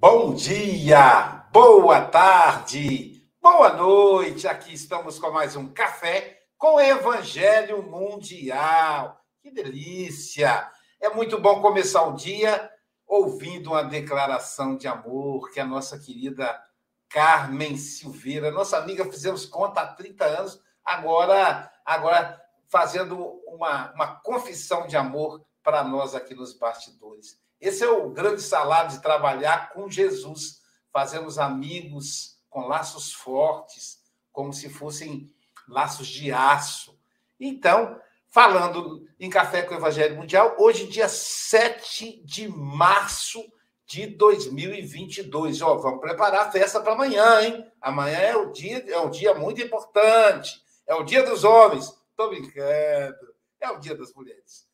Bom 0.00 0.32
dia, 0.32 1.44
boa 1.52 2.00
tarde, 2.00 3.22
boa 3.38 3.74
noite. 3.74 4.48
Aqui 4.48 4.72
estamos 4.72 5.18
com 5.18 5.30
mais 5.30 5.56
um 5.56 5.68
café 5.68 6.40
com 6.56 6.80
Evangelho 6.80 7.82
Mundial. 7.82 9.20
Que 9.42 9.50
delícia! 9.50 10.66
É 10.98 11.10
muito 11.10 11.38
bom 11.38 11.60
começar 11.60 12.02
o 12.04 12.14
dia 12.14 12.72
ouvindo 13.06 13.72
uma 13.72 13.82
declaração 13.82 14.74
de 14.74 14.88
amor 14.88 15.50
que 15.50 15.60
a 15.60 15.66
nossa 15.66 15.98
querida 15.98 16.58
Carmen 17.06 17.76
Silveira, 17.76 18.50
nossa 18.50 18.78
amiga, 18.78 19.04
fizemos 19.04 19.44
conta 19.44 19.82
há 19.82 19.86
30 19.86 20.24
anos, 20.24 20.62
agora, 20.82 21.70
agora 21.84 22.42
fazendo 22.70 23.18
uma, 23.46 23.92
uma 23.92 24.06
confissão 24.22 24.86
de 24.86 24.96
amor 24.96 25.44
para 25.62 25.84
nós 25.84 26.14
aqui 26.14 26.34
nos 26.34 26.54
bastidores. 26.54 27.38
Esse 27.60 27.84
é 27.84 27.90
o 27.90 28.10
grande 28.10 28.40
salário 28.40 28.90
de 28.90 29.02
trabalhar 29.02 29.72
com 29.72 29.90
Jesus. 29.90 30.60
Fazemos 30.92 31.38
amigos 31.38 32.38
com 32.48 32.66
laços 32.66 33.12
fortes, 33.12 34.00
como 34.32 34.52
se 34.52 34.68
fossem 34.70 35.32
laços 35.68 36.08
de 36.08 36.32
aço. 36.32 36.98
Então, 37.38 38.00
falando 38.28 39.06
em 39.18 39.28
Café 39.28 39.62
com 39.62 39.74
o 39.74 39.76
Evangelho 39.76 40.16
Mundial, 40.16 40.56
hoje, 40.58 40.86
dia 40.86 41.08
7 41.08 42.22
de 42.24 42.48
março 42.48 43.44
de 43.86 44.06
2022. 44.06 45.60
Ó, 45.62 45.76
vamos 45.76 46.00
preparar 46.00 46.46
a 46.46 46.50
festa 46.50 46.80
para 46.80 46.92
amanhã, 46.92 47.42
hein? 47.42 47.70
Amanhã 47.80 48.18
é 48.18 48.36
o 48.36 48.52
dia, 48.52 48.84
é 48.88 48.98
um 49.00 49.10
dia 49.10 49.34
muito 49.34 49.60
importante. 49.60 50.62
É 50.86 50.94
o 50.94 51.02
dia 51.02 51.24
dos 51.24 51.44
homens. 51.44 51.92
Estou 52.10 52.30
brincando. 52.30 53.34
É 53.60 53.68
o 53.70 53.78
dia 53.78 53.96
das 53.96 54.14
mulheres. 54.14 54.68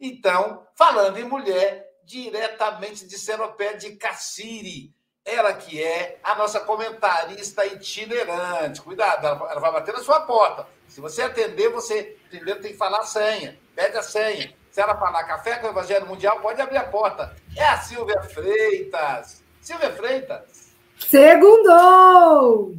Então, 0.00 0.66
falando 0.74 1.18
em 1.18 1.24
mulher, 1.24 1.91
diretamente 2.12 3.06
de 3.06 3.18
Seropé 3.18 3.72
de 3.74 3.96
Cassiri. 3.96 4.92
Ela 5.24 5.54
que 5.54 5.82
é 5.82 6.18
a 6.22 6.34
nossa 6.34 6.60
comentarista 6.60 7.64
itinerante. 7.64 8.82
Cuidado, 8.82 9.26
ela 9.26 9.60
vai 9.60 9.72
bater 9.72 9.94
na 9.94 10.02
sua 10.02 10.20
porta. 10.20 10.66
Se 10.88 11.00
você 11.00 11.22
atender, 11.22 11.70
você 11.70 12.16
primeiro 12.28 12.60
tem 12.60 12.72
que 12.72 12.76
falar 12.76 12.98
a 12.98 13.04
senha. 13.04 13.58
Pede 13.74 13.96
a 13.96 14.02
senha. 14.02 14.52
Se 14.70 14.80
ela 14.80 14.96
falar 14.96 15.24
café 15.24 15.56
com 15.56 15.68
o 15.68 15.70
Evangelho 15.70 16.06
Mundial, 16.06 16.40
pode 16.40 16.60
abrir 16.60 16.76
a 16.76 16.84
porta. 16.84 17.34
É 17.56 17.64
a 17.64 17.78
Silvia 17.78 18.20
Freitas. 18.24 19.42
Silvia 19.60 19.92
Freitas. 19.92 20.72
Segundou! 20.98 22.76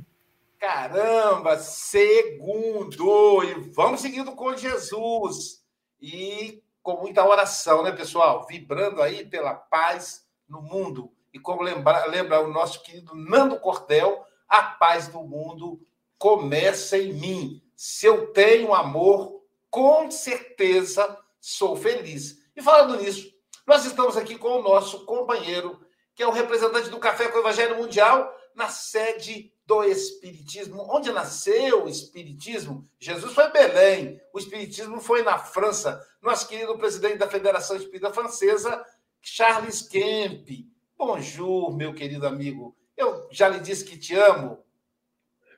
Caramba, 0.59 1.57
segundo! 1.57 3.43
E 3.43 3.53
vamos 3.71 4.01
seguindo 4.01 4.33
com 4.33 4.55
Jesus. 4.55 5.61
E 6.01 6.62
com 6.83 6.97
muita 6.97 7.25
oração, 7.25 7.81
né, 7.81 7.91
pessoal? 7.93 8.45
Vibrando 8.45 9.01
aí 9.01 9.25
pela 9.25 9.55
paz 9.55 10.27
no 10.47 10.61
mundo. 10.61 11.11
E 11.33 11.39
como 11.39 11.63
lembra, 11.63 12.05
lembra 12.05 12.41
o 12.41 12.51
nosso 12.51 12.83
querido 12.83 13.15
Nando 13.15 13.59
Cordel, 13.59 14.23
a 14.47 14.61
paz 14.61 15.07
do 15.07 15.23
mundo 15.23 15.81
começa 16.17 16.97
em 16.97 17.13
mim. 17.13 17.63
Se 17.75 18.05
eu 18.05 18.27
tenho 18.33 18.73
amor, 18.73 19.41
com 19.69 20.11
certeza 20.11 21.17
sou 21.39 21.75
feliz. 21.75 22.43
E 22.55 22.61
falando 22.61 23.01
nisso, 23.01 23.33
nós 23.65 23.85
estamos 23.85 24.17
aqui 24.17 24.37
com 24.37 24.59
o 24.59 24.61
nosso 24.61 25.05
companheiro, 25.05 25.79
que 26.13 26.21
é 26.21 26.27
o 26.27 26.31
representante 26.31 26.89
do 26.89 26.99
Café 26.99 27.29
com 27.29 27.37
o 27.37 27.41
Evangelho 27.41 27.77
Mundial, 27.77 28.31
na 28.53 28.67
sede 28.67 29.52
do 29.73 29.83
Espiritismo. 29.83 30.85
Onde 30.87 31.11
nasceu 31.11 31.85
o 31.85 31.89
Espiritismo? 31.89 32.87
Jesus 32.99 33.33
foi 33.33 33.47
em 33.47 33.51
Belém, 33.51 34.21
o 34.31 34.37
Espiritismo 34.37 35.01
foi 35.01 35.23
na 35.23 35.39
França. 35.39 35.99
Nosso 36.21 36.47
querido 36.47 36.77
presidente 36.77 37.17
da 37.17 37.27
Federação 37.27 37.75
Espírita 37.75 38.13
Francesa, 38.13 38.85
Charles 39.19 39.81
Kemp. 39.81 40.47
Bonjour, 40.95 41.75
meu 41.75 41.91
querido 41.93 42.27
amigo. 42.27 42.75
Eu 42.95 43.27
já 43.31 43.49
lhe 43.49 43.59
disse 43.59 43.83
que 43.83 43.97
te 43.97 44.13
amo. 44.13 44.59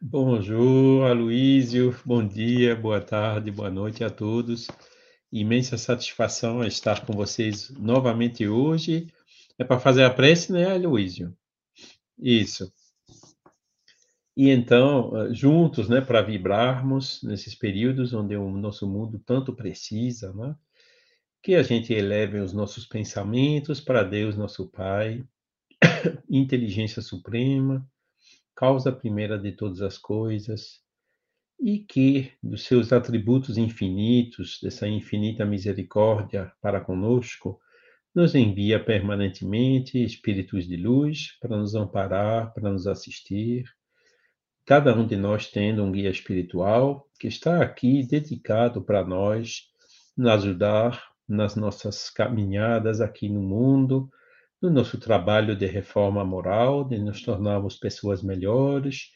Bonjour, 0.01 1.05
Aloísio. 1.05 1.93
Bom 2.05 2.25
dia, 2.25 2.73
boa 2.73 3.01
tarde, 3.01 3.51
boa 3.51 3.69
noite 3.69 4.01
a 4.01 4.09
todos. 4.09 4.67
Imensa 5.29 5.77
satisfação 5.77 6.63
estar 6.63 7.05
com 7.05 7.11
vocês 7.11 7.69
novamente 7.71 8.47
hoje. 8.47 9.07
É 9.59 9.65
para 9.65 9.79
fazer 9.79 10.05
a 10.05 10.09
prece, 10.09 10.53
né, 10.53 10.73
Aloísio? 10.73 11.35
Isso. 12.17 12.71
E 14.37 14.49
então, 14.49 15.15
eh, 15.17 15.33
juntos, 15.33 15.87
né, 15.87 16.01
para 16.01 16.21
vibrarmos 16.21 17.23
nesses 17.23 17.55
períodos 17.55 18.13
onde 18.13 18.35
o 18.35 18.49
nosso 18.51 18.87
mundo 18.87 19.17
tanto 19.25 19.55
precisa, 19.55 20.33
né, 20.33 20.55
que 21.41 21.55
a 21.55 21.63
gente 21.63 21.93
eleve 21.93 22.39
os 22.39 22.53
nossos 22.53 22.85
pensamentos 22.85 23.79
para 23.79 24.03
Deus, 24.03 24.35
nosso 24.35 24.69
Pai, 24.69 25.23
inteligência 26.29 27.01
suprema, 27.01 27.87
causa 28.55 28.91
primeira 28.91 29.37
de 29.39 29.51
todas 29.53 29.81
as 29.81 29.97
coisas, 29.97 30.81
e 31.59 31.79
que, 31.79 32.31
dos 32.43 32.63
seus 32.63 32.91
atributos 32.91 33.57
infinitos, 33.57 34.59
dessa 34.61 34.87
infinita 34.87 35.45
misericórdia 35.45 36.51
para 36.61 36.81
conosco, 36.81 37.59
nos 38.13 38.35
envia 38.35 38.83
permanentemente 38.83 40.03
espíritos 40.03 40.67
de 40.67 40.77
luz 40.77 41.37
para 41.39 41.57
nos 41.57 41.75
amparar, 41.75 42.53
para 42.53 42.71
nos 42.71 42.87
assistir, 42.87 43.65
cada 44.65 44.95
um 44.95 45.05
de 45.05 45.15
nós 45.15 45.47
tendo 45.47 45.83
um 45.83 45.91
guia 45.91 46.09
espiritual 46.09 47.07
que 47.19 47.27
está 47.27 47.61
aqui 47.61 48.03
dedicado 48.03 48.81
para 48.81 49.05
nós, 49.05 49.63
nos 50.17 50.31
ajudar 50.31 51.03
nas 51.27 51.55
nossas 51.55 52.09
caminhadas 52.09 52.99
aqui 52.99 53.29
no 53.29 53.41
mundo, 53.41 54.09
no 54.61 54.69
nosso 54.69 54.99
trabalho 54.99 55.55
de 55.55 55.65
reforma 55.65 56.25
moral, 56.25 56.83
de 56.83 56.97
nos 56.97 57.21
tornarmos 57.21 57.75
pessoas 57.75 58.23
melhores, 58.23 59.11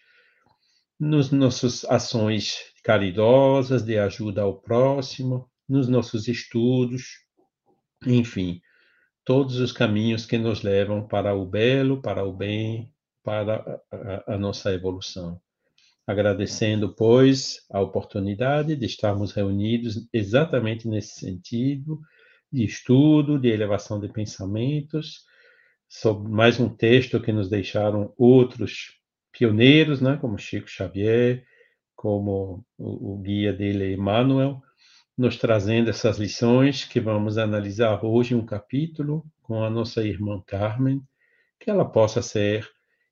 nos 1.00 1.31
nossas 1.31 1.86
ações 1.86 2.57
caridosas 2.84 3.84
de 3.84 3.98
ajuda 3.98 4.42
ao 4.42 4.60
próximo, 4.60 5.50
nos 5.68 5.88
nossos 5.88 6.28
estudos, 6.28 7.04
enfim, 8.06 8.62
todos 9.25 9.60
os 9.60 9.72
caminhos 9.72 10.25
que 10.25 10.38
nos 10.38 10.62
levam 10.62 11.07
para 11.07 11.34
o 11.34 11.45
belo, 11.45 12.02
para 12.02 12.24
o 12.24 12.34
bem, 12.34 12.94
para 13.24 13.81
a, 13.92 14.33
a, 14.33 14.38
nossa 14.38 14.74
evolução. 14.74 15.39
Agradecendo, 16.06 16.94
pois, 16.95 17.66
a 17.69 17.80
oportunidade 17.80 18.75
de 18.75 18.86
estarmos 18.86 19.31
reunidos 19.31 20.07
exatamente 20.12 20.88
nesse 20.88 21.19
sentido 21.19 22.00
de 22.51 22.63
estudo, 22.63 23.38
de 23.38 23.50
elevação 23.50 24.00
de 24.00 24.07
pensamentos, 24.07 25.24
sobre 25.88 26.31
mais 26.31 26.60
um 26.60 26.69
texto 26.69 27.21
que 27.21 27.31
nos 27.31 27.50
deixaram 27.50 28.13
outros 28.18 29.00
pioneiros, 29.31 30.01
né, 30.01 30.18
como 30.18 30.38
Chico 30.38 30.68
Xavier, 30.68 31.45
como 31.95 32.66
o, 32.77 33.13
o 33.13 33.18
guia 33.18 33.54
dele, 33.54 33.94
Emmanuel, 33.94 34.62
nos 35.18 35.36
trazendo 35.38 35.89
essas 35.89 36.18
lições 36.18 36.86
que 36.86 37.00
vamos 37.00 37.38
analisar 37.38 38.04
hoje 38.06 38.33
um 38.33 38.45
capítulo 38.45 39.25
com 39.42 39.63
a 39.63 39.69
nossa 39.69 40.04
irmã 40.04 40.42
Carmen, 40.45 41.01
que 41.60 41.69
ela 41.69 41.83
possa 41.83 42.21
ser 42.21 42.69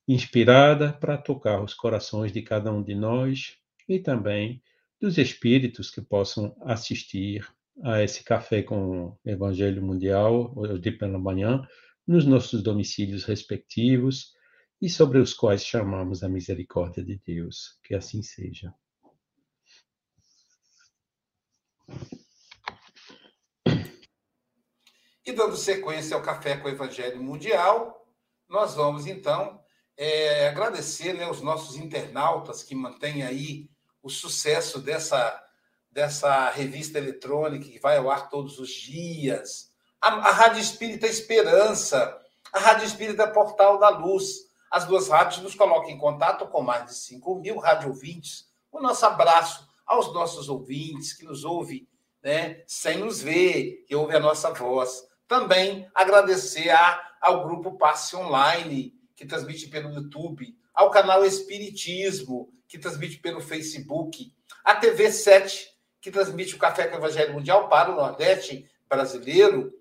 inspirada 0.07 0.93
para 0.93 1.17
tocar 1.17 1.61
os 1.61 1.73
corações 1.73 2.31
de 2.31 2.41
cada 2.41 2.71
um 2.71 2.81
de 2.81 2.95
nós 2.95 3.57
e 3.89 3.99
também 3.99 4.63
dos 4.99 5.17
espíritos 5.17 5.91
que 5.91 6.01
possam 6.01 6.55
assistir 6.61 7.47
a 7.83 8.01
esse 8.01 8.23
café 8.23 8.63
com 8.63 9.05
o 9.05 9.19
Evangelho 9.25 9.83
Mundial, 9.83 10.53
hoje 10.55 10.91
pela 10.91 11.19
manhã, 11.19 11.61
nos 12.07 12.25
nossos 12.25 12.63
domicílios 12.63 13.25
respectivos 13.25 14.33
e 14.81 14.89
sobre 14.89 15.19
os 15.19 15.33
quais 15.33 15.63
chamamos 15.63 16.23
a 16.23 16.29
misericórdia 16.29 17.03
de 17.03 17.19
Deus. 17.23 17.77
Que 17.83 17.93
assim 17.93 18.23
seja. 18.23 18.73
E 25.25 25.33
dando 25.33 25.57
sequência 25.57 26.15
ao 26.15 26.23
Café 26.23 26.57
com 26.57 26.67
o 26.67 26.71
Evangelho 26.71 27.21
Mundial, 27.21 28.07
nós 28.49 28.75
vamos 28.75 29.05
então 29.05 29.61
é, 29.97 30.47
agradecer 30.47 31.13
né, 31.13 31.29
os 31.29 31.41
nossos 31.41 31.75
internautas 31.75 32.61
que 32.61 32.75
mantêm 32.75 33.23
aí 33.23 33.67
o 34.03 34.09
sucesso 34.09 34.79
dessa, 34.79 35.43
dessa 35.91 36.49
revista 36.51 36.99
eletrônica 36.99 37.65
que 37.65 37.79
vai 37.79 37.97
ao 37.97 38.09
ar 38.09 38.29
todos 38.29 38.59
os 38.59 38.69
dias. 38.69 39.71
A, 39.99 40.09
a 40.09 40.31
Rádio 40.31 40.61
Espírita 40.61 41.07
Esperança, 41.07 42.17
a 42.53 42.59
Rádio 42.59 42.85
Espírita 42.85 43.27
Portal 43.27 43.79
da 43.79 43.89
Luz. 43.89 44.47
As 44.69 44.85
duas 44.85 45.07
rádios 45.07 45.41
nos 45.41 45.55
colocam 45.55 45.89
em 45.89 45.97
contato 45.97 46.45
com 46.47 46.61
mais 46.61 46.85
de 46.85 46.93
5 46.93 47.35
mil 47.35 47.57
rádio 47.57 47.89
ouvintes. 47.89 48.47
O 48.71 48.79
nosso 48.79 49.05
abraço 49.05 49.67
aos 49.85 50.13
nossos 50.13 50.49
ouvintes 50.49 51.13
que 51.13 51.25
nos 51.25 51.43
ouvem 51.43 51.87
né, 52.21 52.61
sem 52.67 52.97
nos 52.97 53.21
ver, 53.21 53.85
que 53.87 53.95
ouve 53.95 54.15
a 54.15 54.19
nossa 54.19 54.53
voz. 54.53 55.07
Também 55.27 55.89
agradecer 55.95 56.69
a, 56.69 57.01
ao 57.21 57.43
grupo 57.43 57.77
Passe 57.77 58.15
Online, 58.15 58.93
que 59.17 59.25
transmite 59.25 59.67
pelo 59.67 59.91
YouTube, 59.91 60.55
ao 60.73 60.91
canal 60.91 61.25
Espiritismo, 61.25 62.49
que 62.67 62.77
transmite 62.77 63.17
pelo 63.17 63.41
Facebook, 63.41 64.31
a 64.63 64.75
TV 64.75 65.11
7, 65.11 65.75
que 65.99 66.11
transmite 66.11 66.55
o 66.55 66.59
Café 66.59 66.87
com 66.87 66.95
o 66.95 66.99
Evangelho 66.99 67.33
Mundial 67.33 67.67
para 67.67 67.91
o 67.91 67.95
Nordeste 67.95 68.69
brasileiro, 68.87 69.73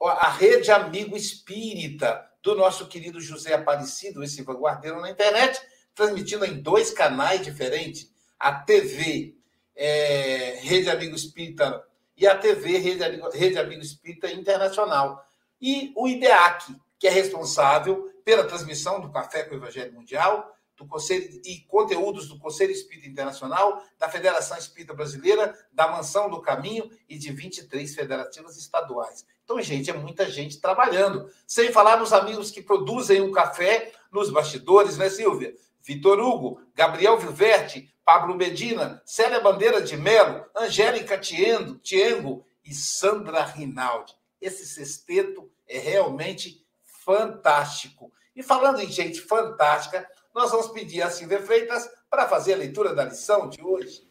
a 0.00 0.30
Rede 0.30 0.70
Amigo 0.70 1.16
Espírita, 1.16 2.24
do 2.40 2.54
nosso 2.54 2.86
querido 2.86 3.20
José 3.20 3.54
Aparecido, 3.54 4.22
esse 4.22 4.40
vanguardeiro 4.42 5.00
na 5.00 5.10
internet, 5.10 5.60
transmitindo 5.92 6.44
em 6.44 6.62
dois 6.62 6.92
canais 6.92 7.44
diferentes, 7.44 8.08
a 8.38 8.52
TV 8.52 9.34
é, 9.74 10.60
Rede 10.62 10.88
Amigo 10.88 11.16
Espírita 11.16 11.82
e 12.16 12.24
a 12.24 12.38
TV 12.38 12.78
Rede 12.78 13.02
Amigo, 13.02 13.28
Rede 13.30 13.58
Amigo 13.58 13.82
Espírita 13.82 14.30
Internacional. 14.30 15.26
E 15.60 15.92
o 15.96 16.06
IDEAC, 16.06 16.76
que 16.98 17.06
é 17.06 17.10
responsável 17.10 18.10
pela 18.24 18.44
transmissão 18.44 19.00
do 19.00 19.10
Café 19.10 19.44
com 19.44 19.54
o 19.54 19.58
Evangelho 19.58 19.92
Mundial, 19.92 20.56
do 20.76 20.86
Conselho 20.86 21.40
e 21.44 21.60
conteúdos 21.60 22.28
do 22.28 22.38
Conselho 22.38 22.70
Espírita 22.70 23.08
Internacional, 23.08 23.82
da 23.98 24.08
Federação 24.08 24.58
Espírita 24.58 24.92
Brasileira, 24.92 25.56
da 25.72 25.88
Mansão 25.88 26.28
do 26.28 26.40
Caminho 26.40 26.90
e 27.08 27.16
de 27.16 27.32
23 27.32 27.94
federativas 27.94 28.56
estaduais. 28.58 29.24
Então, 29.42 29.60
gente, 29.60 29.90
é 29.90 29.94
muita 29.94 30.28
gente 30.28 30.60
trabalhando. 30.60 31.30
Sem 31.46 31.72
falar 31.72 31.98
nos 31.98 32.12
amigos 32.12 32.50
que 32.50 32.60
produzem 32.60 33.20
o 33.20 33.28
um 33.28 33.32
café 33.32 33.92
nos 34.12 34.28
bastidores, 34.30 34.98
né, 34.98 35.08
Silvia? 35.08 35.54
Vitor 35.82 36.18
Hugo, 36.18 36.60
Gabriel 36.74 37.16
Viverte, 37.16 37.88
Pablo 38.04 38.34
Medina, 38.34 39.00
Célia 39.06 39.40
Bandeira 39.40 39.80
de 39.80 39.96
Melo, 39.96 40.44
Angélica 40.54 41.16
Tiengo, 41.16 41.76
Tiengo 41.78 42.44
e 42.64 42.74
Sandra 42.74 43.44
Rinaldi. 43.44 44.12
Esse 44.40 44.66
sexteto 44.66 45.50
é 45.68 45.78
realmente 45.78 46.65
fantástico. 47.06 48.12
E 48.34 48.42
falando 48.42 48.80
em 48.80 48.90
gente 48.90 49.20
fantástica, 49.20 50.06
nós 50.34 50.50
vamos 50.50 50.68
pedir 50.68 51.02
a 51.02 51.10
Silvia 51.10 51.40
Freitas 51.40 51.88
para 52.10 52.28
fazer 52.28 52.54
a 52.54 52.58
leitura 52.58 52.92
da 52.92 53.04
lição 53.04 53.48
de 53.48 53.62
hoje. 53.62 54.04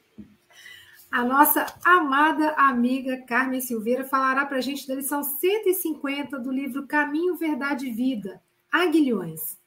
A 1.12 1.24
nossa 1.24 1.65
amada 1.86 2.51
amiga 2.53 3.21
Carmen 3.27 3.62
Silveira 3.62 4.06
falará 4.06 4.45
para 4.45 4.57
a 4.57 4.62
gente 4.62 4.88
da 4.88 4.95
lição 4.95 5.24
150 5.24 6.39
do 6.39 6.51
livro 6.51 6.88
Caminho, 6.88 7.36
Verdade 7.36 7.88
e 7.88 7.92
Vida, 7.92 8.42
Aguilhões. 8.71 9.57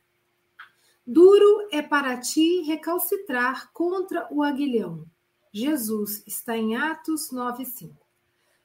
Duro 1.07 1.69
é 1.71 1.81
para 1.81 2.19
ti 2.19 2.63
recalcitrar 2.63 3.71
contra 3.73 4.27
o 4.31 4.43
aguilhão. 4.43 5.07
Jesus 5.53 6.23
está 6.27 6.57
em 6.57 6.77
Atos 6.77 7.31
9:5. 7.31 7.95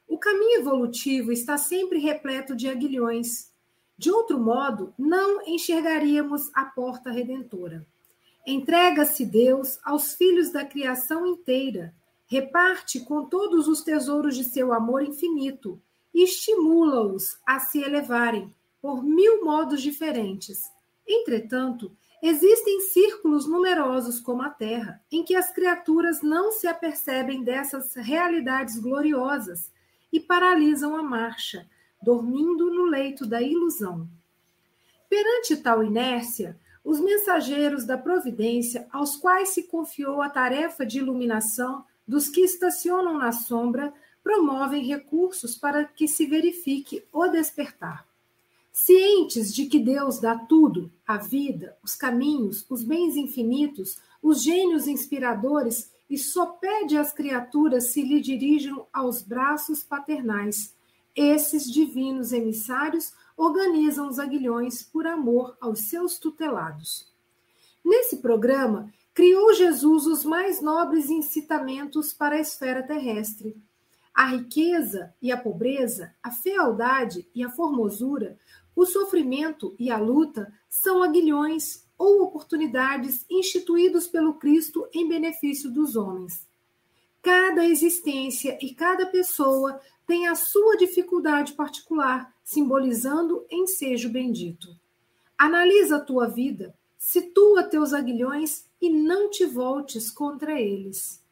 O 0.06 0.18
caminho 0.18 0.60
evolutivo 0.60 1.32
está 1.32 1.56
sempre 1.56 1.98
repleto 1.98 2.54
de 2.54 2.68
aguilhões, 2.68 3.53
de 3.96 4.10
outro 4.10 4.38
modo, 4.38 4.92
não 4.98 5.46
enxergaríamos 5.46 6.50
a 6.54 6.64
porta 6.64 7.10
redentora. 7.10 7.86
Entrega-se 8.46 9.24
Deus 9.24 9.78
aos 9.84 10.14
filhos 10.14 10.50
da 10.50 10.64
criação 10.64 11.26
inteira, 11.26 11.94
reparte 12.26 13.00
com 13.00 13.24
todos 13.24 13.68
os 13.68 13.82
tesouros 13.82 14.36
de 14.36 14.44
seu 14.44 14.72
amor 14.72 15.02
infinito 15.02 15.80
e 16.12 16.24
estimula-os 16.24 17.38
a 17.46 17.60
se 17.60 17.80
elevarem 17.80 18.52
por 18.82 19.02
mil 19.02 19.44
modos 19.44 19.80
diferentes. 19.80 20.62
Entretanto, 21.06 21.96
existem 22.22 22.80
círculos 22.80 23.46
numerosos 23.46 24.20
como 24.20 24.42
a 24.42 24.50
Terra, 24.50 25.00
em 25.10 25.22
que 25.22 25.34
as 25.34 25.52
criaturas 25.52 26.20
não 26.22 26.52
se 26.52 26.66
apercebem 26.66 27.42
dessas 27.42 27.94
realidades 27.94 28.78
gloriosas 28.78 29.72
e 30.12 30.20
paralisam 30.20 30.96
a 30.96 31.02
marcha, 31.02 31.66
dormindo 32.04 32.70
no 32.70 32.84
leito 32.84 33.26
da 33.26 33.40
ilusão. 33.40 34.06
Perante 35.08 35.56
tal 35.56 35.82
inércia, 35.82 36.58
os 36.84 37.00
mensageiros 37.00 37.84
da 37.84 37.96
providência, 37.96 38.86
aos 38.92 39.16
quais 39.16 39.48
se 39.50 39.62
confiou 39.64 40.20
a 40.20 40.28
tarefa 40.28 40.84
de 40.84 40.98
iluminação 40.98 41.84
dos 42.06 42.28
que 42.28 42.42
estacionam 42.42 43.16
na 43.16 43.32
sombra, 43.32 43.92
promovem 44.22 44.84
recursos 44.84 45.56
para 45.56 45.84
que 45.84 46.06
se 46.06 46.26
verifique 46.26 47.02
o 47.10 47.26
despertar. 47.28 48.06
Cientes 48.72 49.54
de 49.54 49.66
que 49.66 49.78
Deus 49.78 50.18
dá 50.18 50.36
tudo, 50.36 50.90
a 51.06 51.16
vida, 51.16 51.76
os 51.82 51.94
caminhos, 51.94 52.66
os 52.68 52.82
bens 52.82 53.16
infinitos, 53.16 53.98
os 54.22 54.42
gênios 54.42 54.86
inspiradores, 54.88 55.92
e 56.10 56.18
só 56.18 56.46
pede 56.46 56.96
às 56.96 57.12
criaturas 57.12 57.92
se 57.92 58.02
lhe 58.02 58.20
dirijam 58.20 58.86
aos 58.92 59.22
braços 59.22 59.82
paternais, 59.82 60.73
esses 61.14 61.70
divinos 61.70 62.32
emissários 62.32 63.12
organizam 63.36 64.08
os 64.08 64.18
aguilhões 64.18 64.82
por 64.82 65.06
amor 65.06 65.56
aos 65.60 65.88
seus 65.88 66.18
tutelados. 66.18 67.12
Nesse 67.84 68.18
programa, 68.18 68.92
criou 69.12 69.52
Jesus 69.54 70.06
os 70.06 70.24
mais 70.24 70.60
nobres 70.60 71.10
incitamentos 71.10 72.12
para 72.12 72.36
a 72.36 72.40
esfera 72.40 72.82
terrestre. 72.82 73.56
A 74.14 74.26
riqueza 74.26 75.12
e 75.20 75.30
a 75.30 75.36
pobreza, 75.36 76.14
a 76.22 76.30
fealdade 76.30 77.28
e 77.34 77.44
a 77.44 77.50
formosura, 77.50 78.38
o 78.74 78.86
sofrimento 78.86 79.74
e 79.78 79.90
a 79.90 79.98
luta 79.98 80.52
são 80.68 81.02
aguilhões 81.02 81.84
ou 81.96 82.22
oportunidades 82.22 83.24
instituídos 83.30 84.06
pelo 84.08 84.34
Cristo 84.34 84.88
em 84.92 85.08
benefício 85.08 85.70
dos 85.70 85.94
homens. 85.94 86.46
Cada 87.22 87.64
existência 87.64 88.58
e 88.60 88.74
cada 88.74 89.06
pessoa 89.06 89.80
tem 90.06 90.26
a 90.26 90.34
sua 90.34 90.76
dificuldade 90.76 91.54
particular, 91.54 92.32
simbolizando 92.42 93.46
ensejo 93.50 94.10
bendito. 94.10 94.68
Analisa 95.36 95.96
a 95.96 96.00
tua 96.00 96.26
vida, 96.26 96.74
situa 96.98 97.64
teus 97.64 97.92
aguilhões 97.92 98.66
e 98.80 98.90
não 98.90 99.30
te 99.30 99.44
voltes 99.44 100.10
contra 100.10 100.60
eles. 100.60 101.22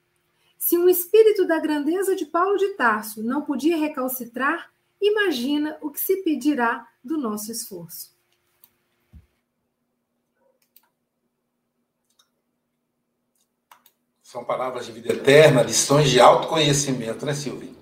Se 0.58 0.78
um 0.78 0.88
espírito 0.88 1.46
da 1.46 1.58
grandeza 1.58 2.14
de 2.14 2.24
Paulo 2.24 2.56
de 2.56 2.68
Tarso 2.74 3.22
não 3.22 3.42
podia 3.42 3.76
recalcitrar, 3.76 4.72
imagina 5.00 5.76
o 5.80 5.90
que 5.90 6.00
se 6.00 6.22
pedirá 6.22 6.88
do 7.02 7.18
nosso 7.18 7.50
esforço. 7.50 8.12
São 14.22 14.44
palavras 14.44 14.86
de 14.86 14.92
vida 14.92 15.12
eterna, 15.12 15.62
lições 15.62 16.10
de 16.10 16.18
autoconhecimento, 16.18 17.26
né, 17.26 17.34
Silvio? 17.34 17.81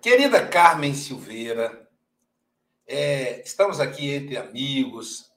Querida 0.00 0.46
Carmen 0.46 0.94
Silveira, 0.94 1.88
é, 2.86 3.42
estamos 3.42 3.80
aqui 3.80 4.14
entre 4.14 4.36
amigos, 4.36 5.28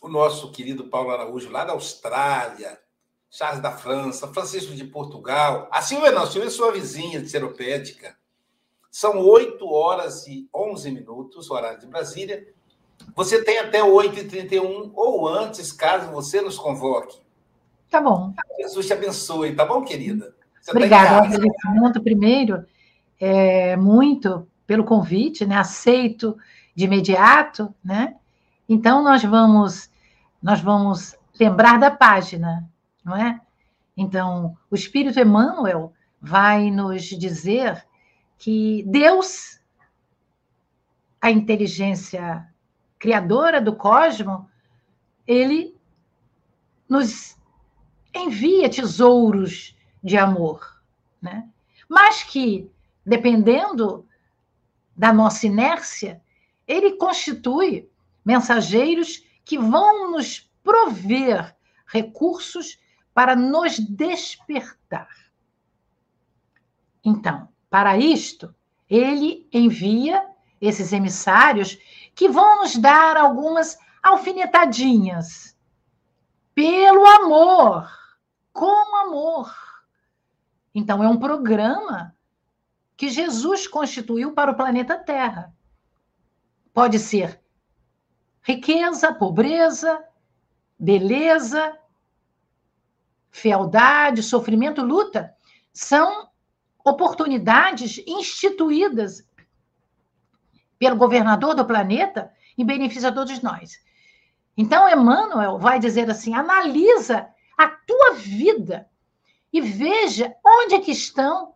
o 0.00 0.08
nosso 0.08 0.50
querido 0.52 0.84
Paulo 0.84 1.10
Araújo, 1.10 1.50
lá 1.50 1.66
da 1.66 1.72
Austrália, 1.72 2.78
Charles 3.30 3.60
da 3.60 3.72
França, 3.72 4.28
Francisco 4.28 4.74
de 4.74 4.84
Portugal, 4.84 5.68
a 5.70 5.82
Silvia 5.82 6.12
não, 6.12 6.22
a 6.22 6.26
Silvia 6.26 6.48
é 6.48 6.50
sua 6.50 6.72
vizinha 6.72 7.20
de 7.20 7.28
Seropédica. 7.28 8.16
São 8.90 9.18
8 9.18 9.70
horas 9.70 10.26
e 10.26 10.48
11 10.54 10.90
minutos, 10.90 11.50
horário 11.50 11.78
de 11.78 11.86
Brasília. 11.86 12.46
Você 13.14 13.44
tem 13.44 13.58
até 13.58 13.82
8h31 13.82 14.92
ou 14.94 15.28
antes, 15.28 15.72
caso 15.72 16.10
você 16.10 16.40
nos 16.40 16.58
convoque. 16.58 17.20
Tá 17.90 18.00
bom. 18.00 18.32
Jesus 18.58 18.86
te 18.86 18.94
abençoe, 18.94 19.54
tá 19.54 19.66
bom, 19.66 19.84
querida? 19.84 20.34
Você 20.58 20.72
tá 20.72 20.78
Obrigada. 20.78 21.08
Tá 21.08 21.16
agradecimento 21.18 22.02
primeiro, 22.02 22.64
é, 23.18 23.76
muito 23.76 24.46
pelo 24.66 24.84
convite, 24.84 25.46
né? 25.46 25.56
Aceito 25.56 26.36
de 26.74 26.84
imediato, 26.84 27.74
né? 27.84 28.16
Então 28.68 29.02
nós 29.02 29.22
vamos 29.22 29.90
nós 30.42 30.60
vamos 30.60 31.16
lembrar 31.38 31.78
da 31.78 31.90
página, 31.90 32.68
não 33.04 33.16
é? 33.16 33.40
Então, 33.96 34.56
o 34.70 34.74
Espírito 34.74 35.18
Emmanuel 35.18 35.92
vai 36.20 36.70
nos 36.70 37.04
dizer 37.04 37.86
que 38.38 38.84
Deus, 38.86 39.60
a 41.20 41.30
inteligência 41.30 42.46
criadora 42.98 43.60
do 43.60 43.74
cosmos, 43.74 44.44
ele 45.26 45.74
nos 46.88 47.36
envia 48.14 48.68
tesouros 48.70 49.76
de 50.02 50.16
amor, 50.16 50.80
né? 51.20 51.48
Mas 51.88 52.22
que, 52.22 52.70
dependendo 53.06 54.04
da 54.96 55.12
nossa 55.12 55.46
inércia, 55.46 56.20
ele 56.66 56.96
constitui 56.96 57.88
mensageiros 58.24 59.24
que 59.44 59.56
vão 59.56 60.10
nos 60.10 60.50
prover 60.64 61.56
recursos 61.86 62.78
para 63.14 63.36
nos 63.36 63.78
despertar. 63.78 65.08
Então, 67.04 67.48
para 67.70 67.96
isto, 67.96 68.52
ele 68.90 69.48
envia 69.52 70.28
esses 70.60 70.92
emissários 70.92 71.78
que 72.14 72.28
vão 72.28 72.62
nos 72.62 72.76
dar 72.76 73.16
algumas 73.16 73.78
alfinetadinhas 74.02 75.56
pelo 76.52 77.06
amor, 77.06 77.88
com 78.52 78.96
amor. 78.96 79.54
Então, 80.74 81.04
é 81.04 81.08
um 81.08 81.18
programa 81.18 82.15
que 82.96 83.08
Jesus 83.08 83.68
constituiu 83.68 84.32
para 84.32 84.50
o 84.50 84.56
planeta 84.56 84.96
Terra. 84.96 85.54
Pode 86.72 86.98
ser 86.98 87.40
riqueza, 88.42 89.12
pobreza, 89.12 90.02
beleza, 90.78 91.76
fealdade, 93.30 94.22
sofrimento, 94.22 94.82
luta. 94.82 95.34
São 95.72 96.30
oportunidades 96.84 98.02
instituídas 98.06 99.28
pelo 100.78 100.96
governador 100.96 101.54
do 101.54 101.64
planeta 101.64 102.32
em 102.56 102.64
benefício 102.64 103.08
a 103.08 103.12
todos 103.12 103.42
nós. 103.42 103.84
Então, 104.56 104.88
Emmanuel 104.88 105.58
vai 105.58 105.78
dizer 105.78 106.08
assim: 106.10 106.34
analisa 106.34 107.28
a 107.58 107.68
tua 107.68 108.14
vida 108.14 108.88
e 109.52 109.60
veja 109.60 110.34
onde 110.44 110.76
é 110.76 110.80
que 110.80 110.92
estão 110.92 111.54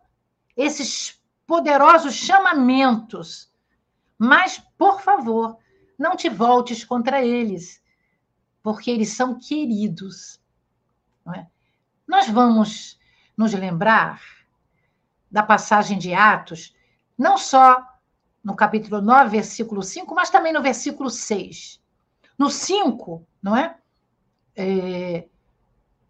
esses 0.55 1.20
poderosos 1.51 2.13
chamamentos 2.13 3.51
mas, 4.23 4.59
por 4.77 5.01
favor, 5.01 5.57
não 5.97 6.15
te 6.15 6.29
voltes 6.29 6.85
contra 6.85 7.25
eles, 7.25 7.83
porque 8.61 8.91
eles 8.91 9.09
são 9.09 9.39
queridos. 9.39 10.39
É? 11.35 11.47
Nós 12.07 12.29
vamos 12.29 12.99
nos 13.35 13.51
lembrar 13.51 14.21
da 15.31 15.41
passagem 15.41 15.97
de 15.97 16.13
Atos, 16.13 16.75
não 17.17 17.35
só 17.35 17.83
no 18.43 18.55
capítulo 18.55 19.01
9, 19.01 19.31
versículo 19.31 19.81
5, 19.81 20.13
mas 20.13 20.29
também 20.29 20.53
no 20.53 20.61
versículo 20.61 21.09
6. 21.09 21.81
No 22.37 22.51
5, 22.51 23.27
não 23.41 23.57
é? 23.57 23.75
é 24.55 25.27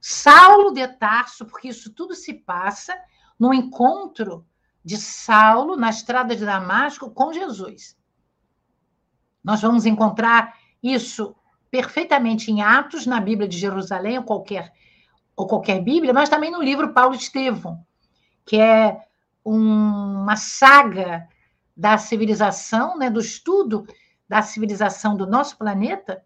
Saulo 0.01 0.73
de 0.73 0.85
Tarso, 0.85 1.45
porque 1.45 1.69
isso 1.69 1.93
tudo 1.93 2.13
se 2.13 2.33
passa 2.33 2.93
no 3.39 3.53
encontro 3.53 4.45
de 4.83 4.97
Saulo 4.97 5.75
na 5.75 5.89
estrada 5.89 6.35
de 6.35 6.45
Damasco 6.45 7.11
com 7.11 7.31
Jesus. 7.31 7.95
Nós 9.43 9.61
vamos 9.61 9.85
encontrar 9.85 10.55
isso 10.81 11.35
perfeitamente 11.69 12.51
em 12.51 12.61
Atos, 12.61 13.05
na 13.05 13.19
Bíblia 13.19 13.47
de 13.47 13.57
Jerusalém, 13.57 14.17
ou 14.17 14.23
qualquer, 14.23 14.73
ou 15.35 15.47
qualquer 15.47 15.81
Bíblia, 15.81 16.13
mas 16.13 16.29
também 16.29 16.51
no 16.51 16.61
livro 16.61 16.93
Paulo 16.93 17.15
Estevão, 17.15 17.85
que 18.45 18.57
é 18.57 18.99
um, 19.45 20.21
uma 20.21 20.35
saga 20.35 21.27
da 21.75 21.97
civilização, 21.97 22.97
né, 22.97 23.09
do 23.09 23.19
estudo 23.19 23.87
da 24.27 24.41
civilização 24.41 25.15
do 25.15 25.25
nosso 25.25 25.57
planeta, 25.57 26.23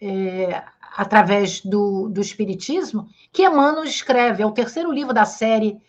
é, 0.00 0.62
através 0.96 1.60
do, 1.60 2.08
do 2.08 2.20
Espiritismo, 2.20 3.08
que 3.32 3.42
Emmanuel 3.42 3.84
escreve, 3.84 4.42
é 4.42 4.46
o 4.46 4.52
terceiro 4.52 4.92
livro 4.92 5.12
da 5.12 5.24
série 5.24 5.80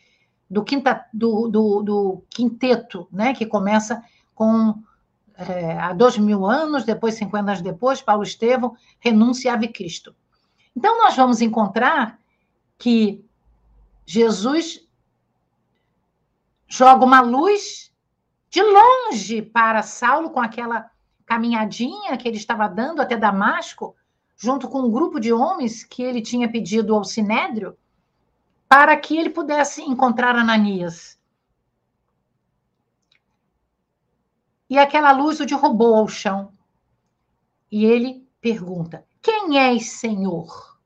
do, 0.49 0.63
quinta, 0.63 1.05
do, 1.13 1.47
do, 1.47 1.81
do 1.81 2.23
quinteto, 2.29 3.07
né, 3.11 3.33
que 3.33 3.45
começa 3.45 4.03
com 4.33 4.81
é, 5.37 5.77
há 5.77 5.93
dois 5.93 6.17
mil 6.17 6.45
anos, 6.45 6.85
depois, 6.85 7.15
50 7.15 7.51
anos 7.51 7.61
depois, 7.61 8.01
Paulo 8.01 8.23
Estevão 8.23 8.75
renunciava 8.99 9.65
a 9.65 9.71
Cristo. 9.71 10.15
Então, 10.75 10.97
nós 10.97 11.15
vamos 11.15 11.41
encontrar 11.41 12.19
que 12.77 13.23
Jesus 14.05 14.85
joga 16.67 17.05
uma 17.05 17.21
luz 17.21 17.91
de 18.49 18.61
longe 18.61 19.41
para 19.41 19.81
Saulo, 19.81 20.29
com 20.29 20.39
aquela 20.39 20.89
caminhadinha 21.25 22.15
que 22.17 22.27
ele 22.27 22.37
estava 22.37 22.67
dando 22.67 23.01
até 23.01 23.17
Damasco, 23.17 23.95
junto 24.37 24.67
com 24.67 24.81
um 24.81 24.91
grupo 24.91 25.19
de 25.19 25.33
homens 25.33 25.83
que 25.83 26.03
ele 26.03 26.21
tinha 26.21 26.49
pedido 26.49 26.93
ao 26.93 27.03
Sinédrio, 27.03 27.75
para 28.75 28.98
que 28.98 29.15
ele 29.17 29.29
pudesse 29.29 29.82
encontrar 29.82 30.36
Ananias. 30.36 31.17
e 34.70 34.77
aquela 34.77 35.13
luz 35.13 35.39
o 35.39 35.46
derrubou 35.46 35.96
ao 35.96 36.10
chão. 36.10 36.51
E 37.72 37.86
ele 37.86 38.27
pergunta: 38.41 39.08
Quem 39.22 39.58
és, 39.58 39.91
Senhor? 39.91 40.77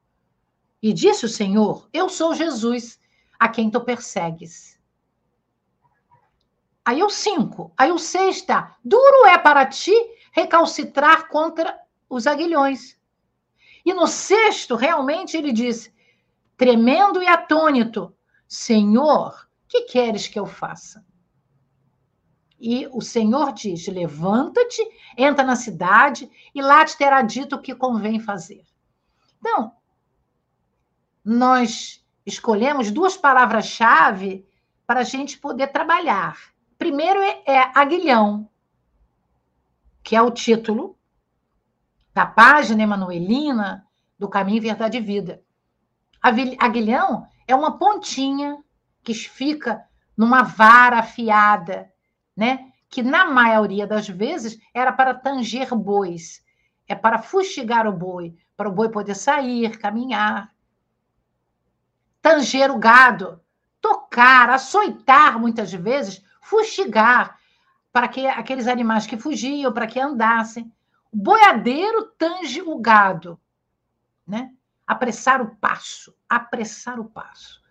E 0.79 0.93
disse 0.93 1.25
o 1.25 1.29
Senhor: 1.29 1.89
Eu 1.91 2.09
sou 2.09 2.35
Jesus, 2.35 2.99
a 3.39 3.49
quem 3.49 3.71
tu 3.71 3.81
persegues. 3.81 4.79
Aí 6.85 7.01
o 7.01 7.09
cinco, 7.09 7.73
aí 7.75 7.91
o 7.91 7.95
está: 7.95 8.77
Duro 8.85 9.25
é 9.25 9.39
para 9.39 9.65
ti 9.65 9.95
recalcitrar 10.31 11.27
contra 11.27 11.75
os 12.07 12.27
aguilhões. 12.27 12.99
E 13.83 13.95
no 13.95 14.05
sexto, 14.05 14.75
realmente, 14.75 15.35
ele 15.35 15.51
disse, 15.51 15.91
tremendo 16.59 17.23
e 17.23 17.27
atônito: 17.27 18.13
Senhor, 18.45 19.49
que 19.65 19.83
queres 19.83 20.27
que 20.27 20.37
eu 20.37 20.45
faça? 20.45 21.03
E 22.59 22.85
o 22.91 23.01
Senhor 23.01 23.53
diz: 23.53 23.87
levanta-te, 23.87 24.85
entra 25.17 25.45
na 25.45 25.55
cidade, 25.55 26.29
e 26.53 26.61
lá 26.61 26.83
te 26.83 26.97
terá 26.97 27.21
dito 27.21 27.55
o 27.55 27.61
que 27.61 27.73
convém 27.73 28.19
fazer. 28.19 28.65
Então, 29.39 29.71
nós 31.23 32.05
escolhemos 32.25 32.91
duas 32.91 33.15
palavras-chave 33.15 34.45
para 34.85 34.99
a 34.99 35.03
gente 35.03 35.37
poder 35.37 35.67
trabalhar. 35.67 36.37
Primeiro 36.77 37.21
é, 37.21 37.41
é 37.45 37.71
aguilhão, 37.73 38.49
que 40.03 40.13
é 40.13 40.21
o 40.21 40.31
título 40.31 40.97
da 42.13 42.25
página 42.25 42.83
emanuelina 42.83 43.87
do 44.17 44.27
Caminho, 44.27 44.61
Verdade 44.61 44.97
e 44.97 45.01
Vida. 45.01 45.41
Aguilhão 46.21 47.27
é 47.47 47.55
uma 47.55 47.77
pontinha 47.77 48.57
que 49.03 49.13
fica 49.13 49.83
numa 50.17 50.43
vara 50.43 50.99
afiada 50.99 51.89
né? 52.39 52.71
Que 52.89 53.03
na 53.03 53.25
maioria 53.25 53.85
das 53.85 54.07
vezes 54.07 54.57
era 54.73 54.93
para 54.93 55.13
tanger 55.13 55.75
bois, 55.75 56.41
é 56.87 56.95
para 56.95 57.21
fustigar 57.21 57.85
o 57.85 57.91
boi, 57.91 58.33
para 58.55 58.69
o 58.69 58.71
boi 58.71 58.87
poder 58.87 59.13
sair, 59.13 59.77
caminhar. 59.77 60.49
Tanger 62.21 62.71
o 62.71 62.79
gado, 62.79 63.41
tocar, 63.81 64.49
açoitar 64.49 65.37
muitas 65.37 65.73
vezes, 65.73 66.23
fustigar, 66.41 67.37
para 67.91 68.07
que 68.07 68.25
aqueles 68.25 68.67
animais 68.67 69.05
que 69.05 69.17
fugiam, 69.17 69.73
para 69.73 69.85
que 69.85 69.99
andassem. 69.99 70.71
O 71.11 71.17
boiadeiro 71.17 72.05
tange 72.17 72.61
o 72.61 72.79
gado, 72.79 73.37
né? 74.25 74.53
Apressar 74.89 75.39
o 75.39 75.55
passo, 75.57 76.17
apressar 76.27 76.99
o 76.99 77.05
passo. 77.05 77.61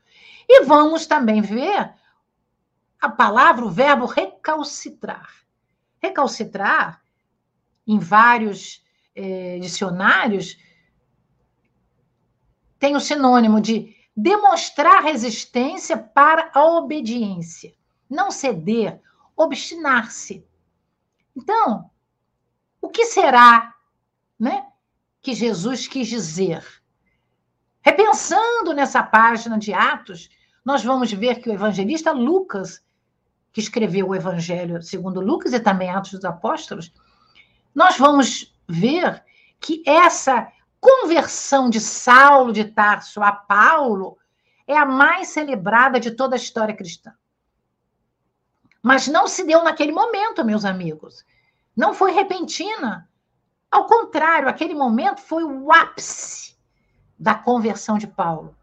E 0.49 0.65
vamos 0.65 1.05
também 1.05 1.43
ver 1.43 1.93
a 3.01 3.09
palavra, 3.09 3.65
o 3.65 3.71
verbo 3.71 4.07
recalcitrar. 4.07 5.29
Recalcitrar, 6.01 7.03
em 7.85 7.99
vários 7.99 8.85
eh, 9.17 9.59
dicionários, 9.61 10.57
tem 12.79 12.95
o 12.95 13.01
sinônimo 13.01 13.61
de 13.61 13.97
demonstrar 14.17 15.03
resistência 15.03 15.97
para 15.99 16.53
a 16.55 16.65
obediência, 16.65 17.75
não 18.09 18.31
ceder, 18.31 19.01
obstinar-se. 19.37 20.47
Então, 21.35 21.91
o 22.81 22.89
que 22.89 23.07
será, 23.07 23.75
né, 24.39 24.67
que 25.21 25.35
Jesus 25.35 25.89
quis 25.89 26.07
dizer? 26.07 26.65
Repensando 27.88 28.75
nessa 28.75 29.02
página 29.02 29.59
de 29.59 29.73
Atos, 29.73 30.28
nós 30.62 30.85
vamos 30.85 31.11
ver 31.11 31.37
que 31.37 31.49
o 31.49 31.52
evangelista 31.54 32.12
Lucas, 32.12 32.85
que 33.50 33.61
escreveu 33.61 34.09
o 34.09 34.14
Evangelho 34.14 34.83
segundo 34.83 35.23
Lucas 35.23 35.54
e 35.54 35.61
também 35.61 35.88
Atos 35.88 36.11
dos 36.11 36.25
Apóstolos, 36.26 36.92
nós 37.75 37.97
vamos 37.97 38.54
ver 38.68 39.25
que 39.59 39.83
essa 39.87 40.52
conversão 40.78 41.71
de 41.71 41.80
Saulo 41.80 42.52
de 42.52 42.66
Tarso 42.66 43.23
a 43.23 43.33
Paulo 43.33 44.18
é 44.66 44.76
a 44.76 44.85
mais 44.85 45.28
celebrada 45.28 45.99
de 45.99 46.11
toda 46.11 46.37
a 46.37 46.42
história 46.42 46.76
cristã. 46.76 47.14
Mas 48.83 49.09
não 49.09 49.26
se 49.26 49.45
deu 49.45 49.64
naquele 49.64 49.92
momento, 49.92 50.45
meus 50.45 50.66
amigos. 50.66 51.25
Não 51.75 51.95
foi 51.95 52.12
repentina. 52.12 53.09
Ao 53.71 53.87
contrário, 53.87 54.47
aquele 54.47 54.75
momento 54.75 55.23
foi 55.23 55.42
o 55.42 55.73
ápice 55.73 56.49
da 57.19 57.35
conversão 57.35 57.99
de 57.99 58.07
Paulo. 58.07 58.55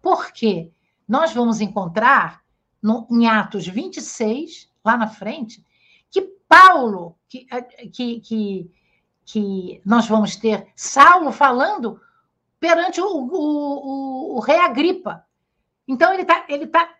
Por 0.00 0.32
quê? 0.32 0.70
Nós 1.06 1.32
vamos 1.32 1.60
encontrar 1.60 2.42
no, 2.82 3.06
em 3.10 3.26
Atos 3.26 3.66
26, 3.66 4.70
lá 4.84 4.96
na 4.96 5.08
frente, 5.08 5.64
que 6.10 6.22
Paulo, 6.48 7.16
que, 7.28 7.46
que, 7.92 8.20
que 8.20 8.70
que 9.26 9.82
nós 9.84 10.06
vamos 10.06 10.36
ter 10.36 10.68
Saulo 10.76 11.32
falando 11.32 12.00
perante 12.60 13.00
o, 13.00 13.06
o, 13.06 13.32
o, 13.32 14.36
o 14.36 14.40
rei 14.40 14.58
Agripa. 14.60 15.26
Então, 15.86 16.12
ele 16.12 16.22
está 16.22 16.46
ele 16.48 16.66
tá 16.68 16.94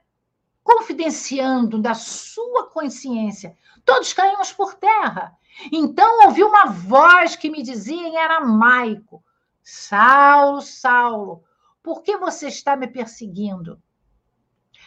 confidenciando 0.62 1.78
da 1.78 1.94
sua 1.94 2.68
consciência. 2.68 3.56
Todos 3.84 4.12
caímos 4.12 4.52
por 4.52 4.74
terra. 4.74 5.38
Então, 5.72 6.26
ouvi 6.26 6.42
uma 6.42 6.66
voz 6.66 7.36
que 7.36 7.48
me 7.48 7.62
dizia 7.62 8.08
em 8.08 8.16
aramaico: 8.18 9.22
Saulo, 9.68 10.62
Saulo, 10.62 11.42
por 11.82 12.00
que 12.00 12.16
você 12.16 12.46
está 12.46 12.76
me 12.76 12.86
perseguindo? 12.86 13.82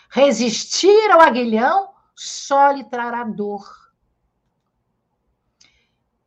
Resistir 0.09 1.11
ao 1.11 1.19
aguilhão 1.19 1.89
só 2.15 2.71
lhe 2.71 2.85
trará 2.85 3.25
dor. 3.25 3.67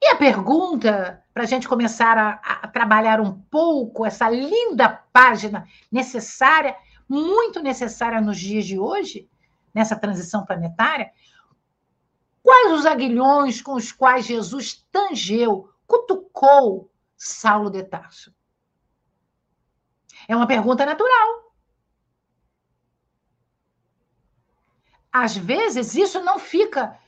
E 0.03 0.07
a 0.09 0.17
pergunta, 0.17 1.25
para 1.33 1.45
a 1.45 1.47
gente 1.47 1.67
começar 1.67 2.19
a, 2.19 2.33
a, 2.33 2.69
trabalhar 2.69 3.23
um 3.23 3.41
pouco 3.41 4.05
essa 4.05 4.29
linda 4.29 5.03
página 5.11 5.67
necessária, 5.91 6.77
muito 7.09 7.59
necessária 7.63 8.21
nos 8.21 8.39
dias 8.39 8.67
de 8.67 8.79
hoje, 8.79 9.31
nessa 9.73 9.97
transição 9.97 10.45
planetária, 10.45 11.11
quais 12.43 12.71
os 12.73 12.85
aguilhões 12.85 13.63
com 13.63 13.73
os 13.73 13.93
quais 13.93 14.27
Jesus 14.27 14.87
tangeu, 14.93 15.73
cutucou 15.87 16.93
Saulo 17.17 17.71
de 17.71 17.83
Tarso? 17.83 18.31
É 20.29 20.37
uma 20.37 20.47
pergunta 20.47 20.87
natural. 20.87 21.53
Às 25.13 25.37
vezes, 25.37 25.95
isso 25.95 26.23
não 26.23 26.39
fica 26.39 26.99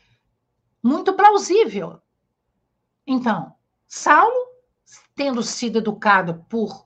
muito 0.83 1.14
plausível. 1.14 2.00
Então, 3.07 3.55
Saulo, 3.87 4.48
tendo 5.14 5.42
sido 5.42 5.79
educado 5.79 6.44
por 6.48 6.85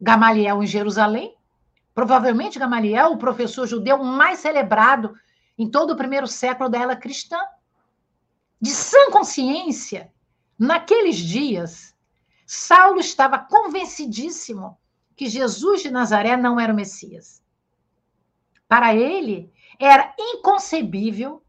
Gamaliel 0.00 0.62
em 0.62 0.66
Jerusalém, 0.66 1.36
provavelmente 1.94 2.58
Gamaliel, 2.58 3.12
o 3.12 3.18
professor 3.18 3.66
judeu 3.66 4.02
mais 4.02 4.38
celebrado 4.38 5.14
em 5.58 5.70
todo 5.70 5.92
o 5.92 5.96
primeiro 5.96 6.26
século 6.26 6.68
da 6.68 6.78
era 6.78 6.96
cristã, 6.96 7.38
de 8.60 8.70
sã 8.70 9.10
consciência, 9.10 10.12
naqueles 10.58 11.16
dias, 11.16 11.94
Saulo 12.46 13.00
estava 13.00 13.38
convencidíssimo 13.38 14.78
que 15.16 15.28
Jesus 15.28 15.82
de 15.82 15.90
Nazaré 15.90 16.36
não 16.36 16.60
era 16.60 16.72
o 16.72 16.76
Messias. 16.76 17.42
Para 18.68 18.94
ele, 18.94 19.50
era 19.80 20.14
inconcebível 20.18 21.42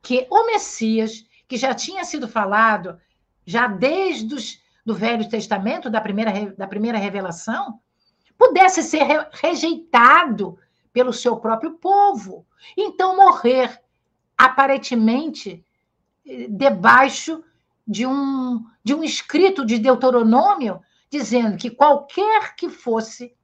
que 0.00 0.26
o 0.30 0.46
Messias, 0.46 1.26
que 1.46 1.56
já 1.56 1.74
tinha 1.74 2.04
sido 2.04 2.28
falado 2.28 2.98
já 3.44 3.66
desde 3.66 4.34
os, 4.34 4.62
do 4.84 4.94
Velho 4.94 5.28
Testamento, 5.28 5.90
da 5.90 6.00
primeira, 6.00 6.54
da 6.56 6.66
primeira 6.66 6.98
revelação, 6.98 7.80
pudesse 8.36 8.82
ser 8.82 9.02
re, 9.02 9.26
rejeitado 9.32 10.58
pelo 10.92 11.12
seu 11.12 11.36
próprio 11.36 11.72
povo. 11.72 12.46
Então, 12.76 13.16
morrer, 13.16 13.82
aparentemente, 14.36 15.64
debaixo 16.50 17.42
de 17.86 18.06
um, 18.06 18.64
de 18.84 18.94
um 18.94 19.02
escrito 19.02 19.64
de 19.64 19.78
Deuteronômio, 19.78 20.80
dizendo 21.10 21.56
que 21.56 21.70
qualquer 21.70 22.54
que 22.54 22.68
fosse 22.68 23.34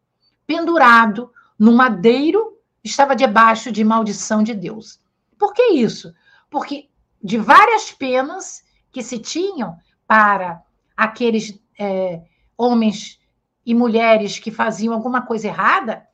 pendurado 0.46 1.32
no 1.58 1.72
madeiro 1.72 2.58
estava 2.82 3.16
debaixo 3.16 3.72
de 3.72 3.82
maldição 3.82 4.42
de 4.42 4.54
Deus. 4.54 5.00
Por 5.38 5.52
que 5.52 5.72
isso? 5.72 6.14
Porque 6.50 6.88
de 7.22 7.38
várias 7.38 7.90
penas 7.90 8.62
que 8.92 9.02
se 9.02 9.18
tinham, 9.18 9.76
para 10.06 10.62
aqueles 10.96 11.58
é, 11.78 12.22
homens 12.56 13.18
e 13.64 13.74
mulheres 13.74 14.38
que 14.38 14.50
faziam 14.50 14.92
alguma 14.92 15.22
coisa 15.22 15.48
errada, 15.48 16.06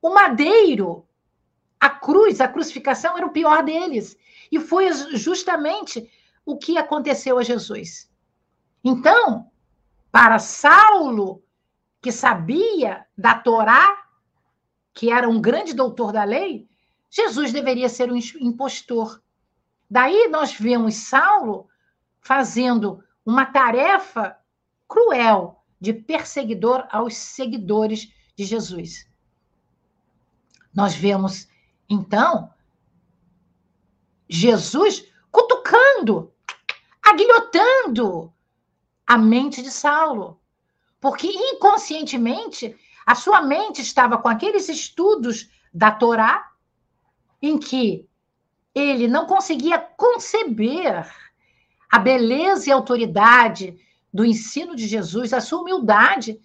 o 0.00 0.10
madeiro, 0.10 1.06
a 1.78 1.90
cruz, 1.90 2.40
a 2.40 2.48
crucificação 2.48 3.16
era 3.16 3.26
o 3.26 3.32
pior 3.32 3.62
deles. 3.62 4.16
E 4.50 4.58
foi 4.58 4.90
justamente 5.14 6.10
o 6.44 6.56
que 6.56 6.78
aconteceu 6.78 7.38
a 7.38 7.42
Jesus. 7.42 8.10
Então, 8.82 9.50
para 10.18 10.40
Saulo, 10.40 11.44
que 12.02 12.10
sabia 12.10 13.06
da 13.16 13.38
Torá, 13.38 14.04
que 14.92 15.12
era 15.12 15.28
um 15.28 15.40
grande 15.40 15.72
doutor 15.72 16.12
da 16.12 16.24
lei, 16.24 16.68
Jesus 17.08 17.52
deveria 17.52 17.88
ser 17.88 18.10
um 18.10 18.16
impostor. 18.40 19.22
Daí 19.88 20.26
nós 20.26 20.52
vemos 20.52 20.96
Saulo 20.96 21.68
fazendo 22.20 23.00
uma 23.24 23.46
tarefa 23.46 24.36
cruel 24.88 25.62
de 25.80 25.92
perseguidor 25.92 26.88
aos 26.90 27.16
seguidores 27.16 28.12
de 28.36 28.44
Jesus. 28.44 29.08
Nós 30.74 30.96
vemos, 30.96 31.48
então, 31.88 32.52
Jesus 34.28 35.06
cutucando, 35.30 36.34
aguilhotando 37.00 38.34
a 39.08 39.16
mente 39.16 39.62
de 39.62 39.70
Saulo, 39.70 40.38
porque 41.00 41.26
inconscientemente 41.26 42.76
a 43.06 43.14
sua 43.14 43.40
mente 43.40 43.80
estava 43.80 44.18
com 44.18 44.28
aqueles 44.28 44.68
estudos 44.68 45.48
da 45.72 45.90
Torá, 45.90 46.52
em 47.40 47.56
que 47.56 48.06
ele 48.74 49.08
não 49.08 49.24
conseguia 49.24 49.78
conceber 49.78 51.10
a 51.90 51.98
beleza 51.98 52.68
e 52.68 52.72
autoridade 52.72 53.78
do 54.12 54.26
ensino 54.26 54.76
de 54.76 54.86
Jesus, 54.86 55.32
a 55.32 55.40
sua 55.40 55.62
humildade, 55.62 56.38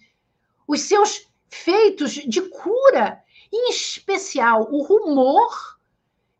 os 0.66 0.80
seus 0.80 1.28
feitos 1.50 2.12
de 2.12 2.40
cura, 2.48 3.22
em 3.52 3.68
especial 3.68 4.68
o 4.72 4.82
rumor 4.82 5.78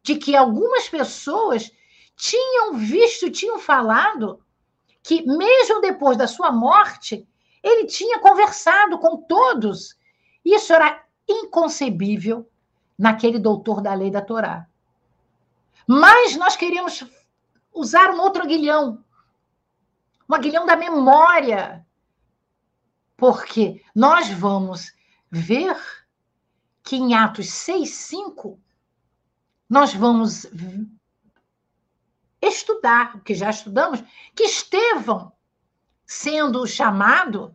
de 0.03 0.17
que 0.17 0.35
algumas 0.35 0.89
pessoas 0.89 1.71
tinham 2.17 2.79
visto, 2.79 3.31
tinham 3.31 3.59
falado 3.59 4.44
que 5.05 5.23
mesmo 5.23 5.83
depois 5.83 6.17
da 6.17 6.27
sua 6.27 6.51
morte, 6.51 7.29
ele 7.63 7.87
tinha 7.87 8.19
conversado 8.19 8.99
com 8.99 9.19
todos. 9.19 9.95
Isso 10.43 10.73
era 10.73 11.05
inconcebível 11.29 12.51
naquele 12.99 13.39
doutor 13.39 13.83
da 13.83 13.93
lei 13.93 14.11
da 14.11 14.23
Torá. 14.23 14.67
Mas 15.87 16.35
nós 16.37 16.57
queríamos 16.57 17.05
usar 17.73 18.11
um 18.13 18.21
outro 18.21 18.43
aguilhão. 18.43 19.05
Um 20.27 20.35
aguilhão 20.35 20.65
da 20.65 20.75
memória. 20.75 21.87
Porque 23.15 23.85
nós 23.95 24.31
vamos 24.31 24.91
ver 25.31 25.77
que 26.83 26.97
em 26.97 27.15
Atos 27.15 27.51
6, 27.51 27.91
5, 27.91 28.59
nós 29.69 29.93
vamos 29.93 30.47
estudar, 32.47 33.21
que 33.23 33.35
já 33.35 33.51
estudamos, 33.51 34.03
que 34.35 34.45
Estevão, 34.45 35.33
sendo 36.07 36.67
chamado 36.67 37.55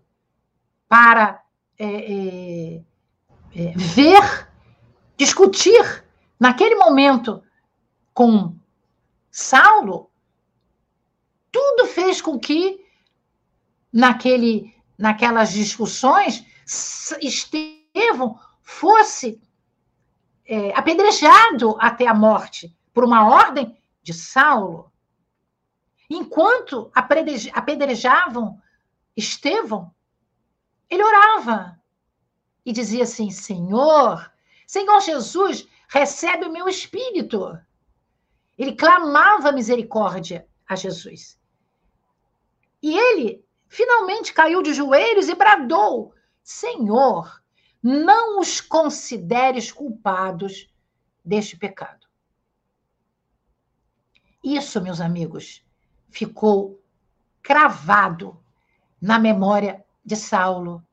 para 0.88 1.44
é, 1.78 1.86
é, 1.86 2.84
é, 3.56 3.74
ver 3.76 4.50
discutir 5.16 6.04
naquele 6.40 6.76
momento 6.76 7.44
com 8.14 8.56
Saulo, 9.30 10.10
tudo 11.52 11.88
fez 11.88 12.22
com 12.22 12.40
que 12.40 12.86
naquele, 13.92 14.76
naquelas 14.98 15.52
discussões 15.52 16.46
Estevão 17.22 18.40
fosse 18.62 19.42
é, 20.46 20.72
apedrejado 20.78 21.78
até 21.80 22.08
a 22.08 22.14
morte 22.14 22.76
por 22.94 23.04
uma 23.04 23.28
ordem 23.28 23.79
de 24.10 24.14
Saulo. 24.16 24.92
Enquanto 26.10 26.92
apedrejavam 27.54 28.60
Estevão, 29.16 29.94
ele 30.90 31.04
orava 31.04 31.80
e 32.66 32.72
dizia 32.72 33.04
assim: 33.04 33.30
Senhor, 33.30 34.32
Senhor 34.66 35.00
Jesus, 35.02 35.68
recebe 35.88 36.46
o 36.46 36.52
meu 36.52 36.68
espírito. 36.68 37.56
Ele 38.58 38.76
clamava 38.76 39.52
misericórdia 39.52 40.48
a 40.68 40.76
Jesus. 40.76 41.40
E 42.82 42.98
ele 42.98 43.46
finalmente 43.68 44.34
caiu 44.34 44.64
de 44.64 44.74
joelhos 44.74 45.30
e 45.30 45.36
bradou: 45.36 46.16
Senhor, 46.42 47.44
não 47.84 48.40
os 48.40 48.60
consideres 48.60 49.72
culpados 49.72 50.68
deste 51.24 51.56
pecado. 51.56 52.09
Isso, 54.44 54.82
meus 54.82 55.02
amigos, 55.02 55.64
ficou 56.10 56.82
cravado 57.42 58.42
na 59.02 59.20
memória 59.20 59.84
de 60.04 60.16
Saulo. 60.16 60.86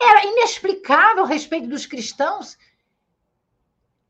Era 0.00 0.26
inexplicável 0.26 1.24
a 1.24 1.28
respeito 1.28 1.68
dos 1.68 1.86
cristãos. 1.86 2.58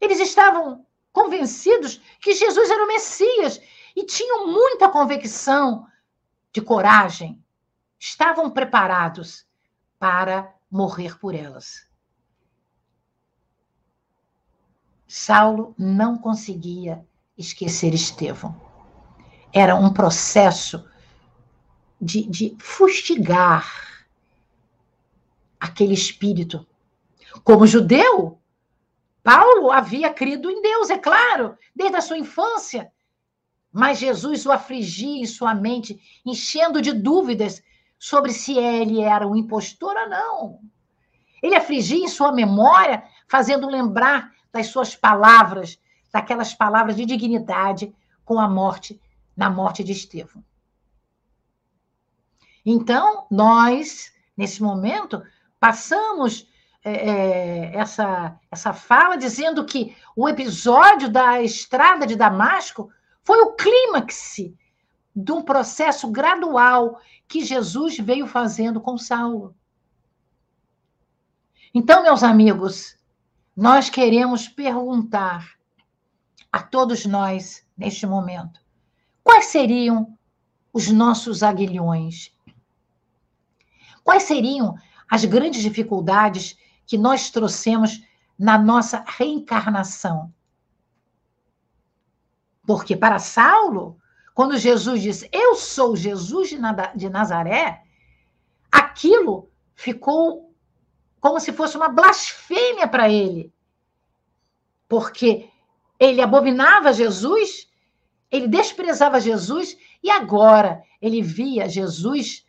Eles 0.00 0.20
estavam 0.20 0.84
convencidos 1.12 2.00
que 2.20 2.34
Jesus 2.34 2.70
era 2.70 2.84
o 2.84 2.88
Messias 2.88 3.60
e 3.94 4.04
tinham 4.04 4.46
muita 4.46 4.88
convicção 4.88 5.86
de 6.52 6.60
coragem. 6.60 7.42
Estavam 7.98 8.50
preparados 8.50 9.46
para 9.98 10.54
morrer 10.70 11.18
por 11.18 11.34
elas. 11.34 11.86
Saulo 15.06 15.74
não 15.78 16.18
conseguia 16.18 17.06
esquecer 17.36 17.92
Estevão. 17.94 18.54
Era 19.52 19.74
um 19.74 19.92
processo 19.92 20.88
de, 22.00 22.26
de 22.26 22.56
fustigar 22.58 24.06
aquele 25.58 25.94
espírito. 25.94 26.66
Como 27.42 27.66
judeu, 27.66 28.38
Paulo 29.22 29.72
havia 29.72 30.12
crido 30.12 30.50
em 30.50 30.62
Deus, 30.62 30.90
é 30.90 30.98
claro, 30.98 31.56
desde 31.74 31.96
a 31.96 32.00
sua 32.00 32.18
infância. 32.18 32.92
Mas 33.72 33.98
Jesus 33.98 34.46
o 34.46 34.52
afligia 34.52 35.20
em 35.20 35.26
sua 35.26 35.54
mente, 35.54 36.00
enchendo 36.24 36.80
de 36.80 36.92
dúvidas 36.92 37.62
sobre 37.98 38.32
se 38.32 38.56
ele 38.56 39.00
era 39.00 39.26
um 39.26 39.36
impostor 39.36 39.96
ou 39.96 40.08
não. 40.08 40.60
Ele 41.42 41.54
afligia 41.54 42.04
em 42.04 42.08
sua 42.08 42.32
memória, 42.32 43.04
fazendo 43.28 43.68
lembrar 43.68 44.32
das 44.52 44.68
suas 44.68 44.94
palavras 44.94 45.78
daquelas 46.16 46.54
palavras 46.54 46.96
de 46.96 47.04
dignidade 47.04 47.94
com 48.24 48.40
a 48.40 48.48
morte, 48.48 48.98
na 49.36 49.50
morte 49.50 49.84
de 49.84 49.92
Estevão. 49.92 50.42
Então, 52.64 53.26
nós, 53.30 54.14
nesse 54.34 54.62
momento, 54.62 55.22
passamos 55.60 56.48
é, 56.82 56.90
é, 56.90 57.76
essa, 57.76 58.40
essa 58.50 58.72
fala 58.72 59.16
dizendo 59.16 59.66
que 59.66 59.94
o 60.16 60.26
episódio 60.26 61.10
da 61.10 61.42
estrada 61.42 62.06
de 62.06 62.16
Damasco 62.16 62.90
foi 63.22 63.42
o 63.42 63.52
clímax 63.52 64.36
de 65.14 65.32
um 65.32 65.42
processo 65.42 66.10
gradual 66.10 66.98
que 67.28 67.44
Jesus 67.44 67.98
veio 67.98 68.26
fazendo 68.26 68.80
com 68.80 68.96
Saulo. 68.96 69.54
Então, 71.74 72.02
meus 72.02 72.22
amigos, 72.22 72.96
nós 73.54 73.90
queremos 73.90 74.48
perguntar 74.48 75.55
a 76.56 76.62
todos 76.62 77.04
nós 77.04 77.66
neste 77.76 78.06
momento. 78.06 78.58
Quais 79.22 79.44
seriam 79.46 80.16
os 80.72 80.90
nossos 80.90 81.42
aguilhões? 81.42 82.34
Quais 84.02 84.22
seriam 84.22 84.74
as 85.06 85.26
grandes 85.26 85.60
dificuldades 85.60 86.56
que 86.86 86.96
nós 86.96 87.28
trouxemos 87.28 88.02
na 88.38 88.56
nossa 88.56 89.04
reencarnação? 89.06 90.32
Porque 92.66 92.96
para 92.96 93.18
Saulo, 93.18 93.98
quando 94.32 94.56
Jesus 94.56 95.02
disse, 95.02 95.28
Eu 95.30 95.56
sou 95.56 95.94
Jesus 95.94 96.56
de 96.94 97.10
Nazaré, 97.10 97.82
aquilo 98.72 99.50
ficou 99.74 100.54
como 101.20 101.38
se 101.38 101.52
fosse 101.52 101.76
uma 101.76 101.90
blasfêmia 101.90 102.88
para 102.88 103.10
ele. 103.10 103.52
Porque 104.88 105.50
ele 105.98 106.20
abominava 106.20 106.92
Jesus, 106.92 107.68
ele 108.30 108.48
desprezava 108.48 109.20
Jesus 109.20 109.76
e 110.02 110.10
agora 110.10 110.82
ele 111.00 111.22
via 111.22 111.68
Jesus 111.68 112.44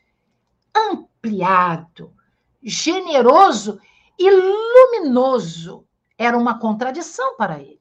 ampliado, 0.76 2.14
generoso 2.62 3.80
e 4.18 4.30
luminoso. 4.30 5.86
Era 6.18 6.38
uma 6.38 6.60
contradição 6.60 7.36
para 7.36 7.60
ele. 7.60 7.80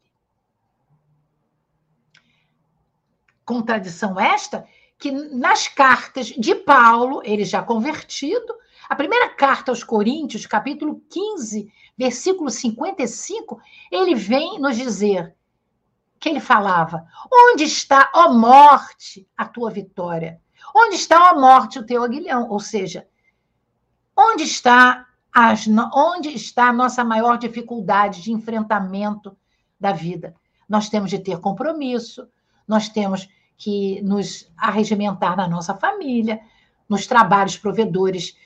Contradição 3.45 4.19
esta 4.19 4.67
que 4.99 5.11
nas 5.11 5.69
cartas 5.69 6.27
de 6.27 6.55
Paulo, 6.55 7.21
ele 7.25 7.45
já 7.45 7.63
convertido, 7.63 8.55
a 8.89 8.95
primeira 8.95 9.29
carta 9.31 9.71
aos 9.71 9.83
Coríntios, 9.83 10.47
capítulo 10.47 11.03
15, 11.11 11.71
versículo 11.97 12.51
55, 12.51 13.61
ele 13.91 14.15
vem 14.15 14.59
nos 14.59 14.77
dizer: 14.77 15.35
que 16.19 16.29
ele 16.29 16.41
falava: 16.41 17.07
Onde 17.33 17.65
está, 17.65 18.11
ó 18.15 18.33
morte, 18.33 19.29
a 19.37 19.45
tua 19.45 19.71
vitória? 19.71 20.41
Onde 20.75 20.97
está, 20.97 21.33
ó 21.33 21.41
morte, 21.41 21.79
o 21.79 21.87
teu 21.87 22.03
aguilhão? 22.03 22.49
Ou 22.51 22.61
seja, 22.61 23.07
onde 24.17 24.45
está, 24.45 25.07
as, 25.33 25.67
onde 25.95 26.31
está 26.31 26.69
a 26.69 26.73
nossa 26.73 27.05
maior 27.05 27.39
dificuldade 27.39 28.23
de 28.23 28.33
enfrentamento 28.33 29.37
da 29.79 29.93
vida? 29.93 30.35
Nós 30.69 30.89
temos 30.89 31.11
de 31.11 31.19
ter 31.19 31.39
compromisso, 31.39 32.29
nós 32.67 32.89
temos 32.89 33.29
que 33.57 34.03
nos 34.03 34.51
arregimentar 34.57 35.37
na 35.37 35.49
nossa 35.49 35.75
família, 35.75 36.41
nos 36.89 37.07
trabalhos 37.07 37.57
provedores 37.57 38.37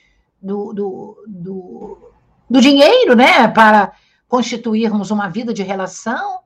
do, 0.41 0.73
do, 0.73 1.25
do, 1.27 2.11
do 2.49 2.61
dinheiro, 2.61 3.15
né? 3.15 3.47
Para 3.47 3.93
constituirmos 4.27 5.11
uma 5.11 5.29
vida 5.29 5.53
de 5.53 5.63
relação, 5.63 6.40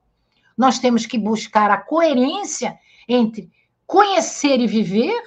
nós 0.57 0.79
temos 0.79 1.05
que 1.05 1.17
buscar 1.17 1.69
a 1.69 1.77
coerência 1.77 2.79
entre 3.07 3.51
conhecer 3.85 4.59
e 4.59 4.67
viver. 4.67 5.21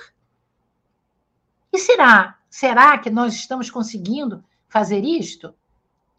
E 1.72 1.78
será? 1.78 2.38
Será 2.48 2.98
que 2.98 3.10
nós 3.10 3.34
estamos 3.34 3.70
conseguindo 3.70 4.44
fazer 4.68 5.04
isto? 5.04 5.54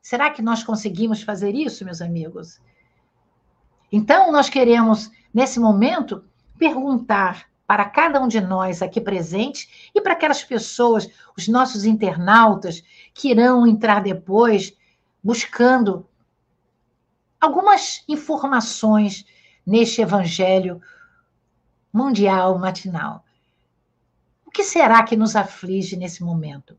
Será 0.02 0.30
que 0.30 0.42
nós 0.42 0.64
conseguimos 0.64 1.22
fazer 1.22 1.54
isso, 1.54 1.84
meus 1.84 2.02
amigos? 2.02 2.60
Então, 3.92 4.32
nós 4.32 4.50
queremos, 4.50 5.12
nesse 5.34 5.60
momento, 5.60 6.24
perguntar 6.58 7.50
para 7.66 7.86
cada 7.86 8.20
um 8.20 8.28
de 8.28 8.42
nós 8.42 8.82
aqui 8.82 9.00
presente 9.00 9.92
e 9.94 10.02
para 10.02 10.14
aquelas 10.14 10.44
pessoas, 10.44 11.08
os 11.38 11.48
nossos 11.48 11.86
internautas, 11.86 12.84
que 13.14 13.30
irão 13.30 13.68
entrar 13.68 14.02
depois 14.02 14.76
buscando 15.24 16.09
algumas 17.40 18.04
informações 18.08 19.26
neste 19.66 20.02
evangelho 20.02 20.82
mundial 21.94 22.58
matinal. 22.60 23.24
O 24.46 24.52
que 24.52 24.64
será 24.64 25.04
que 25.04 25.16
nos 25.16 25.36
aflige 25.36 25.96
nesse 25.96 26.24
momento? 26.24 26.78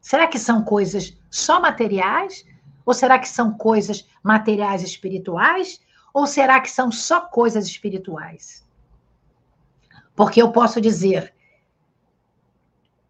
Será 0.00 0.26
que 0.28 0.38
são 0.38 0.62
coisas 0.62 1.16
só 1.30 1.60
materiais? 1.60 2.44
Ou 2.86 2.94
será 2.94 3.18
que 3.18 3.28
são 3.28 3.52
coisas 3.56 4.06
materiais 4.22 4.82
espirituais? 4.82 5.80
Ou 6.12 6.26
será 6.26 6.60
que 6.60 6.70
são 6.70 6.92
só 6.92 7.22
coisas 7.22 7.66
espirituais? 7.66 8.64
Porque 10.14 10.40
eu 10.40 10.52
posso 10.52 10.80
dizer, 10.80 11.34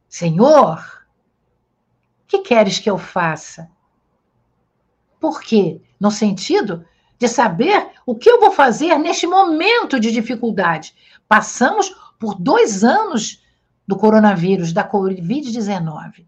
Senhor, 0.09 0.79
o 2.23 2.27
que 2.27 2.39
queres 2.39 2.79
que 2.79 2.89
eu 2.89 2.97
faça? 2.97 3.71
Por 5.25 5.41
quê? 5.41 5.81
No 5.99 6.11
sentido 6.11 6.85
de 7.19 7.29
saber 7.29 7.93
o 8.05 8.15
que 8.15 8.29
eu 8.29 8.39
vou 8.39 8.53
fazer 8.53 8.99
neste 8.99 9.27
momento 9.27 9.99
de 9.99 10.13
dificuldade. 10.13 10.95
Passamos 11.27 11.89
por 12.19 12.35
dois 12.35 12.85
anos 12.85 13.43
do 13.89 13.97
coronavírus, 13.97 14.71
da 14.71 14.87
Covid-19. 14.87 16.27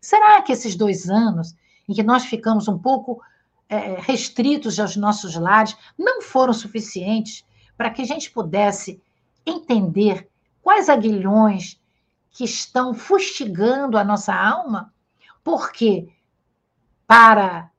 Será 0.00 0.40
que 0.40 0.52
esses 0.52 0.74
dois 0.74 1.10
anos 1.10 1.54
em 1.86 1.92
que 1.92 2.02
nós 2.02 2.24
ficamos 2.24 2.66
um 2.66 2.78
pouco 2.78 3.20
é, 3.68 4.00
restritos 4.00 4.80
aos 4.80 4.96
nossos 4.96 5.34
lares 5.34 5.76
não 5.98 6.22
foram 6.22 6.54
suficientes 6.54 7.44
para 7.76 7.90
que 7.90 8.00
a 8.00 8.06
gente 8.06 8.30
pudesse 8.30 9.02
entender 9.44 10.26
quais 10.62 10.88
aguilhões 10.88 11.78
que 12.30 12.44
estão 12.44 12.94
fustigando 12.94 13.98
a 13.98 14.02
nossa 14.02 14.34
alma, 14.34 14.94
porque 15.44 16.08
para 17.06 17.70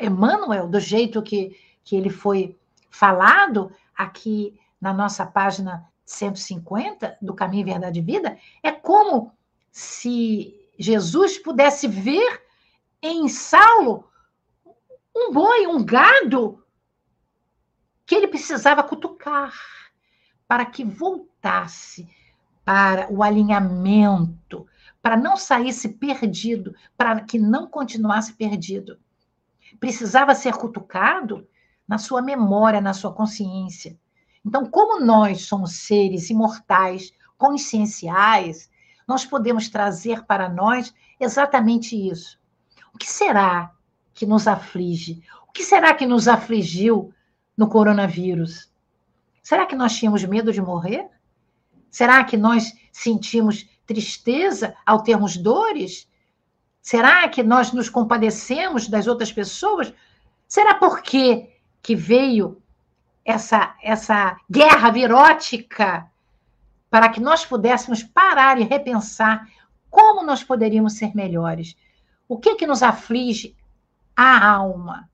Emmanuel, 0.00 0.68
do 0.68 0.78
jeito 0.78 1.22
que, 1.22 1.56
que 1.84 1.96
ele 1.96 2.10
foi 2.10 2.56
falado 2.90 3.72
aqui 3.96 4.58
na 4.80 4.92
nossa 4.92 5.24
página 5.26 5.86
150 6.04 7.18
do 7.20 7.34
Caminho, 7.34 7.66
Verdade 7.66 7.98
e 7.98 8.02
Vida, 8.02 8.38
é 8.62 8.70
como 8.70 9.32
se 9.70 10.54
Jesus 10.78 11.38
pudesse 11.38 11.86
ver 11.86 12.42
em 13.02 13.28
Saulo 13.28 14.08
um 15.14 15.32
boi, 15.32 15.66
um 15.66 15.84
gado 15.84 16.64
que 18.06 18.14
ele 18.14 18.28
precisava 18.28 18.82
cutucar 18.82 19.52
para 20.46 20.66
que 20.66 20.84
voltasse 20.84 22.08
para 22.64 23.10
o 23.10 23.22
alinhamento, 23.22 24.66
para 25.00 25.16
não 25.16 25.36
saísse 25.36 25.88
perdido, 25.88 26.74
para 26.96 27.20
que 27.20 27.38
não 27.38 27.66
continuasse 27.66 28.34
perdido. 28.34 28.98
Precisava 29.82 30.32
ser 30.32 30.54
cutucado 30.54 31.44
na 31.88 31.98
sua 31.98 32.22
memória, 32.22 32.80
na 32.80 32.94
sua 32.94 33.12
consciência. 33.12 33.98
Então, 34.46 34.64
como 34.64 35.04
nós 35.04 35.46
somos 35.46 35.72
seres 35.72 36.30
imortais, 36.30 37.12
conscienciais, 37.36 38.70
nós 39.08 39.24
podemos 39.24 39.68
trazer 39.68 40.24
para 40.24 40.48
nós 40.48 40.94
exatamente 41.18 41.96
isso. 41.96 42.38
O 42.94 42.96
que 42.96 43.10
será 43.10 43.72
que 44.14 44.24
nos 44.24 44.46
aflige? 44.46 45.20
O 45.48 45.50
que 45.50 45.64
será 45.64 45.92
que 45.92 46.06
nos 46.06 46.28
afligiu 46.28 47.12
no 47.56 47.68
coronavírus? 47.68 48.72
Será 49.42 49.66
que 49.66 49.74
nós 49.74 49.96
tínhamos 49.96 50.24
medo 50.24 50.52
de 50.52 50.62
morrer? 50.62 51.10
Será 51.90 52.22
que 52.22 52.36
nós 52.36 52.72
sentimos 52.92 53.68
tristeza 53.84 54.76
ao 54.86 55.02
termos 55.02 55.36
dores? 55.36 56.08
Será 56.82 57.28
que 57.28 57.44
nós 57.44 57.72
nos 57.72 57.88
compadecemos 57.88 58.88
das 58.88 59.06
outras 59.06 59.32
pessoas? 59.32 59.94
Será 60.48 60.74
porque 60.74 61.48
que 61.80 61.94
veio 61.94 62.60
essa 63.24 63.76
essa 63.80 64.36
guerra 64.50 64.90
virótica 64.90 66.10
para 66.90 67.08
que 67.08 67.20
nós 67.20 67.46
pudéssemos 67.46 68.02
parar 68.02 68.60
e 68.60 68.64
repensar 68.64 69.48
como 69.88 70.24
nós 70.24 70.42
poderíamos 70.42 70.94
ser 70.94 71.14
melhores? 71.14 71.76
O 72.28 72.36
que 72.36 72.56
que 72.56 72.66
nos 72.66 72.82
aflige 72.82 73.56
a 74.16 74.44
alma? 74.52 75.08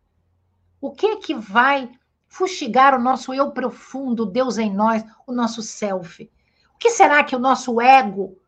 O 0.80 0.90
que 0.90 1.16
que 1.16 1.34
vai 1.34 1.90
fustigar 2.28 2.94
o 2.94 3.02
nosso 3.02 3.34
eu 3.34 3.50
profundo, 3.50 4.24
Deus 4.24 4.56
em 4.56 4.72
nós, 4.72 5.04
o 5.26 5.32
nosso 5.32 5.60
self? 5.60 6.30
O 6.74 6.78
que 6.78 6.90
será 6.90 7.22
que 7.22 7.36
o 7.36 7.38
nosso 7.38 7.78
ego 7.80 8.38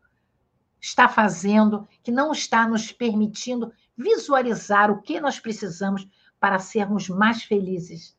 está 0.81 1.07
fazendo 1.07 1.87
que 2.01 2.11
não 2.11 2.31
está 2.31 2.67
nos 2.67 2.91
permitindo 2.91 3.71
visualizar 3.95 4.89
o 4.89 4.99
que 4.99 5.21
nós 5.21 5.39
precisamos 5.39 6.07
para 6.39 6.57
sermos 6.57 7.07
mais 7.07 7.43
felizes? 7.43 8.17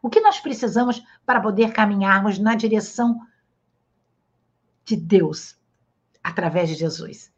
O 0.00 0.08
que 0.08 0.20
nós 0.20 0.38
precisamos 0.38 1.02
para 1.26 1.40
poder 1.40 1.72
caminharmos 1.72 2.38
na 2.38 2.54
direção 2.54 3.20
de 4.84 4.96
Deus 4.96 5.58
através 6.22 6.68
de 6.68 6.76
Jesus? 6.76 7.32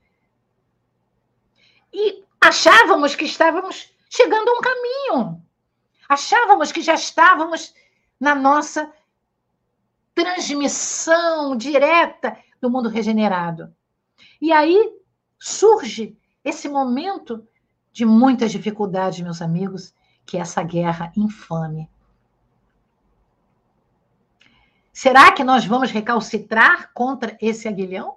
E 1.91 2.23
achávamos 2.39 3.15
que 3.15 3.25
estávamos 3.25 3.91
chegando 4.11 4.51
a 4.51 4.53
um 4.53 4.61
caminho. 4.61 5.43
Achávamos 6.07 6.71
que 6.71 6.83
já 6.83 6.95
estávamos 6.95 7.75
na 8.21 8.35
nossa 8.35 8.93
transmissão 10.15 11.57
direta 11.57 12.37
do 12.61 12.71
mundo 12.71 12.91
regenerado. 12.91 13.75
E 14.41 14.53
aí 14.53 14.99
surge 15.39 16.17
esse 16.45 16.69
momento 16.69 17.47
de 17.93 18.05
muitas 18.05 18.53
dificuldades, 18.53 19.21
meus 19.21 19.43
amigos, 19.43 19.95
que 20.25 20.37
é 20.37 20.41
essa 20.41 20.63
guerra 20.63 21.13
infame. 21.17 21.89
Será 24.93 25.33
que 25.33 25.45
nós 25.45 25.65
vamos 25.65 25.91
recalcitrar 25.91 26.93
contra 26.93 27.37
esse 27.41 27.69
aguilhão? 27.69 28.17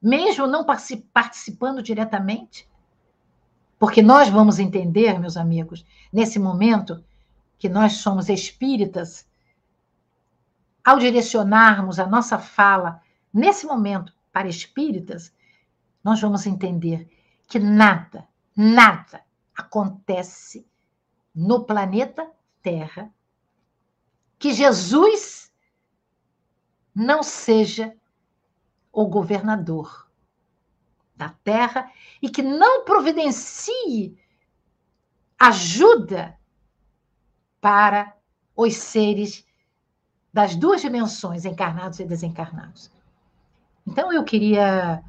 Mesmo 0.00 0.46
não 0.46 0.64
participando 0.64 1.82
diretamente? 1.82 2.68
Porque 3.78 4.02
nós 4.02 4.28
vamos 4.28 4.58
entender, 4.58 5.18
meus 5.18 5.36
amigos, 5.36 5.84
nesse 6.12 6.38
momento, 6.38 7.04
que 7.58 7.68
nós 7.68 7.98
somos 7.98 8.28
espíritas, 8.28 9.28
ao 10.84 10.98
direcionarmos 10.98 11.98
a 11.98 12.06
nossa 12.06 12.38
fala 12.38 13.02
nesse 13.32 13.66
momento 13.66 14.12
para 14.38 14.46
espíritas, 14.46 15.34
nós 16.04 16.20
vamos 16.20 16.46
entender 16.46 17.10
que 17.48 17.58
nada, 17.58 18.28
nada 18.54 19.20
acontece 19.52 20.64
no 21.34 21.64
planeta 21.64 22.30
Terra 22.62 23.12
que 24.38 24.52
Jesus 24.52 25.52
não 26.94 27.20
seja 27.20 27.96
o 28.92 29.08
governador 29.08 30.08
da 31.16 31.30
terra 31.42 31.90
e 32.22 32.30
que 32.30 32.40
não 32.40 32.84
providencie 32.84 34.16
ajuda 35.36 36.38
para 37.60 38.16
os 38.54 38.76
seres 38.76 39.44
das 40.32 40.54
duas 40.54 40.80
dimensões, 40.80 41.44
encarnados 41.44 41.98
e 41.98 42.04
desencarnados. 42.04 42.96
Então, 43.90 44.12
eu 44.12 44.22
queria 44.22 45.02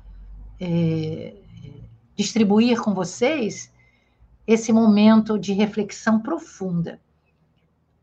é, 0.57 1.35
distribuir 2.15 2.81
com 2.81 2.93
vocês 2.93 3.69
esse 4.47 4.71
momento 4.71 5.37
de 5.37 5.51
reflexão 5.51 6.21
profunda. 6.21 6.97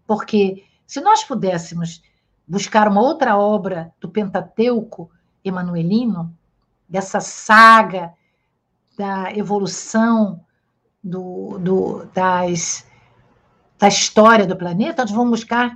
Porque 0.06 0.66
se 0.86 1.00
nós 1.00 1.24
pudéssemos 1.24 2.02
buscar 2.46 2.88
uma 2.88 3.00
outra 3.00 3.38
obra 3.38 3.90
do 3.98 4.10
Pentateuco 4.10 5.10
emanuelino, 5.42 6.36
dessa 6.86 7.20
saga 7.20 8.12
da 8.98 9.32
evolução 9.32 10.44
do, 11.02 11.58
do, 11.58 12.04
das, 12.12 12.86
da 13.78 13.88
história 13.88 14.46
do 14.46 14.56
planeta, 14.56 15.02
nós 15.02 15.10
vamos 15.10 15.40
buscar 15.40 15.74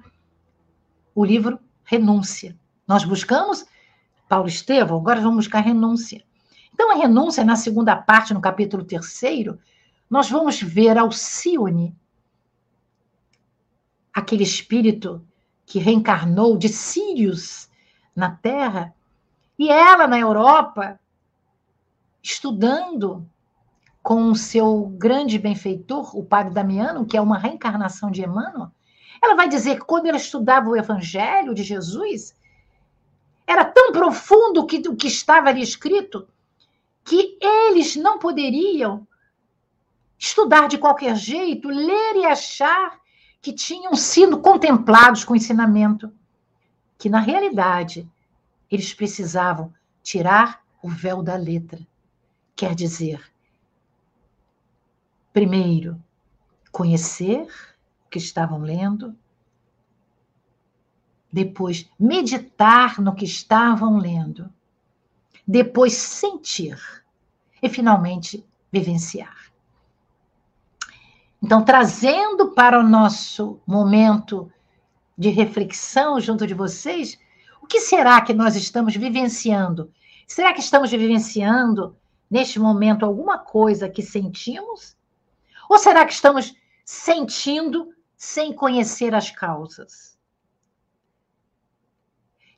o 1.14 1.24
livro 1.24 1.58
Renúncia. 1.84 2.54
Nós 2.86 3.02
buscamos 3.02 3.64
Paulo 4.30 4.46
Estevão, 4.46 4.96
agora 4.96 5.20
vamos 5.20 5.46
buscar 5.46 5.58
Renúncia. 5.58 6.24
Então, 6.72 6.92
a 6.92 6.94
renúncia, 6.94 7.44
na 7.44 7.56
segunda 7.56 7.96
parte, 7.96 8.32
no 8.32 8.40
capítulo 8.40 8.84
terceiro, 8.84 9.58
nós 10.08 10.30
vamos 10.30 10.62
ver 10.62 10.96
Alcione, 10.96 11.96
aquele 14.14 14.44
espírito 14.44 15.20
que 15.66 15.80
reencarnou 15.80 16.56
de 16.56 16.68
Sírios 16.68 17.68
na 18.14 18.30
Terra, 18.30 18.94
e 19.58 19.68
ela 19.68 20.06
na 20.06 20.20
Europa, 20.20 21.00
estudando 22.22 23.28
com 24.00 24.30
o 24.30 24.36
seu 24.36 24.94
grande 24.96 25.40
benfeitor, 25.40 26.16
o 26.16 26.24
padre 26.24 26.54
Damiano, 26.54 27.04
que 27.04 27.16
é 27.16 27.20
uma 27.20 27.36
reencarnação 27.36 28.12
de 28.12 28.22
Emmanuel, 28.22 28.70
ela 29.20 29.34
vai 29.34 29.48
dizer 29.48 29.80
que 29.80 29.84
quando 29.84 30.06
ela 30.06 30.16
estudava 30.16 30.70
o 30.70 30.76
Evangelho 30.76 31.52
de 31.52 31.64
Jesus, 31.64 32.32
era 33.50 33.64
tão 33.64 33.90
profundo 33.90 34.64
que, 34.64 34.76
o 34.88 34.94
que 34.94 35.08
estava 35.08 35.48
ali 35.48 35.60
escrito 35.60 36.28
que 37.04 37.36
eles 37.40 37.96
não 37.96 38.16
poderiam 38.16 39.04
estudar 40.16 40.68
de 40.68 40.78
qualquer 40.78 41.16
jeito, 41.16 41.68
ler 41.68 42.14
e 42.14 42.26
achar 42.26 43.00
que 43.42 43.52
tinham 43.52 43.96
sido 43.96 44.38
contemplados 44.38 45.24
com 45.24 45.34
ensinamento, 45.34 46.12
que 46.96 47.08
na 47.08 47.18
realidade 47.18 48.08
eles 48.70 48.94
precisavam 48.94 49.74
tirar 50.00 50.62
o 50.80 50.88
véu 50.88 51.20
da 51.20 51.34
letra. 51.34 51.80
Quer 52.54 52.72
dizer, 52.76 53.20
primeiro, 55.32 56.00
conhecer 56.70 57.48
o 58.06 58.10
que 58.10 58.18
estavam 58.18 58.60
lendo, 58.60 59.16
depois, 61.32 61.88
meditar 61.98 63.00
no 63.00 63.14
que 63.14 63.24
estavam 63.24 63.98
lendo, 63.98 64.50
depois, 65.46 65.94
sentir 65.94 66.78
e, 67.62 67.68
finalmente, 67.68 68.44
vivenciar. 68.70 69.36
Então, 71.42 71.64
trazendo 71.64 72.52
para 72.52 72.78
o 72.78 72.82
nosso 72.82 73.60
momento 73.66 74.52
de 75.16 75.30
reflexão 75.30 76.20
junto 76.20 76.46
de 76.46 76.54
vocês, 76.54 77.18
o 77.62 77.66
que 77.66 77.80
será 77.80 78.20
que 78.20 78.34
nós 78.34 78.56
estamos 78.56 78.94
vivenciando? 78.94 79.90
Será 80.26 80.52
que 80.52 80.60
estamos 80.60 80.90
vivenciando 80.90 81.96
neste 82.30 82.58
momento 82.58 83.04
alguma 83.04 83.38
coisa 83.38 83.88
que 83.88 84.02
sentimos? 84.02 84.96
Ou 85.68 85.78
será 85.78 86.04
que 86.04 86.12
estamos 86.12 86.54
sentindo 86.84 87.94
sem 88.16 88.52
conhecer 88.52 89.14
as 89.14 89.30
causas. 89.30 90.18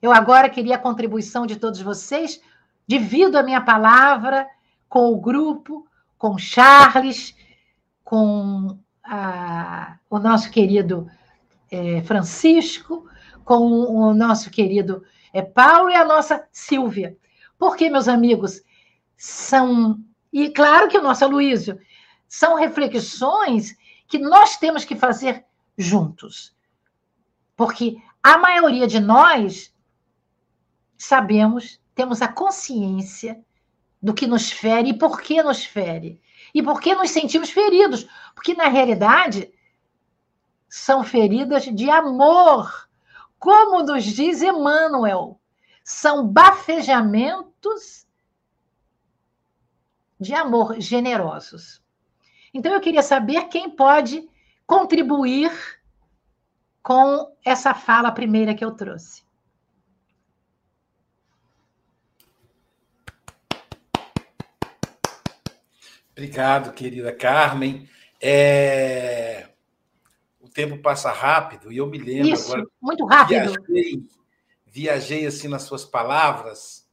Eu 0.02 0.12
agora 0.12 0.50
queria 0.50 0.74
a 0.74 0.80
contribuição 0.80 1.46
de 1.46 1.54
todos 1.54 1.80
vocês, 1.80 2.40
divido 2.84 3.38
a 3.38 3.42
minha 3.42 3.60
palavra 3.60 4.48
com 4.88 5.12
o 5.12 5.20
grupo, 5.20 5.86
com 6.18 6.36
Charles, 6.36 7.36
com 8.02 8.76
a, 9.04 9.96
o 10.10 10.18
nosso 10.18 10.50
querido 10.50 11.08
é, 11.70 12.02
Francisco, 12.02 13.08
com 13.44 13.56
o 13.56 14.12
nosso 14.12 14.50
querido 14.50 15.04
é, 15.32 15.40
Paulo 15.40 15.88
e 15.88 15.94
a 15.94 16.04
nossa 16.04 16.48
Silvia. 16.50 17.16
Porque, 17.56 17.88
meus 17.88 18.08
amigos, 18.08 18.60
são. 19.16 20.00
E 20.32 20.50
claro 20.50 20.88
que 20.88 20.98
o 20.98 21.02
nosso 21.02 21.24
Aloysio, 21.24 21.78
são 22.26 22.56
reflexões 22.56 23.76
que 24.08 24.18
nós 24.18 24.56
temos 24.56 24.84
que 24.84 24.96
fazer 24.96 25.44
juntos. 25.78 26.52
Porque 27.56 27.96
a 28.20 28.36
maioria 28.36 28.86
de 28.86 28.98
nós 28.98 29.71
sabemos, 31.02 31.80
temos 31.94 32.22
a 32.22 32.28
consciência 32.28 33.44
do 34.00 34.14
que 34.14 34.26
nos 34.26 34.50
fere 34.50 34.90
e 34.90 34.98
por 34.98 35.20
que 35.20 35.42
nos 35.42 35.64
fere. 35.64 36.20
E 36.54 36.62
por 36.62 36.80
que 36.80 36.94
nos 36.94 37.10
sentimos 37.10 37.50
feridos? 37.50 38.06
Porque, 38.34 38.54
na 38.54 38.68
realidade, 38.68 39.52
são 40.68 41.02
feridas 41.02 41.64
de 41.64 41.90
amor. 41.90 42.88
Como 43.38 43.82
nos 43.82 44.04
diz 44.04 44.42
Emmanuel, 44.42 45.40
são 45.82 46.26
bafejamentos 46.26 48.06
de 50.20 50.34
amor 50.34 50.80
generosos. 50.80 51.82
Então, 52.54 52.72
eu 52.72 52.80
queria 52.80 53.02
saber 53.02 53.48
quem 53.48 53.70
pode 53.70 54.28
contribuir 54.66 55.50
com 56.82 57.34
essa 57.44 57.74
fala 57.74 58.12
primeira 58.12 58.54
que 58.54 58.64
eu 58.64 58.72
trouxe. 58.72 59.24
Obrigado, 66.12 66.72
querida 66.72 67.12
Carmen. 67.12 67.88
É... 68.20 69.48
O 70.40 70.48
tempo 70.48 70.78
passa 70.78 71.10
rápido 71.10 71.72
e 71.72 71.78
eu 71.78 71.86
me 71.86 71.98
lembro 71.98 72.28
Isso, 72.28 72.52
agora. 72.52 72.68
Muito 72.80 73.04
rápido. 73.06 73.54
Viajei, 73.68 74.02
viajei 74.66 75.26
assim 75.26 75.48
nas 75.48 75.62
suas 75.62 75.84
palavras. 75.84 76.86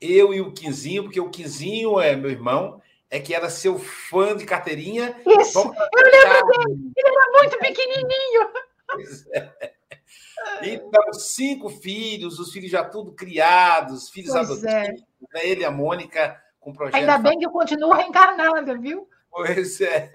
Eu 0.00 0.32
e 0.32 0.40
o 0.40 0.52
Quinzinho, 0.52 1.04
porque 1.04 1.20
o 1.20 1.30
Quinzinho 1.30 2.00
é 2.00 2.14
meu 2.16 2.30
irmão, 2.30 2.80
é 3.10 3.18
que 3.18 3.34
era 3.34 3.50
seu 3.50 3.78
fã 3.78 4.36
de 4.36 4.44
carteirinha. 4.44 5.16
Isso, 5.26 5.58
eu 5.58 5.68
lembro 5.68 6.64
dele. 6.64 6.92
Ele 6.96 7.08
era 7.08 7.42
muito 7.42 7.58
pequenininho. 7.58 8.50
É. 9.32 9.72
Então, 10.62 11.12
cinco 11.12 11.68
filhos, 11.68 12.38
os 12.38 12.52
filhos 12.52 12.70
já 12.70 12.84
tudo 12.84 13.12
criados, 13.12 14.08
filhos 14.08 14.32
pois 14.32 14.64
é. 14.64 14.78
adotivos. 14.78 15.04
É. 15.04 15.34
Né? 15.34 15.40
Ele 15.44 15.60
e 15.62 15.64
a 15.64 15.70
Mônica 15.70 16.40
com 16.60 16.72
projeto. 16.72 16.94
Ainda 16.94 17.18
bem 17.18 17.38
que 17.38 17.46
eu 17.46 17.50
continuo 17.50 17.92
reencarnada, 17.92 18.78
viu? 18.78 19.08
Pois 19.30 19.80
é. 19.80 20.10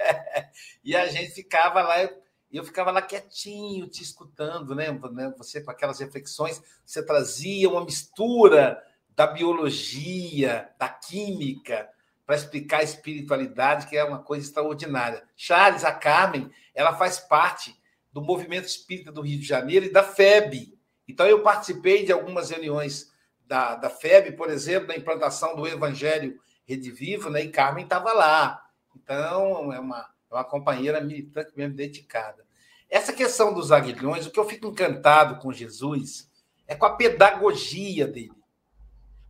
E 0.84 0.96
a 0.96 1.08
gente 1.08 1.32
ficava 1.32 1.82
lá, 1.82 2.10
eu 2.52 2.64
ficava 2.64 2.92
lá 2.92 3.02
quietinho, 3.02 3.88
te 3.88 4.04
escutando, 4.04 4.76
né? 4.76 4.92
né? 5.12 5.34
Você 5.38 5.62
com 5.62 5.72
aquelas 5.72 6.00
reflexões, 6.00 6.62
você 6.86 7.04
trazia 7.04 7.70
uma 7.70 7.84
mistura 7.84 8.82
da 9.16 9.26
biologia, 9.26 10.70
da 10.78 10.90
química, 10.90 11.90
para 12.26 12.36
explicar 12.36 12.80
a 12.80 12.84
espiritualidade, 12.84 13.88
que 13.88 13.96
é 13.96 14.04
uma 14.04 14.20
coisa 14.20 14.46
extraordinária. 14.46 15.24
Charles, 15.36 15.84
a 15.84 15.92
Carmen, 15.92 16.52
ela 16.74 16.96
faz 16.96 17.20
parte 17.20 17.80
do 18.12 18.22
movimento 18.22 18.66
espírita 18.66 19.12
do 19.12 19.22
Rio 19.22 19.40
de 19.40 19.46
Janeiro 19.46 19.86
e 19.86 19.92
da 19.92 20.04
FEB. 20.04 20.74
Então, 21.08 21.28
eu 21.28 21.44
participei 21.44 22.04
de 22.04 22.12
algumas 22.12 22.50
reuniões 22.50 23.14
da, 23.48 23.76
da 23.76 23.90
FEB, 23.90 24.32
por 24.34 24.50
exemplo, 24.50 24.88
da 24.88 24.96
implantação 24.96 25.56
do 25.56 25.68
Evangelho 25.68 26.40
Redivivo, 26.66 27.30
né? 27.30 27.44
E 27.44 27.50
Carmen 27.50 27.84
estava 27.84 28.12
lá. 28.14 28.62
Então, 28.96 29.72
é 29.72 29.80
uma, 29.80 30.10
é 30.32 30.34
uma 30.34 30.44
companheira 30.44 31.00
militante 31.02 31.52
mesmo 31.56 31.76
dedicada. 31.76 32.46
Essa 32.90 33.14
questão 33.14 33.54
dos 33.54 33.72
aguilhões, 33.72 34.26
o 34.26 34.32
que 34.32 34.40
eu 34.40 34.46
fico 34.46 34.68
encantado 34.68 35.40
com 35.40 35.52
Jesus 35.52 36.30
é 36.68 36.76
com 36.76 36.86
a 36.86 36.96
pedagogia 36.96 38.08
dele. 38.08 38.34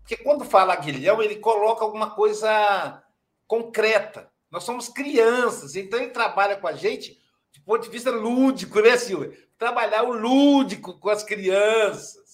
Porque 0.01 0.17
quando 0.17 0.45
fala 0.45 0.73
aguilhão, 0.73 1.21
ele 1.21 1.37
coloca 1.37 1.83
alguma 1.83 2.11
coisa 2.11 3.03
concreta. 3.47 4.29
Nós 4.51 4.63
somos 4.63 4.87
crianças, 4.87 5.75
então 5.75 5.99
ele 5.99 6.11
trabalha 6.11 6.55
com 6.55 6.67
a 6.67 6.73
gente 6.73 7.19
do 7.53 7.61
ponto 7.63 7.83
de 7.83 7.89
vista 7.89 8.11
lúdico, 8.11 8.79
né, 8.81 8.97
Silvia? 8.97 9.35
Trabalhar 9.57 10.03
o 10.03 10.13
lúdico 10.13 10.99
com 10.99 11.09
as 11.09 11.23
crianças 11.23 12.24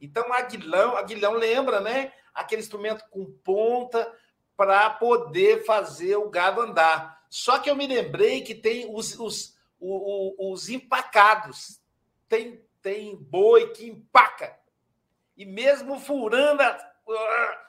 então, 0.00 0.32
aguilão, 0.32 0.96
aguilhão 0.96 1.32
lembra, 1.32 1.80
né? 1.80 2.12
Aquele 2.34 2.62
instrumento 2.62 3.04
com 3.10 3.24
ponta 3.44 4.12
para 4.56 4.90
poder 4.90 5.64
fazer 5.64 6.16
o 6.16 6.28
gado 6.28 6.60
andar. 6.60 7.24
Só 7.28 7.58
que 7.58 7.68
eu 7.68 7.76
me 7.76 7.86
lembrei 7.86 8.42
que 8.42 8.54
tem 8.54 8.92
os, 8.92 9.18
os, 9.18 9.56
os, 9.80 10.34
os 10.38 10.68
empacados. 10.68 11.80
Tem, 12.28 12.64
tem 12.82 13.16
boi 13.16 13.70
que 13.70 13.86
empaca. 13.88 14.58
E 15.36 15.44
mesmo 15.44 16.00
furando, 16.00 16.62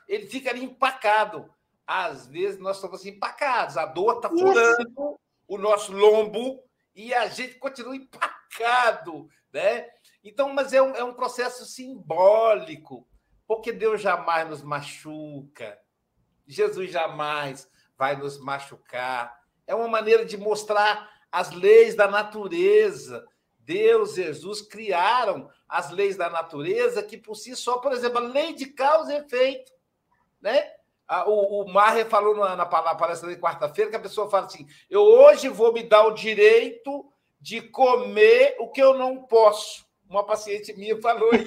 ele 0.08 0.28
fica 0.28 0.50
ali 0.50 0.64
empacado. 0.64 1.54
Às 1.86 2.28
vezes 2.28 2.60
nós 2.60 2.78
estamos 2.78 3.06
empacados. 3.06 3.78
A 3.78 3.86
dor 3.86 4.18
está 4.18 4.30
furando 4.30 5.20
o 5.48 5.58
nosso 5.58 5.92
lombo 5.92 6.64
e 6.96 7.14
a 7.14 7.28
gente 7.28 7.56
continua 7.56 7.96
empacado, 7.96 9.30
né? 9.52 9.88
Então, 10.24 10.54
mas 10.54 10.74
é 10.74 10.82
um, 10.82 10.96
é 10.96 11.04
um 11.04 11.14
processo 11.14 11.66
simbólico, 11.66 13.08
porque 13.48 13.72
Deus 13.72 14.02
jamais 14.02 14.50
nos 14.50 14.62
machuca, 14.62 15.80
Jesus 16.48 16.92
jamais 16.92 17.70
vai 17.98 18.16
nos 18.16 18.40
machucar. 18.40 19.40
É 19.68 19.76
uma 19.76 19.88
maneira 19.88 20.26
de 20.26 20.38
mostrar 20.38 21.10
as 21.32 21.52
leis 21.52 21.96
da 21.96 22.08
natureza. 22.08 23.26
Deus, 23.60 24.16
Jesus 24.16 24.62
criaram 24.62 25.50
as 25.68 25.92
leis 25.92 26.18
da 26.18 26.30
natureza 26.30 27.04
que 27.04 27.18
por 27.18 27.36
si 27.36 27.56
só, 27.56 27.78
por 27.78 27.92
exemplo, 27.92 28.18
a 28.18 28.22
lei 28.22 28.54
de 28.54 28.66
causa 28.66 29.14
e 29.14 29.18
efeito, 29.18 29.72
né? 30.42 30.74
O, 31.26 31.64
o 31.64 31.74
Marre 31.74 32.06
falou 32.06 32.36
na, 32.36 32.56
na 32.56 32.66
palestra 32.66 33.34
de 33.34 33.42
quarta-feira 33.42 33.90
que 33.90 33.96
a 33.98 34.02
pessoa 34.02 34.30
fala 34.30 34.46
assim: 34.46 34.68
eu 34.90 35.02
hoje 35.02 35.50
vou 35.50 35.74
me 35.74 35.84
dar 35.84 36.06
o 36.06 36.14
direito 36.14 37.12
de 37.40 37.62
comer 37.62 38.56
o 38.60 38.70
que 38.70 38.82
eu 38.82 38.98
não 38.98 39.24
posso. 39.24 39.89
Uma 40.10 40.26
paciente 40.26 40.74
minha 40.74 41.00
falou 41.00 41.30
isso. 41.34 41.46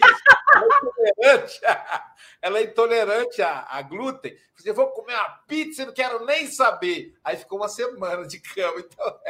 Ela 0.54 0.64
é 0.64 0.68
intolerante, 0.84 1.66
a, 1.66 2.14
ela 2.40 2.58
é 2.58 2.62
intolerante 2.62 3.42
a, 3.42 3.66
a 3.68 3.82
glúten. 3.82 4.36
Eu 4.64 4.74
vou 4.74 4.92
comer 4.92 5.14
uma 5.14 5.30
pizza 5.48 5.82
e 5.82 5.86
não 5.86 5.92
quero 5.92 6.24
nem 6.24 6.46
saber. 6.46 7.18
Aí 7.24 7.36
ficou 7.36 7.58
uma 7.58 7.68
semana 7.68 8.24
de 8.24 8.38
cama. 8.38 8.78
Então, 8.78 9.18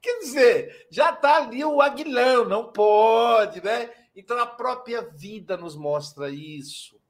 Quer 0.00 0.20
dizer, 0.20 0.86
já 0.90 1.10
está 1.10 1.38
ali 1.38 1.64
o 1.64 1.80
aguilão, 1.80 2.44
não 2.44 2.70
pode, 2.70 3.64
né? 3.64 3.92
Então 4.14 4.38
a 4.38 4.46
própria 4.46 5.02
vida 5.02 5.56
nos 5.56 5.74
mostra 5.74 6.30
isso. 6.30 7.00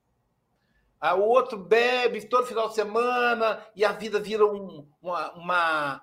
Ah, 0.98 1.14
o 1.14 1.22
outro 1.22 1.58
bebe 1.58 2.26
todo 2.26 2.46
final 2.46 2.68
de 2.68 2.76
semana 2.76 3.62
e 3.76 3.84
a 3.84 3.92
vida 3.92 4.18
vira 4.18 4.46
um, 4.46 4.88
uma, 5.02 5.32
uma 5.34 6.02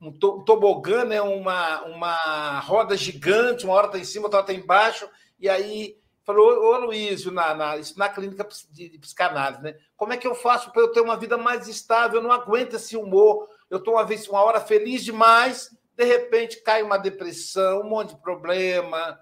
um 0.00 0.12
tobogã, 0.12 1.04
né? 1.04 1.20
uma, 1.20 1.82
uma 1.84 2.60
roda 2.60 2.96
gigante, 2.96 3.64
uma 3.64 3.74
hora 3.74 3.86
está 3.86 3.98
em 3.98 4.04
cima, 4.04 4.26
outra 4.26 4.40
está 4.40 4.52
embaixo, 4.52 5.08
e 5.40 5.48
aí 5.48 5.98
falou, 6.24 6.62
ô 6.62 6.78
Luísio, 6.78 7.32
na, 7.32 7.54
na, 7.54 7.76
isso 7.78 7.98
na 7.98 8.08
clínica 8.08 8.46
de, 8.70 8.90
de 8.90 8.98
psicanálise, 8.98 9.62
né? 9.62 9.76
Como 9.96 10.12
é 10.12 10.16
que 10.16 10.26
eu 10.26 10.34
faço 10.34 10.70
para 10.70 10.82
eu 10.82 10.92
ter 10.92 11.00
uma 11.00 11.16
vida 11.16 11.38
mais 11.38 11.66
estável? 11.68 12.20
Eu 12.20 12.22
não 12.22 12.30
aguento 12.30 12.76
esse 12.76 12.98
humor. 12.98 13.48
Eu 13.70 13.78
estou 13.78 13.94
uma 13.94 14.04
vez, 14.04 14.28
uma 14.28 14.42
hora 14.42 14.60
feliz 14.60 15.02
demais, 15.02 15.74
de 15.96 16.04
repente 16.04 16.62
cai 16.62 16.82
uma 16.82 16.98
depressão, 16.98 17.80
um 17.80 17.88
monte 17.88 18.10
de 18.10 18.20
problema. 18.20 19.18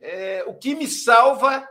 É, 0.00 0.44
o 0.46 0.54
que 0.54 0.74
me 0.74 0.86
salva 0.86 1.68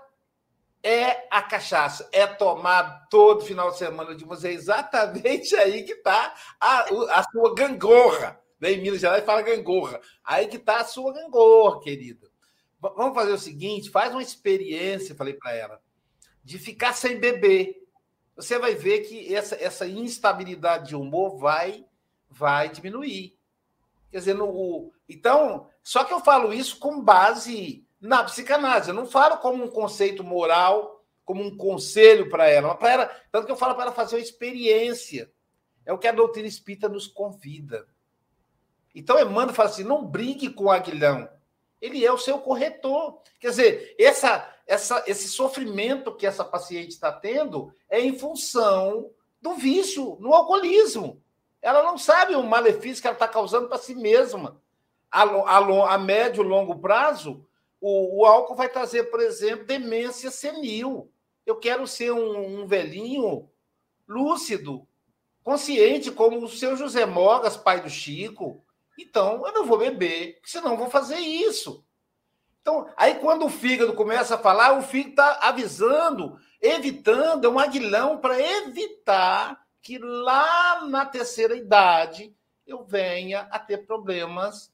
é 0.84 1.28
a 1.30 1.42
cachaça, 1.42 2.08
é 2.12 2.26
tomar 2.26 3.08
todo 3.10 3.44
final 3.44 3.72
de 3.72 3.78
semana 3.78 4.16
de 4.16 4.24
você. 4.24 4.50
É 4.50 4.54
exatamente 4.54 5.56
aí 5.56 5.84
que 5.84 5.94
está 5.94 6.34
a, 6.60 6.86
a, 7.20 7.24
sua 7.32 7.54
gangorra. 7.54 8.40
Né? 8.60 8.74
Em 8.74 8.82
Minas 8.82 9.02
Gerais 9.02 9.26
fala 9.26 9.42
gangorra. 9.42 10.00
Aí 10.24 10.48
que 10.48 10.58
está 10.58 10.80
a 10.80 10.86
sua 10.86 11.14
gangorra, 11.14 11.82
querido. 11.82 12.30
Vamos 12.80 13.14
fazer 13.14 13.34
o 13.34 13.38
seguinte: 13.38 13.90
faz 13.90 14.12
uma 14.12 14.22
experiência, 14.22 15.16
falei 15.16 15.34
para 15.34 15.54
ela, 15.54 15.82
de 16.44 16.58
ficar 16.58 16.94
sem 16.94 17.20
beber. 17.20 17.76
Você 18.36 18.58
vai 18.58 18.74
ver 18.74 19.00
que 19.02 19.36
essa, 19.36 19.56
essa 19.56 19.86
instabilidade 19.86 20.90
de 20.90 20.96
humor 20.96 21.38
vai, 21.38 21.86
vai 22.30 22.70
diminuir. 22.70 23.38
Quer 24.10 24.20
dizer, 24.20 24.34
no, 24.34 24.94
então, 25.10 25.68
só 25.84 26.06
que 26.06 26.14
eu 26.14 26.22
falo 26.22 26.54
isso 26.54 26.80
com 26.80 27.02
base 27.02 27.86
na 28.00 28.24
psicanálise. 28.24 28.90
Eu 28.90 28.96
não 28.96 29.06
falo 29.06 29.38
como 29.38 29.64
um 29.64 29.70
conceito 29.70 30.24
moral, 30.24 31.04
como 31.26 31.44
um 31.44 31.56
conselho 31.56 32.30
para 32.30 32.48
ela, 32.50 32.76
para 32.76 32.92
ela, 32.92 33.06
tanto 33.32 33.46
que 33.46 33.52
eu 33.52 33.58
falo 33.58 33.76
para 33.76 33.84
ela 33.84 33.92
fazer 33.92 34.16
uma 34.16 34.22
experiência. 34.22 35.32
É 35.86 35.94
o 35.94 35.98
que 35.98 36.08
a 36.08 36.12
doutrina 36.12 36.48
espírita 36.48 36.88
nos 36.90 37.08
convida. 37.08 37.88
Então 38.94 39.20
Emmanuel 39.20 39.54
fala 39.54 39.70
assim: 39.70 39.84
não 39.84 40.06
brigue 40.06 40.50
com 40.50 40.66
o 40.66 40.72
aguilhão. 40.72 41.30
Ele 41.82 42.06
é 42.06 42.12
o 42.12 42.18
seu 42.18 42.40
corretor. 42.40 43.22
Quer 43.40 43.50
dizer, 43.52 43.96
essa, 43.98 44.54
essa, 44.68 45.04
esse 45.08 45.30
sofrimento 45.30 46.16
que 46.16 46.26
essa 46.26 46.44
paciente 46.44 46.90
está 46.90 47.12
tendo 47.12 47.74
é 47.90 48.02
em 48.02 48.18
função 48.18 49.12
do 49.42 49.54
vício, 49.54 50.18
no 50.20 50.34
alcoolismo. 50.34 51.22
Ela 51.62 51.84
não 51.84 51.98
sabe 51.98 52.36
o 52.36 52.44
malefício 52.44 53.02
que 53.02 53.08
ela 53.08 53.16
está 53.16 53.28
causando 53.28 53.68
para 53.68 53.78
si 53.78 53.96
mesma. 53.96 54.62
A, 55.10 55.24
a, 55.24 55.94
a 55.94 55.98
médio 55.98 56.44
e 56.44 56.48
longo 56.48 56.80
prazo, 56.80 57.46
o, 57.82 58.22
o, 58.22 58.26
álcool 58.26 58.56
vai 58.56 58.70
trazer, 58.70 59.06
por 59.06 59.20
exemplo, 59.20 59.66
demência 59.66 60.30
senil. 60.30 61.12
Eu 61.46 61.58
quero 61.58 61.88
ser 61.88 62.12
um, 62.12 62.62
um 62.62 62.68
velhinho 62.68 63.50
lúcido, 64.08 64.88
consciente, 65.44 66.12
como 66.12 66.44
o 66.44 66.50
seu 66.50 66.76
José 66.76 67.06
Mogas, 67.06 67.58
pai 67.58 67.82
do 67.82 67.90
Chico. 67.90 68.64
Então, 68.98 69.46
eu 69.48 69.54
não 69.54 69.66
vou 69.66 69.78
beber, 69.78 70.40
senão 70.44 70.78
vou 70.78 70.90
fazer 70.90 71.18
isso. 71.20 71.86
Então, 72.62 72.88
aí 72.98 73.16
quando 73.16 73.46
o 73.46 73.50
fígado 73.50 73.94
começa 73.94 74.36
a 74.36 74.40
falar, 74.40 74.78
o 74.78 74.82
fígado 74.82 75.12
está 75.12 75.40
avisando, 75.42 76.38
evitando, 76.62 77.46
é 77.46 77.50
um 77.50 77.58
aguilhão 77.58 78.18
para 78.18 78.40
evitar 78.40 79.66
que 79.82 79.98
lá 79.98 80.86
na 80.86 81.06
terceira 81.06 81.56
idade 81.56 82.36
eu 82.68 82.84
venha 82.84 83.48
a 83.52 83.58
ter 83.58 83.88
problemas 83.88 84.72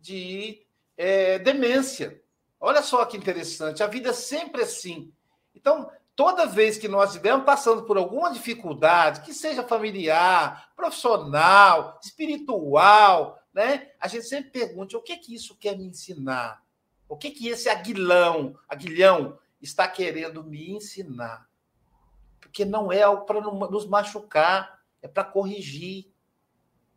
de 0.00 0.66
é, 0.96 1.38
demência. 1.38 2.20
Olha 2.60 2.82
só 2.82 3.04
que 3.04 3.16
interessante, 3.16 3.82
a 3.82 3.86
vida 3.86 4.10
é 4.10 4.12
sempre 4.12 4.62
assim. 4.62 5.12
Então, 5.54 5.90
toda 6.14 6.46
vez 6.46 6.78
que 6.78 6.88
nós 6.88 7.10
estivermos 7.10 7.44
passando 7.44 7.82
por 7.84 7.98
alguma 7.98 8.32
dificuldade, 8.32 9.20
que 9.20 9.34
seja 9.34 9.62
familiar, 9.62 10.70
profissional, 10.74 11.98
espiritual, 12.02 13.38
né? 13.52 13.90
A 14.00 14.08
gente 14.08 14.26
sempre 14.26 14.50
pergunta 14.50 14.96
o 14.96 15.02
que 15.02 15.16
que 15.16 15.34
isso 15.34 15.54
quer 15.56 15.76
me 15.76 15.86
ensinar? 15.86 16.62
O 17.08 17.16
que 17.16 17.30
que 17.30 17.48
esse 17.48 17.68
aguilão, 17.68 18.58
aguilhão 18.68 19.38
está 19.60 19.86
querendo 19.86 20.42
me 20.42 20.72
ensinar? 20.72 21.48
Porque 22.40 22.64
não 22.64 22.90
é 22.90 23.02
algo 23.02 23.24
para 23.24 23.40
nos 23.40 23.86
machucar, 23.86 24.80
é 25.02 25.08
para 25.08 25.24
corrigir. 25.24 26.10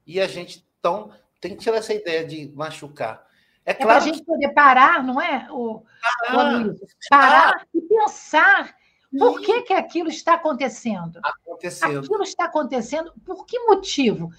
E 0.05 0.19
a 0.19 0.27
gente 0.27 0.65
então 0.79 1.11
tem 1.39 1.55
que 1.55 1.63
tirar 1.63 1.77
essa 1.77 1.93
ideia 1.93 2.25
de 2.25 2.51
machucar. 2.55 3.28
É, 3.69 3.71
é 3.71 3.73
claro 3.75 3.87
para 3.87 3.97
a 3.97 3.99
gente 3.99 4.23
poder 4.23 4.49
parar, 4.49 5.03
não 5.03 5.21
é, 5.21 5.47
o, 5.51 5.83
parar, 6.27 6.65
o 6.65 6.75
parar 7.07 7.67
e 7.73 7.81
pensar 7.81 8.75
por 9.15 9.41
que, 9.41 9.61
que 9.61 9.73
aquilo 9.73 10.09
está 10.09 10.33
acontecendo? 10.33 11.19
Acontecendo. 11.23 11.99
Aquilo 11.99 12.23
está 12.23 12.45
acontecendo 12.45 13.13
por 13.23 13.45
que 13.45 13.59
motivo? 13.59 14.31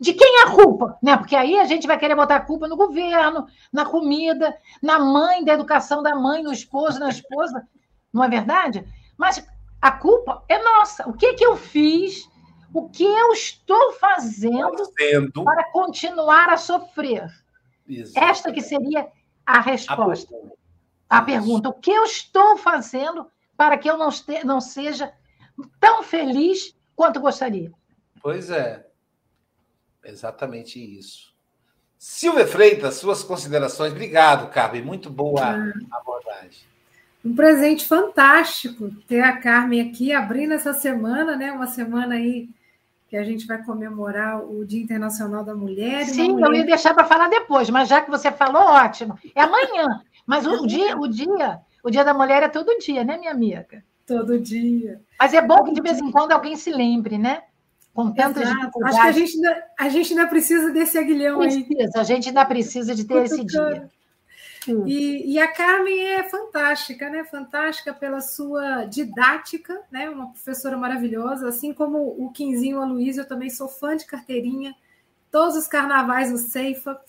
De 0.00 0.14
quem 0.14 0.40
é 0.40 0.44
a 0.44 0.50
culpa? 0.52 0.98
Né? 1.02 1.16
Porque 1.18 1.36
aí 1.36 1.58
a 1.58 1.64
gente 1.64 1.86
vai 1.86 1.98
querer 1.98 2.14
botar 2.14 2.36
a 2.36 2.40
culpa 2.40 2.66
no 2.66 2.76
governo, 2.76 3.46
na 3.70 3.84
comida, 3.84 4.56
na 4.82 4.98
mãe, 4.98 5.44
da 5.44 5.52
educação 5.52 6.02
da 6.02 6.14
mãe, 6.14 6.42
no 6.42 6.52
esposo, 6.52 6.98
na 6.98 7.10
esposa. 7.10 7.66
Não 8.12 8.24
é 8.24 8.28
verdade? 8.28 8.86
Mas 9.18 9.46
a 9.82 9.90
culpa 9.90 10.44
é 10.48 10.62
nossa. 10.62 11.06
O 11.06 11.12
que, 11.12 11.34
que 11.34 11.44
eu 11.44 11.56
fiz? 11.56 12.26
O 12.72 12.88
que 12.88 13.04
eu 13.04 13.32
estou 13.32 13.92
fazendo, 13.94 14.78
fazendo. 14.78 15.44
para 15.44 15.64
continuar 15.72 16.48
a 16.48 16.56
sofrer? 16.56 17.28
Esta 18.14 18.52
que 18.52 18.60
seria 18.60 19.08
a 19.44 19.60
resposta. 19.60 20.34
A, 21.08 21.18
a 21.18 21.22
pergunta: 21.22 21.68
o 21.68 21.74
que 21.74 21.90
eu 21.90 22.04
estou 22.04 22.56
fazendo 22.56 23.26
para 23.56 23.76
que 23.76 23.90
eu 23.90 23.98
não, 23.98 24.08
este, 24.08 24.44
não 24.44 24.60
seja 24.60 25.12
tão 25.80 26.02
feliz 26.02 26.76
quanto 26.94 27.20
gostaria. 27.20 27.72
Pois 28.22 28.50
é, 28.50 28.86
exatamente 30.04 30.78
isso. 30.78 31.34
Silvia 31.98 32.46
Freitas, 32.46 32.94
suas 32.94 33.24
considerações. 33.24 33.92
Obrigado, 33.92 34.50
Carmen. 34.50 34.82
Muito 34.82 35.10
boa 35.10 35.42
ah, 35.42 35.72
abordagem. 35.96 36.68
Um 37.24 37.34
presente 37.34 37.84
fantástico 37.84 38.90
ter 39.08 39.20
a 39.20 39.36
Carmen 39.36 39.90
aqui 39.90 40.12
abrindo 40.12 40.54
essa 40.54 40.72
semana, 40.72 41.36
né? 41.36 41.50
Uma 41.50 41.66
semana 41.66 42.14
aí 42.14 42.48
que 43.08 43.16
a 43.16 43.24
gente 43.24 43.46
vai 43.46 43.62
comemorar 43.64 44.44
o 44.44 44.64
Dia 44.64 44.82
Internacional 44.82 45.42
da 45.42 45.54
Mulher. 45.54 46.04
Sim, 46.04 46.32
mulher... 46.32 46.46
eu 46.46 46.54
ia 46.54 46.66
deixar 46.66 46.94
para 46.94 47.04
falar 47.04 47.28
depois, 47.28 47.70
mas 47.70 47.88
já 47.88 48.00
que 48.00 48.10
você 48.10 48.30
falou, 48.30 48.62
ótimo. 48.62 49.18
É 49.34 49.42
amanhã. 49.42 50.02
Mas 50.26 50.46
o 50.46 50.66
dia, 50.66 50.96
o 50.96 51.08
dia 51.08 51.60
o 51.82 51.90
Dia 51.90 52.04
da 52.04 52.12
Mulher 52.12 52.42
é 52.42 52.48
todo 52.48 52.78
dia, 52.78 53.04
né, 53.04 53.16
minha 53.16 53.30
amiga? 53.30 53.82
Todo 54.06 54.38
dia. 54.38 55.00
Mas 55.18 55.34
é 55.34 55.40
bom 55.40 55.64
que 55.64 55.72
de 55.72 55.80
vez 55.80 55.98
em 55.98 56.10
quando 56.10 56.32
alguém 56.32 56.56
se 56.56 56.70
lembre, 56.70 57.18
né? 57.18 57.42
Com 57.94 58.12
tantas 58.12 58.48
dificuldades. 58.48 58.98
Acho 58.98 59.02
que 59.02 59.08
a 59.08 59.12
gente, 59.12 59.34
ainda, 59.36 59.64
a 59.78 59.88
gente 59.88 60.12
ainda 60.12 60.26
precisa 60.26 60.70
desse 60.70 60.98
aguilhão 60.98 61.38
precisa, 61.38 61.66
aí. 61.78 61.88
A 61.96 62.02
gente 62.02 62.28
ainda 62.28 62.44
precisa 62.44 62.94
de 62.94 63.04
ter 63.04 63.24
esse 63.24 63.44
dia. 63.44 63.88
E, 64.86 65.34
e, 65.34 65.38
a 65.38 65.52
Carmen 65.52 66.00
é 66.00 66.22
fantástica, 66.24 67.08
né? 67.08 67.24
Fantástica 67.24 67.92
pela 67.92 68.20
sua 68.20 68.84
didática, 68.84 69.80
né? 69.90 70.08
Uma 70.10 70.30
professora 70.30 70.76
maravilhosa, 70.76 71.48
assim 71.48 71.72
como 71.72 71.98
o 71.98 72.30
Quinzinho 72.30 72.80
Aloysio, 72.80 73.22
eu 73.22 73.28
também 73.28 73.50
sou 73.50 73.68
fã 73.68 73.96
de 73.96 74.04
carteirinha, 74.04 74.74
todos 75.30 75.56
os 75.56 75.66
carnavais 75.66 76.30
no 76.30 76.38
Ceifa. 76.38 77.00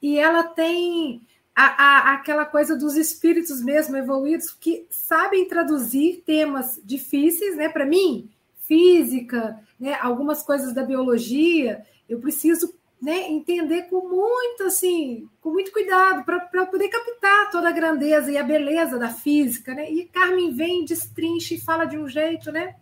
E 0.00 0.18
ela 0.18 0.42
tem 0.44 1.22
a, 1.54 1.64
a, 1.64 2.14
aquela 2.14 2.44
coisa 2.44 2.76
dos 2.76 2.96
espíritos 2.96 3.62
mesmo 3.62 3.96
evoluídos 3.96 4.50
que 4.50 4.86
sabem 4.90 5.48
traduzir 5.48 6.22
temas 6.26 6.80
difíceis, 6.84 7.56
né? 7.56 7.68
Para 7.68 7.86
mim, 7.86 8.30
física, 8.60 9.60
né? 9.78 9.96
Algumas 10.00 10.42
coisas 10.42 10.72
da 10.72 10.82
biologia, 10.82 11.84
eu 12.08 12.20
preciso 12.20 12.74
né, 13.04 13.28
entender 13.30 13.82
com 13.82 14.08
muito 14.08 14.64
assim, 14.64 15.28
com 15.42 15.50
muito 15.50 15.70
cuidado 15.70 16.24
para 16.24 16.66
poder 16.66 16.88
captar 16.88 17.50
toda 17.50 17.68
a 17.68 17.72
grandeza 17.72 18.32
e 18.32 18.38
a 18.38 18.42
beleza 18.42 18.98
da 18.98 19.10
física, 19.10 19.74
né? 19.74 19.90
E 19.90 20.06
Carmen 20.06 20.54
vem, 20.54 20.86
destrincha 20.86 21.54
e 21.54 21.60
fala 21.60 21.84
de 21.84 21.98
um 21.98 22.08
jeito, 22.08 22.50
né? 22.50 22.76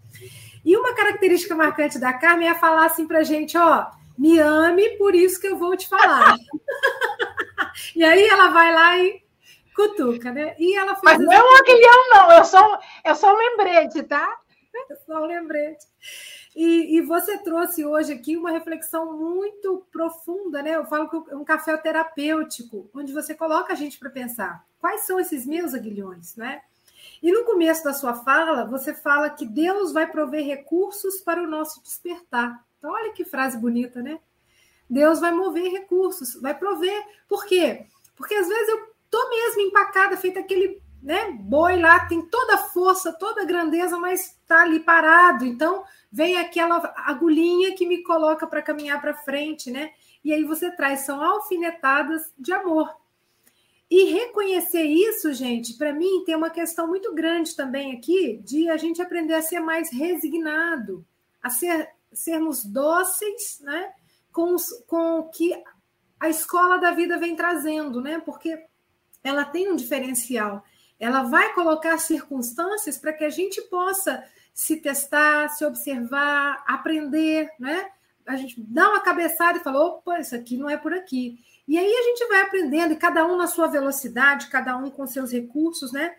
E 0.64 0.77
uma 0.77 0.95
característica 0.95 1.57
marcante 1.57 1.99
da 1.99 2.12
Carmen 2.12 2.49
é 2.49 2.55
falar 2.55 2.87
assim 2.87 3.05
para 3.05 3.25
gente, 3.25 3.59
ó, 3.59 3.87
me 4.16 4.39
ame, 4.39 4.91
por 4.91 5.12
isso 5.12 5.41
que 5.41 5.49
eu 5.49 5.59
vou 5.59 5.77
te 5.77 5.89
falar. 5.89 6.37
E 7.97 8.05
aí 8.05 8.27
ela 8.27 8.49
vai 8.49 8.75
lá 8.75 8.99
e 8.99 9.23
cutuca, 9.75 10.31
né? 10.31 10.55
E 10.59 10.77
ela 10.77 10.99
Mas 11.03 11.18
não 11.18 11.33
é 11.33 11.43
um 11.43 11.57
aguilhão, 11.57 12.11
não, 12.11 12.33
eu 12.33 12.45
sou, 12.45 12.79
eu 13.03 13.14
sou 13.14 13.31
um 13.31 13.37
lembrete, 13.37 14.03
tá? 14.03 14.29
É 14.91 14.95
só 14.95 15.23
um 15.23 15.27
lembrete. 15.27 15.87
E, 16.55 16.97
e, 16.97 17.01
você 17.01 17.39
trouxe 17.39 17.85
hoje 17.85 18.13
aqui 18.13 18.37
uma 18.37 18.51
reflexão 18.51 19.17
muito 19.17 19.87
profunda, 19.91 20.63
né? 20.63 20.77
Eu 20.77 20.85
falo 20.85 21.09
que 21.09 21.33
é 21.33 21.37
um 21.37 21.45
café 21.45 21.75
terapêutico, 21.79 22.91
onde 22.95 23.13
você 23.13 23.35
coloca 23.35 23.73
a 23.73 23.77
gente 23.77 23.99
para 23.99 24.11
pensar 24.11 24.63
quais 24.79 25.03
são 25.03 25.19
esses 25.19 25.47
meus 25.47 25.73
aguilhões, 25.73 26.37
né? 26.37 26.61
E 27.23 27.33
no 27.33 27.45
começo 27.45 27.85
da 27.85 27.95
sua 27.95 28.15
fala, 28.15 28.65
você 28.65 28.93
fala 28.93 29.31
que 29.31 29.47
Deus 29.47 29.93
vai 29.93 30.07
prover 30.07 30.45
recursos 30.45 31.21
para 31.21 31.43
o 31.43 31.47
nosso 31.47 31.83
despertar. 31.83 32.63
Então, 32.79 32.91
olha 32.91 33.13
que 33.13 33.25
frase 33.25 33.57
bonita, 33.57 34.03
né? 34.03 34.19
Deus 34.91 35.21
vai 35.21 35.33
mover 35.33 35.71
recursos, 35.71 36.35
vai 36.35 36.53
prover. 36.53 37.03
Por 37.29 37.47
quê? 37.47 37.87
Porque 38.17 38.35
às 38.35 38.47
vezes 38.47 38.69
eu 38.69 38.93
tô 39.09 39.31
mesmo 39.31 39.63
empacada, 39.63 40.17
feita 40.17 40.41
aquele 40.41 40.83
né, 41.03 41.33
boi 41.33 41.81
lá, 41.81 42.07
tem 42.07 42.23
toda 42.23 42.55
a 42.55 42.65
força, 42.69 43.13
toda 43.13 43.43
a 43.43 43.45
grandeza, 43.45 43.99
mas 43.99 44.39
tá 44.47 44.63
ali 44.63 44.81
parado. 44.81 45.45
Então, 45.45 45.85
vem 46.11 46.39
aquela 46.39 46.93
agulhinha 46.97 47.75
que 47.75 47.87
me 47.87 48.03
coloca 48.03 48.47
para 48.47 48.63
caminhar 48.63 49.01
para 49.01 49.15
frente, 49.15 49.71
né? 49.71 49.93
E 50.25 50.33
aí 50.33 50.45
você 50.45 50.71
traz, 50.71 51.01
são 51.01 51.21
alfinetadas 51.21 52.33
de 52.39 52.53
amor. 52.53 52.89
E 53.91 54.13
reconhecer 54.13 54.85
isso, 54.85 55.33
gente, 55.33 55.75
para 55.75 55.93
mim 55.93 56.23
tem 56.25 56.37
uma 56.37 56.49
questão 56.49 56.87
muito 56.87 57.13
grande 57.15 57.55
também 57.57 57.93
aqui 57.93 58.41
de 58.45 58.71
a 58.71 58.77
gente 58.77 59.03
aprender 59.03 59.35
a 59.35 59.43
ser 59.43 59.61
mais 59.61 59.93
resignado, 59.93 61.05
a 61.43 61.51
ser, 61.51 61.91
sermos 62.13 62.65
dóceis, 62.65 63.61
né? 63.61 63.93
com, 64.33 64.57
com 64.87 65.19
o 65.19 65.29
que 65.29 65.53
a 66.19 66.29
escola 66.29 66.79
da 66.79 66.91
vida 66.93 67.19
vem 67.19 67.37
trazendo, 67.37 68.01
né? 68.01 68.21
Porque 68.25 68.59
ela 69.23 69.45
tem 69.45 69.71
um 69.71 69.77
diferencial. 69.77 70.65
Ela 71.03 71.25
vai 71.25 71.53
colocar 71.53 71.99
circunstâncias 71.99 72.97
para 72.97 73.13
que 73.13 73.25
a 73.25 73.29
gente 73.29 73.61
possa 73.63 74.23
se 74.55 74.77
testar, 74.77 75.49
se 75.49 75.65
observar, 75.65 76.63
aprender, 76.65 77.51
né? 77.59 77.91
A 78.25 78.37
gente 78.37 78.55
dá 78.61 78.89
uma 78.89 79.01
cabeçada 79.01 79.59
e 79.59 79.63
fala, 79.65 79.85
opa, 79.85 80.21
isso 80.21 80.33
aqui 80.33 80.57
não 80.57 80.71
é 80.71 80.77
por 80.77 80.93
aqui. 80.93 81.41
E 81.67 81.77
aí 81.77 81.93
a 81.93 82.03
gente 82.03 82.29
vai 82.29 82.43
aprendendo, 82.43 82.93
e 82.93 82.97
cada 82.97 83.27
um 83.27 83.37
na 83.37 83.49
sua 83.49 83.67
velocidade, 83.67 84.47
cada 84.47 84.77
um 84.77 84.91
com 84.91 85.05
seus 85.05 85.33
recursos, 85.33 85.91
né? 85.91 86.15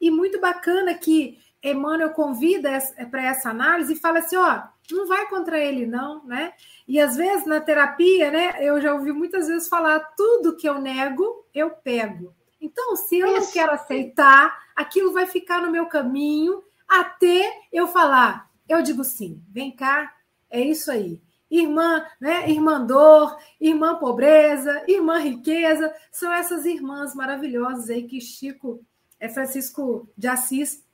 E 0.00 0.12
muito 0.12 0.40
bacana 0.40 0.94
que 0.94 1.36
Emmanuel 1.60 2.10
convida 2.10 2.70
para 3.10 3.24
essa 3.24 3.50
análise 3.50 3.94
e 3.94 4.00
fala 4.00 4.20
assim, 4.20 4.36
ó, 4.36 4.62
não 4.92 5.08
vai 5.08 5.28
contra 5.28 5.58
ele, 5.58 5.86
não, 5.86 6.24
né? 6.24 6.52
E 6.86 7.00
às 7.00 7.16
vezes 7.16 7.46
na 7.46 7.60
terapia, 7.60 8.30
né, 8.30 8.58
eu 8.60 8.80
já 8.80 8.94
ouvi 8.94 9.12
muitas 9.12 9.48
vezes 9.48 9.68
falar: 9.68 9.98
tudo 10.16 10.56
que 10.56 10.68
eu 10.68 10.80
nego, 10.80 11.44
eu 11.52 11.70
pego. 11.70 12.32
Então, 12.60 12.94
se 12.96 13.18
eu 13.18 13.28
Isso. 13.28 13.40
não 13.40 13.52
quero 13.52 13.72
aceitar, 13.72 14.66
aquilo 14.76 15.12
vai 15.12 15.26
ficar 15.26 15.62
no 15.62 15.70
meu 15.70 15.86
caminho 15.86 16.62
até 16.88 17.52
eu 17.72 17.86
falar. 17.86 18.50
Eu 18.68 18.82
digo 18.82 19.02
sim, 19.02 19.42
vem 19.48 19.70
cá, 19.70 20.14
é 20.50 20.60
isso 20.60 20.90
aí. 20.90 21.20
Irmã, 21.50 22.04
né? 22.20 22.48
Irmã 22.48 22.84
dor, 22.84 23.36
irmã 23.60 23.96
pobreza, 23.96 24.84
irmã 24.86 25.18
riqueza, 25.18 25.92
são 26.12 26.32
essas 26.32 26.64
irmãs 26.64 27.14
maravilhosas 27.14 27.90
aí 27.90 28.06
que 28.06 28.20
Chico, 28.20 28.84
é 29.18 29.28
Francisco 29.28 30.08
de 30.16 30.28
Assis 30.28 30.84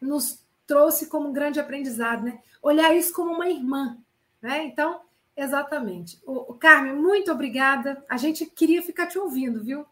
nos 0.00 0.44
trouxe 0.66 1.06
como 1.06 1.28
um 1.28 1.32
grande 1.32 1.60
aprendizado, 1.60 2.24
né? 2.24 2.40
Olhar 2.62 2.94
isso 2.94 3.12
como 3.12 3.32
uma 3.32 3.48
irmã, 3.48 3.98
né? 4.40 4.64
Então, 4.64 5.00
exatamente. 5.36 6.20
O, 6.24 6.54
Carmen, 6.54 6.94
muito 6.94 7.30
obrigada. 7.30 8.04
A 8.08 8.16
gente 8.16 8.46
queria 8.46 8.82
ficar 8.82 9.06
te 9.06 9.18
ouvindo, 9.18 9.62
viu? 9.62 9.86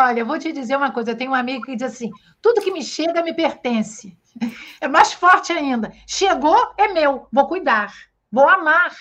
Olha, 0.00 0.20
eu 0.20 0.26
vou 0.26 0.38
te 0.38 0.52
dizer 0.52 0.76
uma 0.76 0.92
coisa. 0.92 1.10
Eu 1.10 1.16
tenho 1.16 1.32
um 1.32 1.34
amigo 1.34 1.64
que 1.64 1.74
diz 1.74 1.82
assim: 1.82 2.12
tudo 2.40 2.60
que 2.60 2.70
me 2.70 2.84
chega 2.84 3.20
me 3.20 3.34
pertence. 3.34 4.16
É 4.80 4.86
mais 4.86 5.12
forte 5.12 5.52
ainda. 5.52 5.92
Chegou, 6.06 6.72
é 6.76 6.86
meu, 6.86 7.26
vou 7.32 7.48
cuidar, 7.48 7.92
vou 8.30 8.48
amar. 8.48 8.96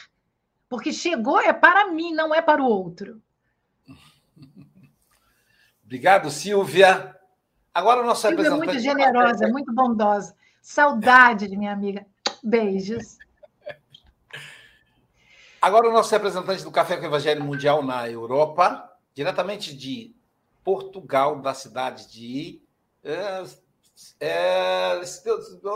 Porque 0.67 0.91
chegou 0.91 1.39
é 1.39 1.53
para 1.53 1.91
mim, 1.91 2.11
não 2.11 2.33
é 2.33 2.41
para 2.41 2.63
o 2.63 2.65
outro. 2.65 3.21
Obrigado, 5.85 6.31
Silvia. 6.31 7.15
Agora 7.71 8.01
o 8.01 8.05
nosso 8.07 8.21
Silvia 8.21 8.39
é 8.39 8.49
representante. 8.49 8.67
muito 8.67 8.83
generosa, 8.83 9.47
muito 9.49 9.71
bondosa. 9.71 10.35
Saudade 10.59 11.47
de 11.47 11.55
minha 11.55 11.71
amiga. 11.71 12.03
Beijos. 12.43 13.19
Agora 15.61 15.87
o 15.87 15.93
nosso 15.93 16.11
representante 16.11 16.63
do 16.63 16.71
Café 16.71 16.97
com 16.97 17.03
o 17.03 17.05
Evangelho 17.05 17.43
Mundial 17.43 17.83
na 17.83 18.09
Europa, 18.09 18.91
diretamente 19.13 19.77
de 19.77 20.16
Portugal, 20.67 21.39
da 21.39 21.53
cidade 21.53 22.11
de. 22.11 22.61
É, 23.01 23.41
é, 24.19 25.01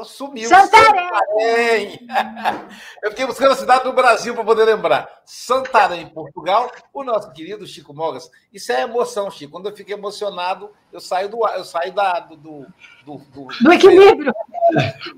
sumiu. 0.04 0.50
Santarém. 0.50 1.10
Santarém. 1.10 2.08
Eu 3.02 3.12
fiquei 3.12 3.26
buscando 3.26 3.54
a 3.54 3.56
cidade 3.56 3.86
do 3.86 3.94
Brasil 3.94 4.34
para 4.36 4.44
poder 4.44 4.66
lembrar. 4.66 5.10
Santarém, 5.24 6.10
Portugal, 6.10 6.70
o 6.94 7.06
nosso 7.06 7.32
querido 7.32 7.66
Chico 7.66 7.94
Mogas. 7.94 8.30
Isso 8.52 8.74
é 8.74 8.82
emoção, 8.82 9.32
Chico. 9.32 9.54
Quando 9.54 9.70
eu 9.70 9.76
fico 9.76 9.94
emocionado, 9.94 10.72
eu 10.92 11.00
saio 11.00 11.30
do 11.30 11.40
eu 11.48 11.64
saio 11.64 11.94
da, 11.94 12.20
do, 12.20 12.36
do, 12.36 12.68
do, 13.06 13.18
do, 13.34 13.48
do 13.64 13.72
equilíbrio. 13.72 14.34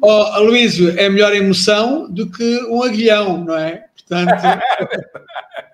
Oh, 0.01 0.24
Aloysio, 0.34 0.99
é 0.99 1.07
melhor 1.09 1.34
emoção 1.34 2.09
do 2.11 2.30
que 2.30 2.63
um 2.65 2.82
aguilhão, 2.84 3.38
não 3.39 3.57
é? 3.57 3.86
Portanto. 3.95 4.34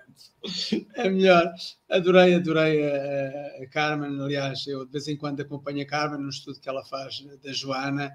É 0.94 1.08
melhor. 1.08 1.52
Adorei, 1.88 2.34
adorei 2.34 2.84
a, 2.84 3.62
a, 3.62 3.66
Carmen. 3.68 4.20
Aliás, 4.20 4.66
eu 4.66 4.84
de 4.84 4.92
vez 4.92 5.08
em 5.08 5.16
quando 5.16 5.40
acompanho 5.40 5.82
a 5.82 5.86
Carmen 5.86 6.20
no 6.20 6.30
estudo 6.30 6.60
que 6.60 6.68
ela 6.68 6.84
faz 6.84 7.22
da 7.42 7.52
Joana. 7.52 8.10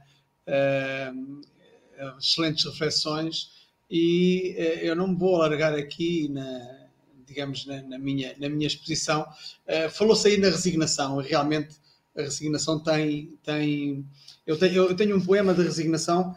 Uh, 0.48 1.42
excelentes 2.20 2.66
reflexões. 2.66 3.52
E 3.90 4.56
uh, 4.58 4.86
eu 4.86 4.96
não 4.96 5.08
me 5.08 5.16
vou 5.16 5.36
alargar 5.36 5.74
aqui 5.74 6.28
na, 6.30 6.88
digamos, 7.26 7.66
na, 7.66 7.82
na 7.84 8.00
minha, 8.00 8.36
na 8.40 8.50
minha 8.50 8.68
exposição. 8.68 9.28
Uh, 9.68 9.90
Falou-se 9.92 10.28
aí 10.28 10.38
na 10.38 10.50
resignação. 10.50 11.18
Realmente, 11.18 11.76
a 12.18 12.22
resignação 12.22 12.80
tem. 12.80 13.38
tem 13.44 14.06
eu, 14.48 14.58
tenho, 14.58 14.86
eu 14.86 14.96
tenho 14.96 15.18
um 15.18 15.24
poema 15.24 15.54
de 15.54 15.64
resignação 15.64 16.36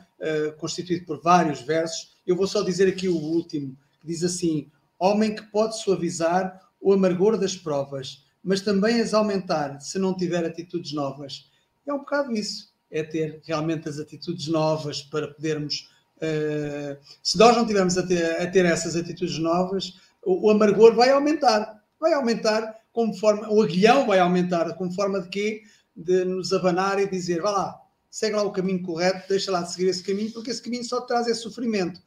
constituído 0.56 1.04
por 1.04 1.22
vários 1.22 1.60
versos. 1.60 2.16
Eu 2.26 2.34
vou 2.34 2.48
só 2.48 2.62
dizer 2.62 2.88
aqui 2.88 3.08
o 3.08 3.16
último, 3.16 3.76
que 4.00 4.06
diz 4.08 4.24
assim 4.24 4.68
homem 4.99 5.34
que 5.34 5.42
pode 5.42 5.80
suavizar 5.80 6.61
o 6.80 6.92
amargor 6.92 7.38
das 7.38 7.57
provas, 7.57 8.24
mas 8.42 8.61
também 8.61 9.01
as 9.01 9.14
aumentar 9.14 9.80
se 9.80 9.99
não 9.99 10.16
tiver 10.16 10.44
atitudes 10.44 10.92
novas. 10.92 11.51
É 11.86 11.92
um 11.92 11.99
bocado 11.99 12.32
isso, 12.32 12.72
é 12.90 13.03
ter 13.03 13.40
realmente 13.44 13.88
as 13.88 13.99
atitudes 13.99 14.49
novas 14.49 15.03
para 15.03 15.28
podermos. 15.28 15.90
Uh, 16.16 16.99
se 17.22 17.38
nós 17.38 17.57
não 17.57 17.66
tivermos 17.66 17.96
a 17.96 18.07
ter, 18.07 18.40
a 18.40 18.51
ter 18.51 18.64
essas 18.64 18.96
atitudes 18.96 19.38
novas, 19.38 19.94
o, 20.24 20.46
o, 20.46 20.51
amargor 20.51 20.94
vai 20.94 21.11
aumentar. 21.11 21.82
Vai 22.01 22.12
aumentar 22.12 22.76
como 22.92 23.14
forma, 23.14 23.49
o 23.53 23.62
aguilhão 23.62 24.07
vai 24.07 24.18
aumentar 24.18 24.74
como 24.74 24.92
forma 24.92 25.20
de 25.20 25.28
quê? 25.28 25.62
De 25.96 26.24
nos 26.24 26.53
abanar 26.53 26.99
e 26.99 27.09
dizer, 27.09 27.40
vá 27.40 27.51
lá, 27.51 27.80
segue 28.11 28.36
lá 28.36 28.42
o 28.42 28.53
caminho 28.53 28.82
correto, 28.82 29.28
deixa 29.28 29.51
lá 29.51 29.62
de 29.62 29.72
seguir 29.72 29.88
esse 29.88 30.03
caminho, 30.03 30.32
porque 30.32 30.51
esse 30.51 30.62
caminho 30.62 30.84
só 30.84 31.01
traz 31.01 31.26
esse 31.26 31.40
sofrimento. 31.40 32.01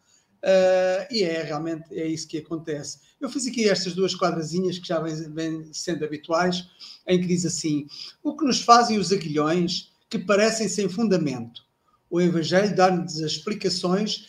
Uh, 0.44 1.06
e 1.12 1.24
é 1.24 1.44
realmente 1.44 1.86
é 1.92 2.08
isso 2.08 2.28
que 2.28 2.40
acontece. 2.40 3.00
Eu 3.20 3.30
fiz 3.30 3.46
aqui 3.46 3.70
estas 3.70 3.94
duas 3.94 4.16
quadrazinhas 4.16 4.80
que 4.80 4.88
já 4.88 5.00
vêm, 5.00 5.72
sendo 5.72 6.04
habituais, 6.04 6.68
em 7.08 7.22
que 7.22 7.28
diz 7.28 7.46
assim: 7.46 7.86
o 8.24 8.36
que 8.36 8.46
nos 8.46 8.62
fazem 8.62 8.98
os 8.98 9.12
aguilhões 9.12 9.92
que 10.10 10.18
parecem 10.18 10.68
sem 10.68 10.90
fundamento. 10.90 11.62
O 12.10 12.20
Evangelho 12.20 12.76
dá-nos 12.76 13.22
as 13.22 13.34
explicações, 13.34 14.28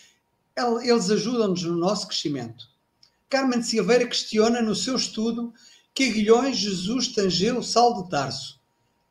eles 0.82 1.10
ajudam-nos 1.10 1.62
no 1.64 1.76
nosso 1.76 2.06
crescimento. 2.06 2.66
Carmen 3.28 3.62
Silveira 3.62 4.06
questiona 4.06 4.60
no 4.60 4.74
seu 4.74 4.94
estudo 4.94 5.52
que 5.94 6.04
aguilhões 6.04 6.58
Jesus 6.58 7.08
tangeu 7.08 7.58
o 7.58 7.62
sal 7.62 8.02
de 8.02 8.10
Tarso. 8.10 8.60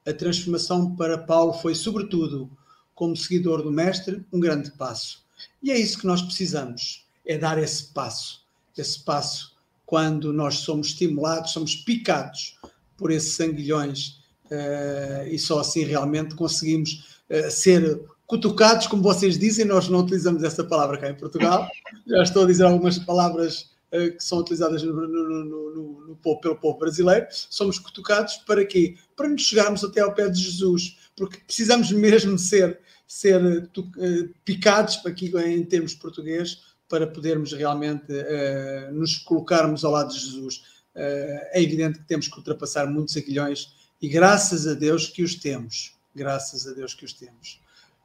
A 0.06 0.14
transformação 0.14 0.96
para 0.96 1.18
Paulo 1.18 1.54
foi, 1.54 1.76
sobretudo, 1.76 2.50
como 2.94 3.18
seguidor 3.18 3.64
do 3.64 3.72
Mestre, 3.72 4.26
um 4.32 4.40
grande 4.40 4.72
passo. 4.72 5.26
E 5.62 5.72
é 5.72 5.80
isso 5.80 6.00
que 6.00 6.08
nós 6.08 6.22
precisamos, 6.22 7.06
é 7.26 7.38
dar 7.38 7.58
esse 7.58 7.86
passo, 7.86 8.44
esse 8.78 9.00
passo 9.00 9.52
quando 9.92 10.32
nós 10.32 10.60
somos 10.60 10.88
estimulados, 10.88 11.52
somos 11.52 11.76
picados 11.76 12.58
por 12.96 13.12
esses 13.12 13.34
sanguilhões 13.34 14.22
uh, 14.46 15.28
e 15.30 15.38
só 15.38 15.60
assim 15.60 15.84
realmente 15.84 16.34
conseguimos 16.34 17.20
uh, 17.30 17.52
ser 17.52 18.02
cutucados, 18.26 18.88
como 18.88 19.04
vocês 19.04 19.38
dizem, 19.38 19.66
nós 19.66 19.90
não 19.90 20.00
utilizamos 20.00 20.44
essa 20.44 20.64
palavra 20.64 20.98
cá 20.98 21.10
em 21.10 21.16
Portugal, 21.16 21.68
já 22.08 22.24
estou 22.24 22.44
a 22.44 22.48
dizer 22.48 22.64
algumas 22.64 23.00
palavras 23.00 23.72
uh, 23.92 24.16
que 24.16 24.24
são 24.24 24.38
utilizadas 24.38 24.82
no, 24.82 24.94
no, 24.94 25.44
no, 25.44 26.08
no, 26.08 26.16
povo, 26.16 26.40
pelo 26.40 26.56
povo 26.56 26.80
brasileiro, 26.80 27.28
somos 27.50 27.78
cutucados 27.78 28.38
para 28.48 28.64
quê? 28.64 28.96
Para 29.18 29.28
nos 29.28 29.42
chegarmos 29.42 29.84
até 29.84 30.00
ao 30.00 30.14
pé 30.14 30.30
de 30.30 30.40
Jesus, 30.40 30.98
porque 31.18 31.38
precisamos 31.46 31.92
mesmo 31.92 32.40
ser 32.40 32.80
ser 33.12 33.44
uh, 33.44 34.34
picados 34.46 35.06
aqui 35.06 35.30
em 35.38 35.66
termos 35.66 35.94
português 35.94 36.62
para 36.88 37.06
podermos 37.06 37.52
realmente 37.52 38.10
uh, 38.10 38.94
nos 38.94 39.18
colocarmos 39.18 39.84
ao 39.84 39.92
lado 39.92 40.14
de 40.14 40.20
Jesus. 40.20 40.80
É 40.94 41.62
evidente 41.62 42.00
que 42.00 42.06
temos 42.06 42.28
que 42.28 42.38
ultrapassar 42.38 42.86
muitos 42.86 43.16
aguilhões 43.16 43.74
e 44.02 44.10
graças 44.10 44.68
a 44.68 44.74
Deus 44.74 45.08
que 45.08 45.24
os 45.24 45.36
temos. 45.36 45.98
Graças 46.14 46.68
a 46.68 46.74
Deus 46.74 46.94
que 46.94 47.06
os 47.06 47.14
temos. 47.14 47.62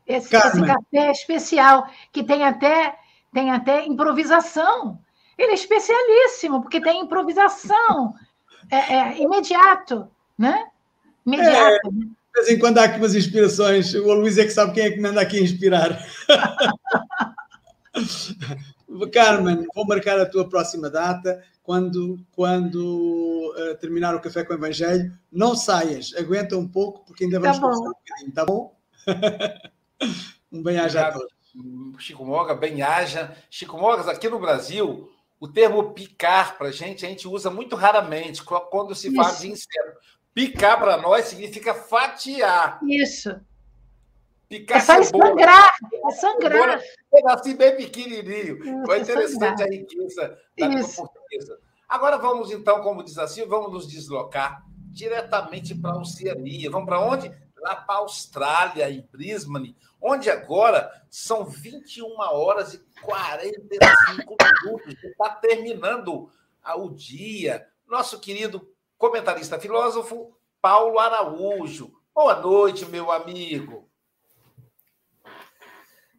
Esse, 0.07 0.37
esse 0.37 0.61
café 0.61 0.77
é 0.93 1.11
especial, 1.11 1.89
que 2.13 2.23
tem 2.23 2.45
até, 2.45 2.97
tem 3.33 3.51
até 3.51 3.85
improvisação. 3.85 5.01
Ele 5.37 5.51
é 5.51 5.55
especialíssimo, 5.55 6.63
porque 6.63 6.81
tem 6.81 7.01
improvisação. 7.01 8.15
É, 8.71 8.95
é 8.95 9.23
imediato, 9.23 10.09
né? 10.39 10.65
Imediato. 11.27 11.89
É, 11.89 12.26
de 12.37 12.43
vez 12.43 12.51
em 12.51 12.59
quando 12.59 12.79
há 12.79 12.85
aqui 12.85 12.99
umas 12.99 13.15
inspirações. 13.15 13.95
O 13.95 14.13
Luís 14.13 14.37
é 14.37 14.45
que 14.45 14.51
sabe 14.51 14.75
quem 14.75 14.85
é 14.85 14.91
que 14.91 15.01
me 15.01 15.09
anda 15.09 15.23
aqui 15.23 15.39
a 15.39 15.43
inspirar. 15.43 16.07
Carmen, 19.13 19.67
vou 19.75 19.87
marcar 19.87 20.21
a 20.21 20.27
tua 20.27 20.47
próxima 20.47 20.91
data 20.91 21.43
quando, 21.63 22.19
quando 22.33 23.55
uh, 23.57 23.75
terminar 23.79 24.15
o 24.15 24.21
Café 24.21 24.45
com 24.45 24.53
o 24.53 24.57
Evangelho. 24.57 25.19
Não 25.33 25.57
saias, 25.57 26.13
aguenta 26.15 26.59
um 26.59 26.69
pouco, 26.69 27.07
porque 27.07 27.25
ainda 27.25 27.41
vamos 27.41 27.59
tá 27.59 27.67
um 27.67 27.85
bocadinho, 27.85 28.33
tá 28.35 28.45
bom? 28.45 28.77
um 30.53 30.63
bem-aja 30.63 31.09
a 31.09 31.13
todos. 31.13 31.35
Chico 31.99 32.23
Moga, 32.25 32.55
bem-aja. 32.55 33.35
Chico 33.49 33.79
Mogas, 33.79 34.09
aqui 34.09 34.29
no 34.29 34.39
Brasil, 34.39 35.11
o 35.41 35.49
termo 35.49 35.95
picar 35.95 36.59
para 36.59 36.69
a 36.69 36.73
gente, 36.73 37.07
a 37.07 37.09
gente 37.09 37.27
usa 37.27 37.51
muito 37.51 37.77
raramente 37.77 38.45
quando 38.45 38.95
se 38.95 39.15
fala 39.15 39.33
de 39.33 39.49
inseto. 39.49 39.97
Picar 40.37 40.79
para 40.79 40.99
nós 40.99 41.25
significa 41.25 41.73
fatiar. 41.73 42.79
Isso. 42.87 43.41
Picar 44.47 44.77
é 44.77 44.81
só 44.83 45.03
sangrar. 45.03 45.73
É 45.95 46.11
sangrar. 46.11 46.79
Um 46.79 47.17
pedacinho 47.17 47.57
bem 47.57 47.75
pequenininho. 47.75 48.85
Foi 48.85 49.01
interessante 49.01 49.63
a 49.63 49.67
riqueza 49.67 50.39
da 50.59 50.69
língua 50.69 50.95
portuguesa. 50.95 51.59
Agora 51.89 52.19
vamos, 52.19 52.51
então, 52.51 52.83
como 52.83 53.03
desafio, 53.03 53.49
vamos 53.49 53.73
nos 53.73 53.89
deslocar 53.89 54.63
diretamente 54.91 55.75
para 55.75 55.93
a 55.93 56.01
Oceania. 56.01 56.71
Vamos 56.71 56.87
para 56.87 57.01
onde? 57.01 57.33
Lá 57.57 57.75
para 57.75 57.95
a 57.95 57.99
Austrália, 58.01 58.91
em 58.91 59.09
Brisbane, 59.11 59.75
onde 60.03 60.29
agora 60.29 60.93
são 61.09 61.47
21 61.47 62.15
horas 62.19 62.75
e 62.75 62.85
45 63.01 64.37
minutos. 64.65 65.03
Está 65.03 65.31
terminando 65.31 66.31
o 66.77 66.91
dia. 66.91 67.67
Nosso 67.89 68.21
querido 68.21 68.76
comentarista 68.99 69.59
filósofo 69.59 70.37
Paulo 70.61 70.99
Araújo. 70.99 71.93
Boa 72.15 72.41
noite, 72.41 72.87
meu 72.87 73.11
amigo. 73.11 73.89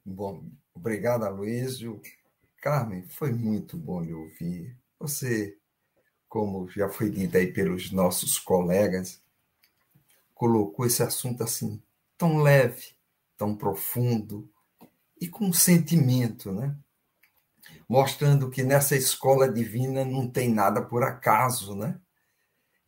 Bom, 0.05 0.43
obrigado, 0.73 1.23
Aloysio. 1.23 2.01
Carmen, 2.61 3.07
foi 3.07 3.31
muito 3.31 3.77
bom 3.77 4.01
lhe 4.01 4.13
ouvir. 4.13 4.77
Você, 4.99 5.57
como 6.29 6.69
já 6.69 6.87
foi 6.89 7.09
dito 7.09 7.37
aí 7.37 7.51
pelos 7.51 7.91
nossos 7.91 8.39
colegas, 8.39 9.21
colocou 10.33 10.85
esse 10.85 11.03
assunto 11.03 11.43
assim, 11.43 11.81
tão 12.17 12.41
leve, 12.41 12.95
tão 13.37 13.55
profundo 13.55 14.49
e 15.19 15.27
com 15.27 15.51
sentimento, 15.51 16.51
né? 16.51 16.75
mostrando 17.87 18.49
que 18.49 18.63
nessa 18.63 18.95
escola 18.95 19.51
divina 19.51 20.03
não 20.03 20.27
tem 20.27 20.53
nada 20.53 20.81
por 20.81 21.03
acaso, 21.03 21.75
né? 21.75 21.99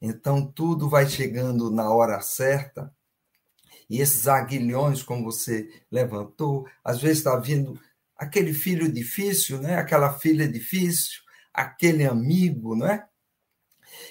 Então 0.01 0.45
tudo 0.45 0.89
vai 0.89 1.07
chegando 1.07 1.69
na 1.71 1.89
hora 1.91 2.21
certa. 2.21 2.93
E 3.89 4.01
esses 4.01 4.27
aguilhões, 4.27 5.01
como 5.01 5.23
você 5.23 5.67
levantou, 5.91 6.67
às 6.83 7.01
vezes 7.01 7.19
está 7.19 7.35
vindo 7.35 7.79
aquele 8.15 8.53
filho 8.53 8.91
difícil, 8.91 9.59
né? 9.59 9.77
Aquela 9.77 10.13
filha 10.13 10.47
difícil, 10.47 11.21
aquele 11.53 12.05
amigo, 12.05 12.75
não 12.75 12.87
é? 12.87 13.07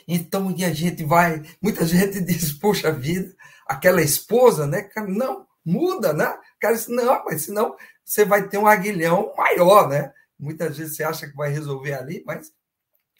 Então, 0.07 0.51
e 0.51 0.65
a 0.65 0.73
gente 0.73 1.05
vai, 1.05 1.43
muita 1.63 1.85
gente 1.87 2.21
diz, 2.25 2.53
poxa 2.53 2.91
vida, 2.91 3.35
aquela 3.67 4.03
esposa, 4.03 4.67
né? 4.67 4.89
Não, 5.07 5.47
muda, 5.65 6.13
né? 6.13 6.27
O 6.27 6.59
cara 6.59 6.75
diz, 6.75 6.89
não, 6.89 7.25
mas 7.25 7.43
senão 7.43 7.77
você 8.05 8.25
vai 8.25 8.49
ter 8.49 8.59
um 8.59 8.67
aguilhão 8.67 9.33
maior, 9.37 9.89
né? 9.89 10.13
Muitas 10.39 10.79
vezes 10.79 10.97
você 10.97 11.05
acha 11.05 11.29
que 11.29 11.37
vai 11.37 11.51
resolver 11.51 11.95
ali, 11.95 12.23
mas 12.27 12.53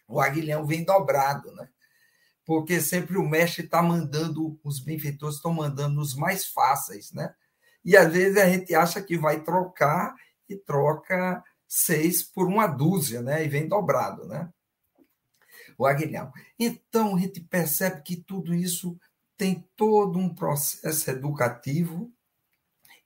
o 0.09 0.21
aguilhão 0.21 0.67
vem 0.67 0.85
dobrado, 0.85 1.53
né? 1.55 1.69
Porque 2.49 2.81
sempre 2.81 3.19
o 3.19 3.29
mestre 3.29 3.67
está 3.67 3.83
mandando, 3.83 4.59
os 4.65 4.81
benfeitores 4.81 5.37
estão 5.37 5.53
mandando 5.53 6.01
os 6.01 6.15
mais 6.15 6.47
fáceis, 6.47 7.13
né? 7.13 7.35
E 7.85 7.95
às 7.95 8.11
vezes 8.11 8.39
a 8.39 8.49
gente 8.49 8.75
acha 8.75 9.03
que 9.03 9.19
vai 9.19 9.43
trocar 9.45 10.17
e 10.49 10.57
troca 10.57 11.45
seis 11.67 12.23
por 12.23 12.47
uma 12.47 12.67
dúzia, 12.67 13.21
né? 13.21 13.45
E 13.45 13.49
vem 13.49 13.69
dobrado, 13.69 14.27
né? 14.27 14.51
O 15.77 15.85
aguilhão. 15.85 16.33
Então 16.59 17.17
a 17.17 17.21
gente 17.21 17.39
percebe 17.39 18.01
que 18.01 18.17
tudo 18.17 18.55
isso 18.55 18.99
tem 19.37 19.69
todo 19.77 20.19
um 20.19 20.35
processo 20.35 21.11
educativo, 21.11 22.11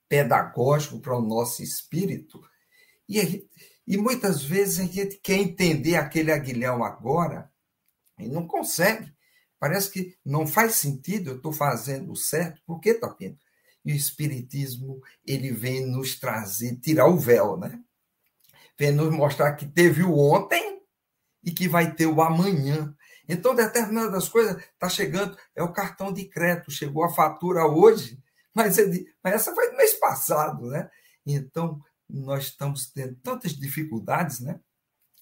pedagógico 0.09 1.01
para 1.01 1.19
o 1.19 1.21
nosso 1.21 1.65
espírito. 1.65 2.41
E, 3.09 3.45
e 3.89 3.97
muitas 3.97 4.41
vezes 4.41 4.79
a 4.79 4.85
gente 4.85 5.17
quer 5.17 5.39
entender 5.39 5.97
aquele 5.97 6.31
aguilhão 6.31 6.85
agora 6.85 7.51
e 8.17 8.29
não 8.29 8.47
consegue. 8.47 9.13
Parece 9.63 9.93
que 9.93 10.17
não 10.27 10.45
faz 10.45 10.75
sentido, 10.75 11.31
eu 11.31 11.37
estou 11.37 11.53
fazendo 11.53 12.17
certo. 12.17 12.61
Por 12.67 12.81
que, 12.81 12.95
Tapino? 12.95 13.39
E 13.85 13.93
o 13.93 13.95
Espiritismo 13.95 15.01
ele 15.25 15.53
vem 15.53 15.87
nos 15.87 16.19
trazer, 16.19 16.81
tirar 16.81 17.07
o 17.07 17.17
véu, 17.17 17.57
né? 17.57 17.81
Vem 18.77 18.91
nos 18.91 19.15
mostrar 19.15 19.55
que 19.55 19.65
teve 19.65 20.03
o 20.03 20.19
ontem 20.19 20.83
e 21.45 21.53
que 21.53 21.69
vai 21.69 21.95
ter 21.95 22.07
o 22.07 22.21
amanhã. 22.21 22.93
Então, 23.29 23.55
determinadas 23.55 24.29
coisas 24.29 24.61
está 24.61 24.89
chegando, 24.89 25.39
é 25.55 25.63
o 25.63 25.73
cartão 25.73 26.13
de 26.13 26.25
crédito, 26.25 26.73
chegou 26.73 27.05
a 27.05 27.15
fatura 27.15 27.65
hoje, 27.65 28.21
mas, 28.53 28.79
ele, 28.79 29.07
mas 29.23 29.35
essa 29.35 29.55
foi 29.55 29.71
do 29.71 29.77
mês 29.77 29.95
passado, 29.95 30.71
né? 30.71 30.91
Então, 31.25 31.81
nós 32.11 32.47
estamos 32.47 32.91
tendo 32.91 33.15
tantas 33.23 33.53
dificuldades, 33.53 34.41
né? 34.41 34.59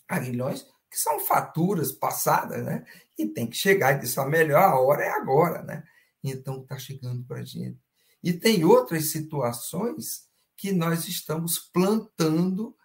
Aguilhões, 0.09 0.65
que 0.91 0.99
são 0.99 1.21
faturas 1.21 1.93
passadas, 1.93 2.65
né? 2.65 2.85
E 3.17 3.27
tem 3.27 3.47
que 3.49 3.57
chegar 3.57 3.93
e 3.93 4.01
dizer, 4.01 4.21
a 4.21 4.27
melhor 4.27 4.75
hora 4.75 5.05
é 5.05 5.11
agora, 5.11 5.63
né? 5.63 5.85
Então, 6.23 6.63
está 6.63 6.79
chegando 6.79 7.25
para 7.25 7.39
a 7.39 7.45
gente. 7.45 7.79
E 8.23 8.33
tem 8.33 8.65
outras 8.65 9.11
situações 9.11 10.29
que 10.57 10.73
nós 10.73 11.09
estamos 11.09 11.59
plantando 11.59 12.77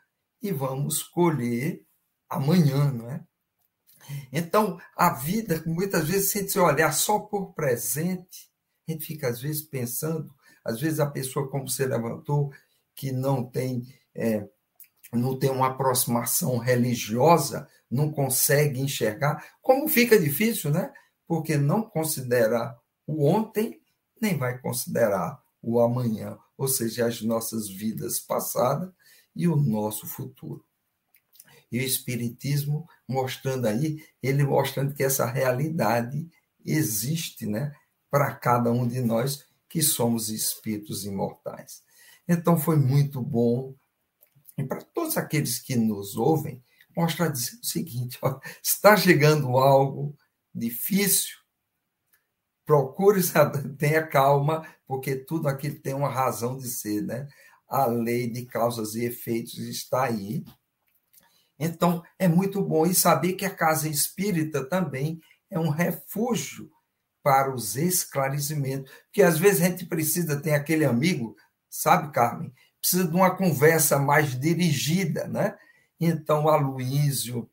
e 0.42 0.52
vamos 0.52 1.04
colher 1.04 1.84
amanhã, 2.30 2.92
não 2.92 3.10
é? 3.10 3.24
Então, 4.32 4.80
a 4.96 5.14
vida, 5.14 5.64
muitas 5.66 6.08
vezes, 6.08 6.30
se 6.30 6.38
a 6.38 6.42
gente 6.42 6.60
olhar 6.60 6.92
só 6.94 7.20
por 7.20 7.54
presente, 7.54 8.50
a 8.88 8.92
gente 8.92 9.06
fica, 9.06 9.28
às 9.28 9.42
vezes, 9.42 9.62
pensando, 9.64 10.34
às 10.64 10.80
vezes 10.80 11.00
a 11.00 11.10
pessoa, 11.10 11.50
como 11.50 11.68
você 11.68 11.86
levantou, 11.86 12.52
que 12.96 13.12
não 13.12 13.44
tem, 13.44 13.84
é, 14.14 14.48
não 15.16 15.38
tem 15.38 15.50
uma 15.50 15.68
aproximação 15.68 16.58
religiosa, 16.58 17.68
não 17.90 18.12
consegue 18.12 18.80
enxergar, 18.80 19.44
como 19.62 19.88
fica 19.88 20.20
difícil, 20.20 20.72
né? 20.72 20.92
Porque 21.28 21.58
não 21.58 21.82
considera 21.84 22.76
o 23.08 23.26
ontem, 23.26 23.82
nem 24.22 24.38
vai 24.38 24.58
considerar 24.60 25.42
o 25.62 25.80
amanhã, 25.80 26.38
ou 26.58 26.68
seja, 26.68 27.08
as 27.08 27.22
nossas 27.22 27.68
vidas 27.70 28.20
passadas 28.20 28.92
e 29.36 29.48
o 29.48 29.56
nosso 29.56 30.08
futuro. 30.08 30.64
E 31.72 31.80
o 31.80 31.82
Espiritismo 31.82 32.88
mostrando 33.08 33.68
aí, 33.68 34.04
ele 34.22 34.44
mostrando 34.44 34.94
que 34.94 35.04
essa 35.04 35.26
realidade 35.26 36.30
existe, 36.64 37.46
né? 37.46 37.74
Para 38.10 38.34
cada 38.34 38.72
um 38.72 38.88
de 38.88 39.02
nós 39.02 39.46
que 39.68 39.82
somos 39.82 40.30
espíritos 40.30 41.04
imortais. 41.06 41.84
Então 42.28 42.58
foi 42.58 42.78
muito 42.78 43.22
bom. 43.22 43.76
E 44.58 44.64
para 44.64 44.82
todos 44.82 45.18
aqueles 45.18 45.60
que 45.60 45.76
nos 45.76 46.16
ouvem, 46.16 46.64
mostrar 46.96 47.32
o 47.32 47.36
seguinte: 47.36 48.18
ó, 48.24 48.40
está 48.64 48.96
chegando 48.96 49.58
algo 49.58 50.16
difícil, 50.54 51.36
procure 52.66 53.22
tenha 53.78 54.06
calma, 54.06 54.66
porque 54.88 55.16
tudo 55.16 55.48
aquilo 55.48 55.80
tem 55.80 55.94
uma 55.94 56.10
razão 56.10 56.58
de 56.58 56.68
ser, 56.68 57.02
né? 57.02 57.28
A 57.68 57.86
lei 57.86 58.30
de 58.30 58.46
causas 58.46 58.96
e 58.96 59.06
efeitos 59.06 59.58
está 59.58 60.06
aí. 60.06 60.44
Então, 61.58 62.04
é 62.20 62.28
muito 62.28 62.62
bom. 62.62 62.86
E 62.86 62.94
saber 62.94 63.34
que 63.34 63.46
a 63.46 63.54
casa 63.54 63.90
espírita 63.90 64.64
também 64.64 65.20
é 65.50 65.58
um 65.58 65.70
refúgio 65.70 66.70
para 67.24 67.54
os 67.54 67.76
esclarecimentos. 67.76 68.92
Porque 69.06 69.24
às 69.24 69.40
vezes 69.40 69.62
a 69.62 69.66
gente 69.66 69.86
precisa, 69.86 70.40
tem 70.40 70.54
aquele 70.54 70.86
amigo, 70.86 71.36
sabe, 71.70 72.12
Carmen? 72.12 72.54
Precisa 72.86 73.08
de 73.08 73.16
uma 73.16 73.36
conversa 73.36 73.98
mais 73.98 74.40
dirigida, 74.40 75.28
né? 75.28 75.58
Então, 76.00 76.48
a 76.48 76.56
Luísio, 76.56 77.50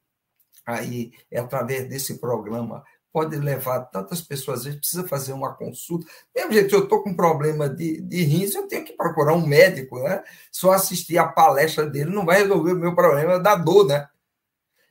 aí, 0.66 1.10
é 1.30 1.40
através 1.40 1.88
desse 1.88 2.18
programa, 2.18 2.84
pode 3.10 3.38
levar 3.38 3.80
tantas 3.86 4.20
pessoas, 4.20 4.58
às 4.58 4.64
vezes 4.66 4.78
precisa 4.78 5.08
fazer 5.08 5.32
uma 5.32 5.54
consulta. 5.54 6.06
Mesmo 6.36 6.52
se 6.52 6.76
eu 6.76 6.84
estou 6.84 7.02
com 7.02 7.16
problema 7.16 7.66
de, 7.66 8.02
de 8.02 8.22
rins, 8.24 8.54
eu 8.54 8.68
tenho 8.68 8.84
que 8.84 8.92
procurar 8.92 9.32
um 9.32 9.46
médico, 9.46 10.02
né? 10.02 10.22
Só 10.50 10.72
assistir 10.72 11.16
a 11.16 11.26
palestra 11.26 11.86
dele 11.86 12.10
não 12.10 12.26
vai 12.26 12.42
resolver 12.42 12.74
o 12.74 12.78
meu 12.78 12.94
problema 12.94 13.40
da 13.40 13.54
dor, 13.54 13.86
né? 13.86 14.06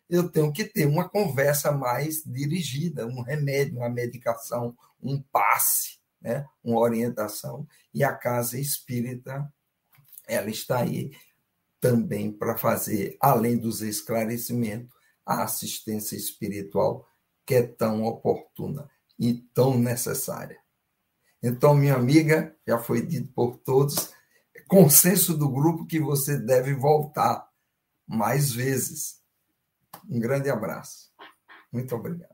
Eu 0.09 0.27
tenho 0.27 0.51
que 0.51 0.65
ter 0.65 0.87
uma 0.87 1.07
conversa 1.07 1.71
mais 1.71 2.23
dirigida, 2.25 3.05
um 3.05 3.21
remédio, 3.21 3.77
uma 3.77 3.89
medicação, 3.89 4.75
um 4.99 5.21
passe, 5.21 5.99
né? 6.19 6.47
uma 6.63 6.79
orientação. 6.79 7.67
E 7.93 8.03
a 8.03 8.11
casa 8.11 8.59
espírita, 8.59 9.47
ela 10.31 10.49
está 10.49 10.79
aí 10.79 11.11
também 11.79 12.31
para 12.31 12.57
fazer, 12.57 13.17
além 13.19 13.57
dos 13.57 13.81
esclarecimentos, 13.81 14.95
a 15.25 15.43
assistência 15.43 16.15
espiritual 16.15 17.05
que 17.45 17.55
é 17.55 17.63
tão 17.63 18.05
oportuna 18.05 18.89
e 19.19 19.33
tão 19.53 19.77
necessária. 19.77 20.57
Então, 21.43 21.73
minha 21.73 21.95
amiga, 21.95 22.55
já 22.65 22.77
foi 22.77 23.05
dito 23.05 23.31
por 23.33 23.57
todos, 23.57 24.13
consenso 24.67 25.37
do 25.37 25.49
grupo 25.49 25.85
que 25.85 25.99
você 25.99 26.37
deve 26.37 26.73
voltar 26.73 27.49
mais 28.07 28.51
vezes. 28.51 29.19
Um 30.09 30.19
grande 30.19 30.49
abraço. 30.49 31.11
Muito 31.71 31.93
obrigado. 31.95 32.31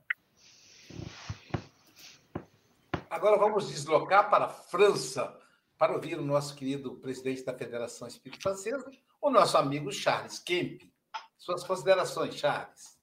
Agora 3.10 3.38
vamos 3.38 3.70
deslocar 3.70 4.30
para 4.30 4.46
a 4.46 4.50
França 4.50 5.36
para 5.78 5.94
ouvir 5.94 6.18
o 6.18 6.26
nosso 6.26 6.56
querido 6.56 6.96
presidente 6.96 7.46
da 7.46 7.54
Federação 7.54 8.08
Espírita 8.08 8.42
Francesa, 8.42 8.90
o 9.22 9.30
nosso 9.30 9.58
amigo 9.58 9.92
Charles 9.92 10.40
Kemp. 10.40 10.82
Suas 11.38 11.64
considerações, 11.64 12.36
Charles. 12.36 12.98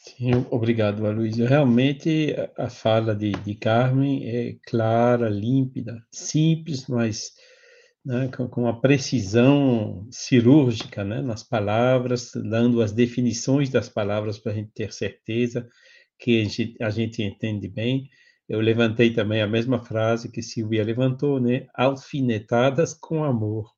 Sim, 0.00 0.46
obrigado, 0.50 1.06
Aloysio. 1.06 1.46
Realmente, 1.46 2.34
a 2.56 2.70
fala 2.70 3.14
de, 3.14 3.32
de 3.32 3.54
Carmen 3.54 4.26
é 4.26 4.56
clara, 4.66 5.28
límpida, 5.28 6.02
simples, 6.12 6.86
mas 6.86 7.32
né, 8.04 8.30
com, 8.34 8.48
com 8.48 8.62
uma 8.62 8.80
precisão 8.80 10.06
cirúrgica 10.10 11.04
né, 11.04 11.20
nas 11.20 11.42
palavras, 11.42 12.30
dando 12.34 12.80
as 12.80 12.92
definições 12.92 13.68
das 13.70 13.88
palavras 13.88 14.38
para 14.38 14.52
a 14.52 14.54
gente 14.54 14.70
ter 14.72 14.92
certeza 14.92 15.68
que 16.18 16.40
a 16.40 16.44
gente, 16.44 16.76
a 16.80 16.90
gente 16.90 17.22
entende 17.22 17.68
bem. 17.68 18.08
Eu 18.48 18.60
levantei 18.60 19.12
também 19.12 19.42
a 19.42 19.46
mesma 19.46 19.78
frase 19.78 20.30
que 20.30 20.40
Silvia 20.40 20.82
levantou, 20.82 21.38
né? 21.38 21.66
Alfinetadas 21.74 22.94
com 22.94 23.22
amor. 23.22 23.70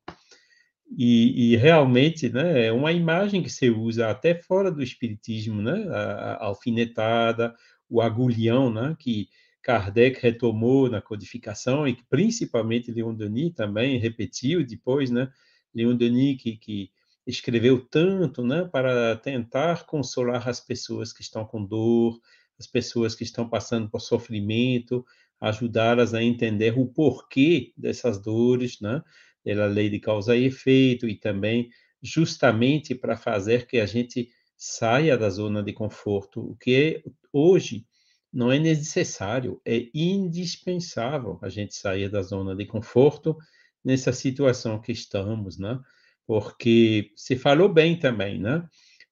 E, 0.97 1.53
e, 1.53 1.55
realmente, 1.55 2.29
né, 2.29 2.65
é 2.65 2.71
uma 2.71 2.91
imagem 2.91 3.41
que 3.41 3.49
se 3.49 3.69
usa 3.69 4.09
até 4.09 4.35
fora 4.35 4.69
do 4.69 4.83
espiritismo, 4.83 5.61
né, 5.61 5.87
a, 5.89 6.01
a 6.33 6.45
alfinetada, 6.47 7.55
o 7.89 8.01
agulhão, 8.01 8.69
né, 8.69 8.95
que 8.99 9.29
Kardec 9.61 10.21
retomou 10.21 10.89
na 10.89 11.01
codificação 11.01 11.87
e 11.87 11.95
que 11.95 12.03
principalmente 12.09 12.91
Leon 12.91 13.13
Denis 13.13 13.53
também 13.53 13.99
repetiu 13.99 14.65
depois, 14.65 15.09
né, 15.09 15.31
Leon 15.73 15.95
Denis 15.95 16.41
que, 16.41 16.57
que 16.57 16.89
escreveu 17.25 17.79
tanto, 17.79 18.43
né, 18.43 18.65
para 18.65 19.15
tentar 19.15 19.85
consolar 19.85 20.47
as 20.49 20.59
pessoas 20.59 21.13
que 21.13 21.21
estão 21.21 21.45
com 21.45 21.63
dor, 21.63 22.19
as 22.61 22.67
pessoas 22.67 23.15
que 23.15 23.23
estão 23.23 23.49
passando 23.49 23.89
por 23.89 23.99
sofrimento, 23.99 25.03
ajudá-las 25.39 26.13
a 26.13 26.21
entender 26.21 26.77
o 26.77 26.85
porquê 26.85 27.73
dessas 27.75 28.21
dores, 28.21 28.79
né, 28.79 29.01
pela 29.43 29.65
lei 29.65 29.89
de 29.89 29.99
causa 29.99 30.35
e 30.35 30.45
efeito 30.45 31.09
e 31.09 31.15
também 31.15 31.69
justamente 32.03 32.93
para 32.93 33.17
fazer 33.17 33.65
que 33.65 33.79
a 33.79 33.87
gente 33.87 34.29
saia 34.55 35.17
da 35.17 35.29
zona 35.29 35.63
de 35.63 35.73
conforto, 35.73 36.39
o 36.51 36.55
que 36.55 37.03
hoje 37.33 37.87
não 38.31 38.51
é 38.51 38.59
necessário, 38.59 39.59
é 39.65 39.87
indispensável 39.93 41.39
a 41.41 41.49
gente 41.49 41.73
sair 41.75 42.09
da 42.09 42.21
zona 42.21 42.55
de 42.55 42.65
conforto 42.65 43.35
nessa 43.83 44.13
situação 44.13 44.79
que 44.79 44.91
estamos, 44.91 45.57
né? 45.57 45.79
Porque 46.27 47.11
se 47.15 47.35
falou 47.35 47.67
bem 47.67 47.97
também, 47.97 48.39
né? 48.39 48.63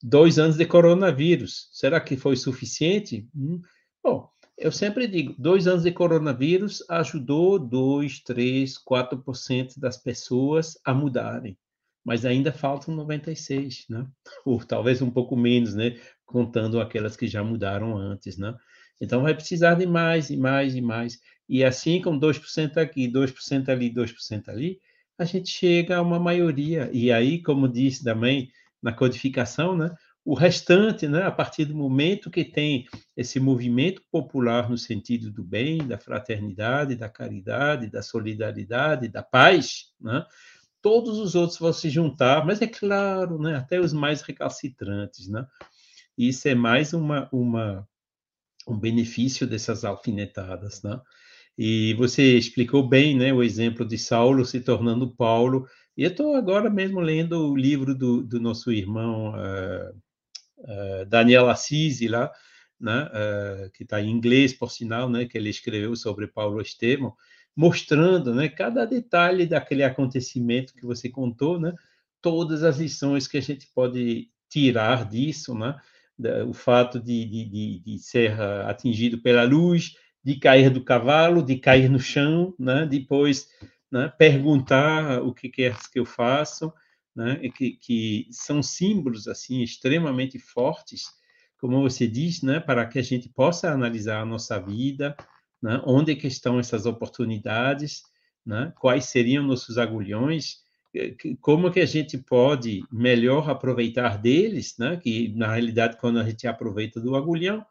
Dois 0.01 0.39
anos 0.39 0.55
de 0.55 0.65
coronavírus, 0.65 1.69
será 1.73 1.99
que 1.99 2.15
foi 2.15 2.35
suficiente? 2.35 3.27
Hum. 3.35 3.61
Bom, 4.01 4.29
eu 4.57 4.71
sempre 4.71 5.07
digo, 5.07 5.35
dois 5.37 5.67
anos 5.67 5.83
de 5.83 5.91
coronavírus 5.91 6.83
ajudou 6.89 7.59
2, 7.59 8.21
3, 8.21 8.77
4% 8.77 9.77
das 9.77 9.97
pessoas 9.97 10.77
a 10.85 10.93
mudarem, 10.93 11.57
mas 12.03 12.25
ainda 12.25 12.51
faltam 12.51 12.95
96, 12.95 13.85
né? 13.89 14.07
Ou 14.45 14.63
talvez 14.63 15.01
um 15.01 15.11
pouco 15.11 15.35
menos, 15.35 15.75
né? 15.75 15.99
Contando 16.25 16.79
aquelas 16.79 17.17
que 17.17 17.27
já 17.27 17.43
mudaram 17.43 17.97
antes, 17.97 18.37
né? 18.37 18.55
Então 19.01 19.21
vai 19.21 19.33
precisar 19.33 19.75
de 19.75 19.85
mais 19.85 20.29
e 20.29 20.37
mais 20.37 20.75
e 20.75 20.81
mais. 20.81 21.19
E 21.47 21.63
assim, 21.63 22.01
com 22.01 22.17
2% 22.17 22.77
aqui, 22.77 23.07
2% 23.07 23.69
ali, 23.69 23.89
2% 23.89 24.49
ali, 24.49 24.79
a 25.17 25.25
gente 25.25 25.49
chega 25.49 25.97
a 25.97 26.01
uma 26.01 26.19
maioria. 26.19 26.89
E 26.93 27.11
aí, 27.11 27.41
como 27.41 27.67
disse 27.67 28.03
também 28.03 28.49
na 28.81 28.93
codificação, 28.93 29.75
né, 29.75 29.93
o 30.23 30.33
restante, 30.33 31.07
né, 31.07 31.23
a 31.23 31.31
partir 31.31 31.65
do 31.65 31.75
momento 31.75 32.29
que 32.29 32.43
tem 32.43 32.85
esse 33.15 33.39
movimento 33.39 34.01
popular 34.11 34.69
no 34.69 34.77
sentido 34.77 35.31
do 35.31 35.43
bem, 35.43 35.79
da 35.79 35.97
fraternidade, 35.97 36.95
da 36.95 37.09
caridade, 37.09 37.89
da 37.89 38.01
solidariedade, 38.01 39.07
da 39.07 39.23
paz, 39.23 39.87
né, 39.99 40.25
todos 40.81 41.17
os 41.17 41.35
outros 41.35 41.59
vão 41.59 41.73
se 41.73 41.89
juntar, 41.89 42.45
mas 42.45 42.61
é 42.61 42.67
claro, 42.67 43.39
né, 43.39 43.55
até 43.55 43.79
os 43.79 43.93
mais 43.93 44.21
recalcitrantes. 44.21 45.27
Né, 45.27 45.45
isso 46.17 46.47
é 46.47 46.55
mais 46.55 46.93
uma, 46.93 47.29
uma 47.31 47.87
um 48.67 48.77
benefício 48.77 49.47
dessas 49.47 49.83
alfinetadas, 49.83 50.83
né? 50.83 50.99
E 51.57 51.93
você 51.95 52.37
explicou 52.37 52.87
bem, 52.87 53.17
né, 53.17 53.33
o 53.33 53.43
exemplo 53.43 53.85
de 53.85 53.97
Saulo 53.97 54.45
se 54.45 54.61
tornando 54.61 55.13
Paulo. 55.13 55.67
E 55.99 56.03
eu 56.03 56.11
estou 56.11 56.33
agora 56.33 56.69
mesmo 56.69 57.01
lendo 57.01 57.51
o 57.51 57.57
livro 57.57 57.93
do, 57.93 58.23
do 58.23 58.39
nosso 58.39 58.71
irmão 58.71 59.33
uh, 59.33 59.89
uh, 60.59 61.05
Daniel 61.05 61.49
Assisi 61.49 62.07
lá, 62.07 62.31
né, 62.79 63.03
uh, 63.03 63.69
que 63.71 63.83
está 63.83 64.01
em 64.01 64.09
inglês, 64.09 64.53
por 64.53 64.71
sinal, 64.71 65.09
né, 65.09 65.25
que 65.25 65.37
ele 65.37 65.49
escreveu 65.49 65.93
sobre 65.97 66.25
Paulo 66.25 66.61
Estevão, 66.61 67.13
mostrando, 67.53 68.33
né, 68.33 68.47
cada 68.47 68.85
detalhe 68.85 69.45
daquele 69.45 69.83
acontecimento 69.83 70.73
que 70.73 70.85
você 70.85 71.09
contou, 71.09 71.59
né, 71.59 71.73
todas 72.21 72.63
as 72.63 72.77
lições 72.77 73.27
que 73.27 73.37
a 73.37 73.41
gente 73.41 73.67
pode 73.75 74.29
tirar 74.47 75.03
disso, 75.03 75.53
né, 75.53 75.75
o 76.47 76.53
fato 76.53 76.97
de, 76.97 77.25
de, 77.25 77.79
de, 77.85 77.99
ser 77.99 78.39
atingido 78.39 79.21
pela 79.21 79.43
luz, 79.43 79.95
de 80.23 80.37
cair 80.37 80.69
do 80.69 80.81
cavalo, 80.81 81.43
de 81.43 81.57
cair 81.57 81.89
no 81.89 81.99
chão, 81.99 82.53
né? 82.57 82.85
depois 82.85 83.47
né? 83.91 84.11
perguntar 84.17 85.21
o 85.21 85.33
que 85.33 85.49
quer 85.49 85.77
que 85.91 85.99
eu 85.99 86.05
faça, 86.05 86.71
né? 87.15 87.39
que, 87.55 87.71
que 87.71 88.27
são 88.31 88.61
símbolos 88.61 89.27
assim 89.27 89.61
extremamente 89.61 90.39
fortes, 90.39 91.05
como 91.59 91.81
você 91.81 92.07
diz, 92.07 92.41
né? 92.41 92.59
para 92.59 92.85
que 92.85 92.99
a 92.99 93.03
gente 93.03 93.29
possa 93.29 93.71
analisar 93.71 94.21
a 94.21 94.25
nossa 94.25 94.59
vida, 94.59 95.15
né? 95.61 95.81
onde 95.85 96.13
é 96.13 96.15
que 96.15 96.27
estão 96.27 96.59
essas 96.59 96.85
oportunidades, 96.85 98.01
né? 98.45 98.73
quais 98.79 99.05
seriam 99.05 99.43
nossos 99.43 99.77
agulhões, 99.77 100.59
como 101.39 101.71
que 101.71 101.79
a 101.79 101.85
gente 101.85 102.17
pode 102.17 102.81
melhor 102.91 103.49
aproveitar 103.49 104.17
deles, 104.17 104.75
né? 104.77 104.97
Que 104.97 105.29
na 105.35 105.51
realidade 105.51 105.97
quando 105.97 106.19
a 106.19 106.23
gente 106.23 106.47
aproveita 106.47 106.99
do 106.99 107.15
agulhão, 107.15 107.65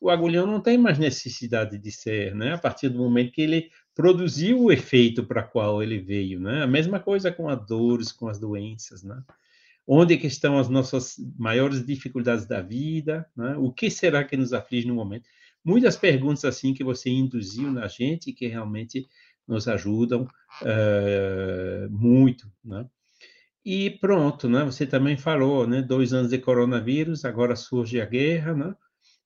o 0.00 0.10
agulhão 0.10 0.46
não 0.46 0.60
tem 0.60 0.78
mais 0.78 0.98
necessidade 0.98 1.78
de 1.78 1.92
ser, 1.92 2.34
né? 2.34 2.54
A 2.54 2.58
partir 2.58 2.88
do 2.88 2.98
momento 2.98 3.32
que 3.32 3.42
ele 3.42 3.70
produziu 3.94 4.64
o 4.64 4.72
efeito 4.72 5.24
para 5.24 5.42
qual 5.42 5.82
ele 5.82 5.98
veio, 5.98 6.40
né? 6.40 6.62
A 6.62 6.66
mesma 6.66 6.98
coisa 6.98 7.30
com 7.30 7.48
as 7.48 7.66
dores, 7.66 8.12
com 8.12 8.28
as 8.28 8.38
doenças, 8.38 9.02
né? 9.02 9.22
Onde 9.86 10.16
que 10.16 10.26
estão 10.26 10.58
as 10.58 10.68
nossas 10.68 11.16
maiores 11.36 11.84
dificuldades 11.84 12.46
da 12.46 12.62
vida, 12.62 13.26
né? 13.36 13.56
O 13.56 13.72
que 13.72 13.90
será 13.90 14.24
que 14.24 14.36
nos 14.36 14.52
aflige 14.52 14.86
no 14.86 14.94
momento? 14.94 15.28
Muitas 15.64 15.96
perguntas 15.96 16.44
assim 16.44 16.74
que 16.74 16.82
você 16.82 17.10
induziu 17.10 17.70
na 17.70 17.86
gente 17.86 18.32
que 18.32 18.46
realmente 18.46 19.06
nos 19.46 19.68
ajudam 19.68 20.22
uh, 20.62 21.90
muito, 21.90 22.50
né? 22.64 22.86
E 23.64 23.90
pronto, 23.90 24.48
né? 24.48 24.64
Você 24.64 24.86
também 24.86 25.16
falou, 25.16 25.66
né? 25.66 25.82
Dois 25.82 26.12
anos 26.12 26.30
de 26.30 26.38
coronavírus, 26.38 27.24
agora 27.24 27.54
surge 27.54 28.00
a 28.00 28.06
guerra, 28.06 28.54
né? 28.54 28.74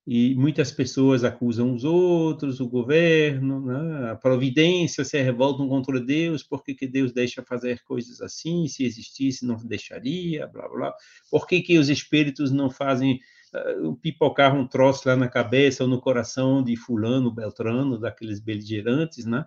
E 0.09 0.33
muitas 0.35 0.71
pessoas 0.71 1.25
acusam 1.25 1.75
os 1.75 1.83
outros, 1.83 2.61
o 2.61 2.69
governo, 2.69 3.59
né? 3.59 4.11
a 4.11 4.15
providência, 4.15 5.03
se 5.03 5.21
revoltam 5.21 5.67
contra 5.67 5.99
Deus, 5.99 6.41
por 6.41 6.63
que, 6.63 6.73
que 6.73 6.87
Deus 6.87 7.11
deixa 7.11 7.43
fazer 7.43 7.83
coisas 7.83 8.21
assim? 8.21 8.69
Se 8.69 8.85
existisse, 8.85 9.45
não 9.45 9.57
deixaria, 9.57 10.47
blá, 10.47 10.69
blá. 10.69 10.93
Por 11.29 11.45
que, 11.45 11.61
que 11.61 11.77
os 11.77 11.89
espíritos 11.89 12.53
não 12.53 12.69
fazem 12.69 13.19
uh, 13.53 13.97
pipocar 13.97 14.55
um 14.55 14.65
troço 14.65 15.09
lá 15.09 15.17
na 15.17 15.27
cabeça 15.27 15.83
ou 15.83 15.89
no 15.89 15.99
coração 15.99 16.63
de 16.63 16.77
fulano, 16.77 17.29
beltrano, 17.29 17.99
daqueles 17.99 18.39
beligerantes, 18.39 19.25
né? 19.25 19.45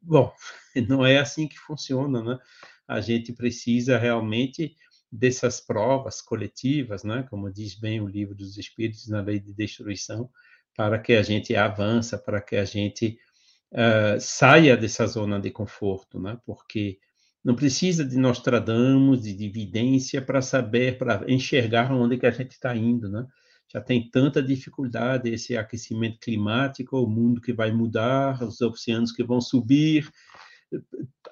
Bom, 0.00 0.32
não 0.88 1.04
é 1.04 1.18
assim 1.18 1.46
que 1.46 1.58
funciona, 1.58 2.22
né? 2.22 2.38
A 2.88 3.02
gente 3.02 3.30
precisa 3.34 3.98
realmente 3.98 4.74
dessas 5.12 5.60
provas 5.60 6.22
coletivas, 6.22 7.04
né? 7.04 7.26
Como 7.28 7.52
diz 7.52 7.78
bem 7.78 8.00
o 8.00 8.08
livro 8.08 8.34
dos 8.34 8.56
Espíritos 8.56 9.08
na 9.08 9.20
lei 9.20 9.38
de 9.38 9.52
destruição, 9.52 10.30
para 10.74 10.98
que 10.98 11.12
a 11.12 11.22
gente 11.22 11.54
avança, 11.54 12.16
para 12.18 12.40
que 12.40 12.56
a 12.56 12.64
gente 12.64 13.18
uh, 13.72 14.18
saia 14.18 14.76
dessa 14.76 15.06
zona 15.06 15.38
de 15.38 15.50
conforto, 15.50 16.18
né? 16.18 16.38
Porque 16.46 16.98
não 17.44 17.54
precisa 17.54 18.04
de 18.04 18.16
Nostradamus, 18.16 19.22
de 19.22 19.44
evidência 19.44 20.22
para 20.22 20.40
saber, 20.40 20.96
para 20.96 21.24
enxergar 21.30 21.92
onde 21.92 22.16
que 22.16 22.26
a 22.26 22.30
gente 22.30 22.52
está 22.52 22.74
indo, 22.74 23.08
né? 23.10 23.26
já 23.72 23.80
tem 23.80 24.10
tanta 24.10 24.42
dificuldade 24.42 25.30
esse 25.30 25.56
aquecimento 25.56 26.18
climático, 26.20 26.98
o 26.98 27.08
mundo 27.08 27.40
que 27.40 27.54
vai 27.54 27.72
mudar, 27.72 28.42
os 28.42 28.60
oceanos 28.60 29.12
que 29.12 29.24
vão 29.24 29.40
subir, 29.40 30.10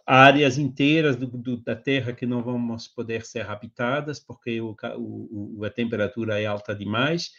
áreas 0.06 0.58
inteiras 0.58 1.16
do, 1.16 1.26
do, 1.26 1.56
da 1.58 1.76
Terra 1.76 2.12
que 2.12 2.26
não 2.26 2.42
vão 2.42 2.76
poder 2.94 3.24
ser 3.24 3.48
habitadas 3.48 4.18
porque 4.18 4.60
o, 4.60 4.76
o, 4.96 5.64
a 5.64 5.70
temperatura 5.70 6.40
é 6.40 6.46
alta 6.46 6.74
demais. 6.74 7.30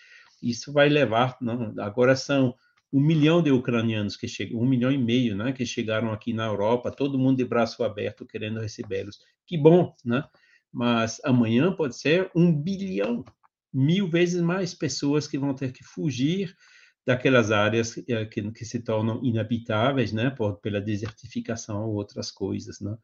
Isso 0.41 0.72
vai 0.72 0.89
levar, 0.89 1.38
não, 1.41 1.74
agora 1.80 2.16
são 2.16 2.56
um 2.91 2.99
milhão 2.99 3.41
de 3.41 3.52
ucranianos 3.52 4.18
que 4.18 4.28
chegam, 4.28 4.60
um 4.60 4.68
milhão 4.68 4.91
e 4.91 4.97
meio, 4.97 5.36
né, 5.36 5.54
que 5.54 5.66
chegaram 5.66 6.12
aqui 6.12 6.34
na 6.34 6.45
Europa, 6.45 6.91
todo 6.91 7.18
mundo 7.18 7.38
de 7.38 7.45
braço 7.45 7.84
aberto 7.84 8.26
querendo 8.26 8.60
recebê-los. 8.60 9.20
Que 9.45 9.58
bom, 9.58 9.95
né? 10.04 10.24
Mas 10.72 11.22
amanhã 11.24 11.74
pode 11.74 11.97
ser 11.97 12.30
um 12.36 12.54
bilhão 12.54 13.24
mil 13.74 14.10
vezes 14.10 14.41
mais 14.41 14.74
pessoas 14.74 15.28
que 15.28 15.38
vão 15.38 15.54
ter 15.54 15.72
que 15.72 15.84
fugir 15.84 16.56
daquelas 17.06 17.52
áreas 17.52 17.95
que, 17.95 18.14
eh, 18.14 18.26
que, 18.26 18.52
que 18.52 18.66
se 18.66 18.80
tornam 18.82 19.20
inabitáveis, 19.24 20.12
né, 20.12 20.30
por, 20.30 20.58
pela 20.58 20.80
desertificação 20.80 21.86
ou 21.86 21.95
outras 21.95 22.32
coisas, 22.32 22.80
né. 22.80 22.95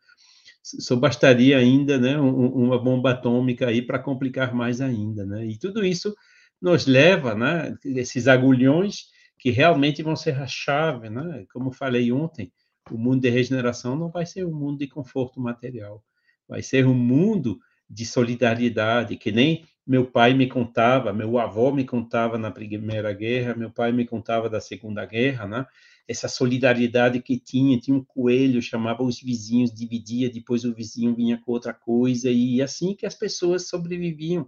Só 0.64 0.96
bastaria 0.96 1.58
ainda, 1.58 1.98
né, 1.98 2.20
um, 2.20 2.48
uma 2.48 2.82
bomba 2.82 3.12
atômica 3.12 3.68
aí 3.68 3.82
para 3.82 4.00
complicar 4.00 4.54
mais 4.54 4.82
ainda, 4.82 5.26
né. 5.26 5.46
E 5.46 5.58
tudo 5.58 5.84
isso 5.86 6.16
nos 6.62 6.86
leva, 6.86 7.36
né, 7.36 7.76
esses 7.84 8.28
agulhões 8.28 9.06
que 9.40 9.52
realmente 9.52 10.04
vão 10.04 10.16
ser 10.16 10.36
a 10.40 10.48
chave, 10.48 11.10
né. 11.10 11.46
Como 11.52 11.72
falei 11.72 12.12
ontem, 12.12 12.52
o 12.92 12.98
mundo 12.98 13.22
de 13.22 13.30
regeneração 13.30 13.96
não 13.96 14.10
vai 14.10 14.26
ser 14.26 14.46
um 14.46 14.54
mundo 14.54 14.80
de 14.80 14.88
conforto 14.88 15.40
material, 15.40 16.04
vai 16.48 16.62
ser 16.62 16.86
um 16.86 16.94
mundo 16.94 17.60
de 17.90 18.06
solidariedade, 18.06 19.18
que 19.18 19.32
nem 19.32 19.66
meu 19.88 20.06
pai 20.06 20.34
me 20.34 20.48
contava, 20.48 21.14
meu 21.14 21.40
avô 21.40 21.72
me 21.72 21.86
contava 21.86 22.38
na 22.38 22.52
Primeira 22.52 23.14
Guerra, 23.14 23.56
meu 23.56 23.72
pai 23.72 23.92
me 23.94 24.06
contava 24.06 24.50
da 24.50 24.60
Segunda 24.60 25.06
Guerra, 25.06 25.48
né? 25.48 25.66
Essa 26.06 26.28
solidariedade 26.28 27.22
que 27.22 27.40
tinha, 27.40 27.80
tinha 27.80 27.96
um 27.96 28.04
coelho, 28.04 28.62
chamava 28.62 29.04
os 29.04 29.22
vizinhos, 29.22 29.74
dividia, 29.74 30.30
depois 30.30 30.66
o 30.66 30.74
vizinho 30.74 31.16
vinha 31.16 31.38
com 31.38 31.52
outra 31.52 31.74
coisa, 31.74 32.30
e 32.30 32.62
assim 32.62 32.94
que 32.94 33.06
as 33.06 33.16
pessoas 33.16 33.68
sobreviviam. 33.68 34.46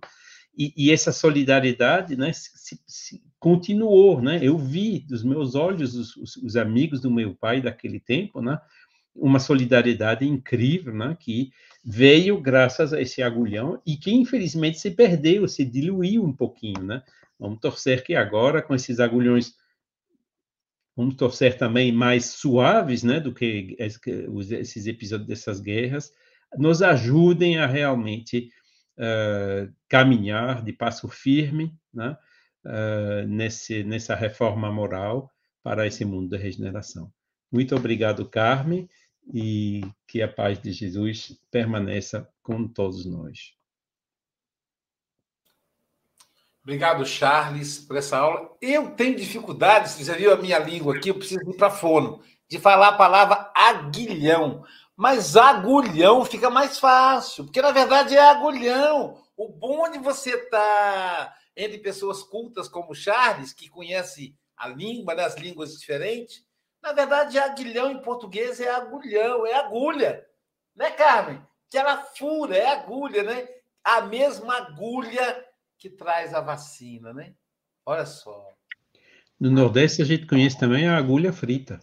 E, 0.58 0.74
e 0.76 0.92
essa 0.92 1.14
solidariedade, 1.14 2.18
né, 2.18 2.34
se, 2.34 2.80
se, 2.86 3.24
continuou, 3.40 4.22
né? 4.22 4.40
Eu 4.42 4.58
vi 4.58 5.00
dos 5.00 5.24
meus 5.24 5.56
olhos 5.56 5.96
os, 5.96 6.16
os, 6.18 6.36
os 6.36 6.56
amigos 6.58 7.00
do 7.00 7.10
meu 7.10 7.34
pai 7.34 7.62
daquele 7.62 8.00
tempo, 8.00 8.42
né? 8.42 8.60
Uma 9.22 9.40
solidariedade 9.40 10.28
incrível, 10.28 10.94
né, 10.94 11.18
que 11.20 11.52
veio 11.84 12.40
graças 12.40 12.94
a 12.94 13.02
esse 13.02 13.22
agulhão 13.22 13.82
e 13.86 13.96
que 13.96 14.12
infelizmente 14.12 14.80
se 14.80 14.92
perdeu, 14.92 15.48
se 15.48 15.64
diluiu 15.64 16.24
um 16.24 16.34
pouquinho, 16.34 16.84
né? 16.84 17.02
Vamos 17.40 17.60
torcer 17.60 18.04
que 18.04 18.16
agora 18.16 18.62
com 18.62 18.76
esses 18.76 19.00
agulhões 19.00 19.54
vamos 21.00 21.16
torcer 21.16 21.58
também 21.58 21.94
mais 21.94 22.26
suaves, 22.26 23.04
né, 23.04 23.22
do 23.22 23.34
que 23.34 23.78
esses 23.80 24.86
episódios 24.86 25.30
dessas 25.30 25.62
guerras, 25.62 26.12
nos 26.58 26.82
ajudem 26.82 27.58
a 27.58 27.66
realmente 27.66 28.52
uh, 28.98 29.74
caminhar 29.88 30.62
de 30.62 30.74
passo 30.74 31.08
firme 31.08 31.74
né, 31.94 32.18
uh, 32.66 33.26
nesse, 33.30 33.82
nessa 33.86 34.14
reforma 34.14 34.70
moral 34.70 35.32
para 35.64 35.88
esse 35.88 36.04
mundo 36.04 36.28
da 36.28 36.38
regeneração. 36.38 37.10
Muito 37.50 37.74
obrigado, 37.78 38.28
Carmen, 38.28 38.90
e 39.34 39.82
que 40.08 40.22
a 40.22 40.28
paz 40.28 40.60
de 40.62 40.72
Jesus 40.72 41.40
permaneça 41.52 42.28
com 42.42 42.68
todos 42.68 43.06
nós. 43.06 43.54
Obrigado, 46.64 47.06
Charles, 47.06 47.80
por 47.80 47.98
essa 47.98 48.18
aula. 48.18 48.56
Eu 48.62 48.92
tenho 48.92 49.16
dificuldade, 49.16 49.90
você 49.90 50.04
já 50.04 50.14
viu 50.14 50.34
a 50.34 50.38
minha 50.38 50.60
língua 50.60 50.96
aqui, 50.96 51.10
eu 51.10 51.16
preciso 51.16 51.50
ir 51.50 51.56
para 51.56 51.70
fono, 51.70 52.22
de 52.48 52.60
falar 52.60 52.90
a 52.90 52.98
palavra 52.98 53.52
aguilhão. 53.56 54.64
Mas 54.96 55.38
agulhão 55.38 56.26
fica 56.26 56.50
mais 56.50 56.78
fácil, 56.78 57.46
porque 57.46 57.62
na 57.62 57.72
verdade 57.72 58.16
é 58.16 58.20
agulhão. 58.20 59.24
O 59.36 59.48
bom 59.48 59.90
de 59.90 59.98
você 59.98 60.32
estar 60.32 60.60
tá 60.60 61.36
entre 61.56 61.78
pessoas 61.78 62.22
cultas 62.22 62.68
como 62.68 62.94
Charles, 62.94 63.54
que 63.54 63.70
conhece 63.70 64.36
a 64.58 64.68
língua, 64.68 65.16
né, 65.16 65.24
as 65.24 65.38
línguas 65.38 65.74
diferentes, 65.78 66.46
na 66.82 66.94
verdade, 66.94 67.38
aguilhão 67.38 67.92
em 67.92 68.02
português 68.02 68.60
é 68.60 68.70
agulhão, 68.70 69.46
é 69.46 69.54
agulha. 69.54 70.26
Né, 70.76 70.92
Carmen? 70.92 71.42
Que 71.70 71.78
ela 71.78 71.98
fura, 71.98 72.56
é 72.56 72.68
agulha, 72.68 73.24
né? 73.24 73.48
A 73.84 74.02
mesma 74.02 74.58
agulha 74.58 75.46
que 75.78 75.90
traz 75.90 76.34
a 76.34 76.42
vacina, 76.42 77.14
né? 77.14 77.34
Olha 77.86 78.06
só. 78.06 78.48
No 79.40 79.50
Nordeste 79.52 80.02
a 80.02 80.06
gente 80.06 80.26
conhece 80.26 80.60
também 80.60 80.88
a 80.88 80.98
agulha 80.98 81.32
frita. 81.32 81.80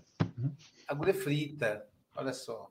Agulha 0.86 1.14
frita, 1.14 1.86
olha 2.14 2.32
só. 2.32 2.70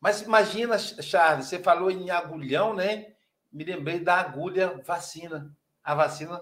Mas 0.00 0.22
imagina, 0.22 0.78
Charles, 0.78 1.46
você 1.46 1.58
falou 1.58 1.90
em 1.90 2.10
agulhão, 2.10 2.74
né? 2.74 3.14
Me 3.52 3.64
lembrei 3.64 3.98
da 3.98 4.16
agulha 4.20 4.80
vacina. 4.84 5.54
A 5.82 5.94
vacina 5.94 6.40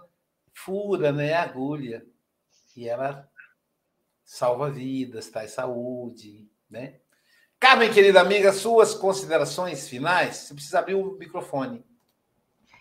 fura, 0.53 1.13
né? 1.13 1.33
A 1.33 1.43
agulha. 1.43 2.05
E 2.77 2.89
ela 2.89 3.31
salva 4.25 4.71
vidas, 4.71 5.29
traz 5.29 5.53
saúde, 5.53 6.49
né? 6.69 6.99
Carmen, 7.61 7.93
querida 7.93 8.21
amiga, 8.21 8.53
suas 8.53 8.95
considerações 8.95 9.89
finais? 9.89 10.37
Você 10.37 10.55
precisa 10.55 10.79
abrir 10.79 10.95
o 10.95 11.17
microfone. 11.17 11.85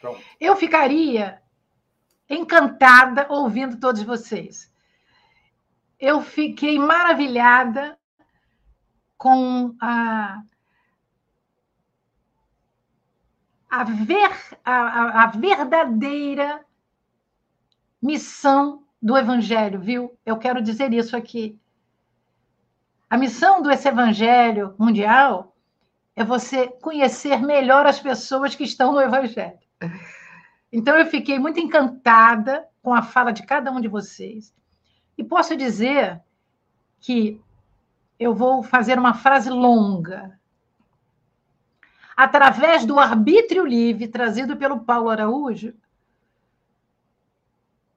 Pronto. 0.02 0.22
Eu 0.39 0.56
ficaria 0.56 1.41
encantada 2.30 3.28
ouvindo 3.30 3.80
todos 3.80 4.04
vocês. 4.04 4.72
Eu 6.00 6.22
fiquei 6.22 6.78
maravilhada 6.78 7.98
com 9.18 9.74
a, 9.80 10.44
a, 13.70 13.84
ver, 13.86 14.32
a, 14.66 15.24
a 15.24 15.28
verdadeira 15.28 16.66
missão 18.02 18.83
do 19.04 19.18
Evangelho, 19.18 19.82
viu? 19.82 20.18
Eu 20.26 20.38
quero 20.38 20.62
dizer 20.62 20.93
isso 20.93 21.18
aqui. 21.18 21.60
A 23.10 23.18
missão 23.18 23.62
do 23.62 23.70
esse 23.70 23.86
Evangelho 23.89 24.74
mundial 24.80 25.54
é 26.16 26.24
você 26.24 26.70
conhecer 26.70 27.41
melhor 27.41 27.86
as 27.86 27.99
pessoas 27.99 28.56
que 28.56 28.64
estão 28.64 28.93
no 28.93 29.01
Evangelho. 29.01 29.60
Então, 30.72 30.97
eu 30.97 31.06
fiquei 31.06 31.38
muito 31.38 31.60
encantada 31.60 32.66
com 32.82 32.93
a 32.93 33.01
fala 33.01 33.34
de 33.34 33.43
cada 33.43 33.70
um 33.72 33.82
de 33.82 33.89
vocês. 33.89 34.56
E 35.18 35.24
posso 35.24 35.56
dizer 35.58 36.22
que 37.01 37.41
eu 38.18 38.34
vou 38.34 38.64
fazer 38.64 38.97
uma 38.97 39.14
frase 39.14 39.49
longa. 39.49 40.39
Através 42.16 42.86
do 42.86 42.97
arbítrio 42.97 43.66
livre 43.66 44.08
trazido 44.08 44.56
pelo 44.56 44.80
Paulo 44.80 45.10
Araújo, 45.10 45.74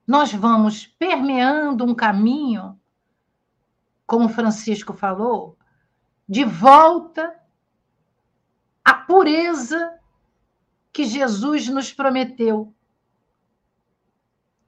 nós 0.07 0.31
vamos 0.31 0.87
permeando 0.87 1.83
um 1.83 1.93
caminho, 1.93 2.79
como 4.05 4.29
Francisco 4.29 4.93
falou, 4.93 5.57
de 6.25 6.45
volta 6.45 7.37
à 8.85 8.93
pureza 8.93 9.99
que 10.93 11.03
Jesus 11.03 11.67
nos 11.67 11.91
prometeu. 11.91 12.73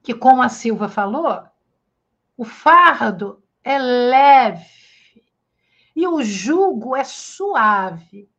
Que, 0.02 0.12
como 0.12 0.42
a 0.42 0.50
Silva 0.50 0.90
falou, 0.90 1.42
o 2.36 2.44
fardo 2.44 3.42
é 3.64 3.78
leve 3.78 5.24
e 5.96 6.06
o 6.06 6.22
jugo 6.22 6.94
é 6.94 7.04
suave. 7.04 8.30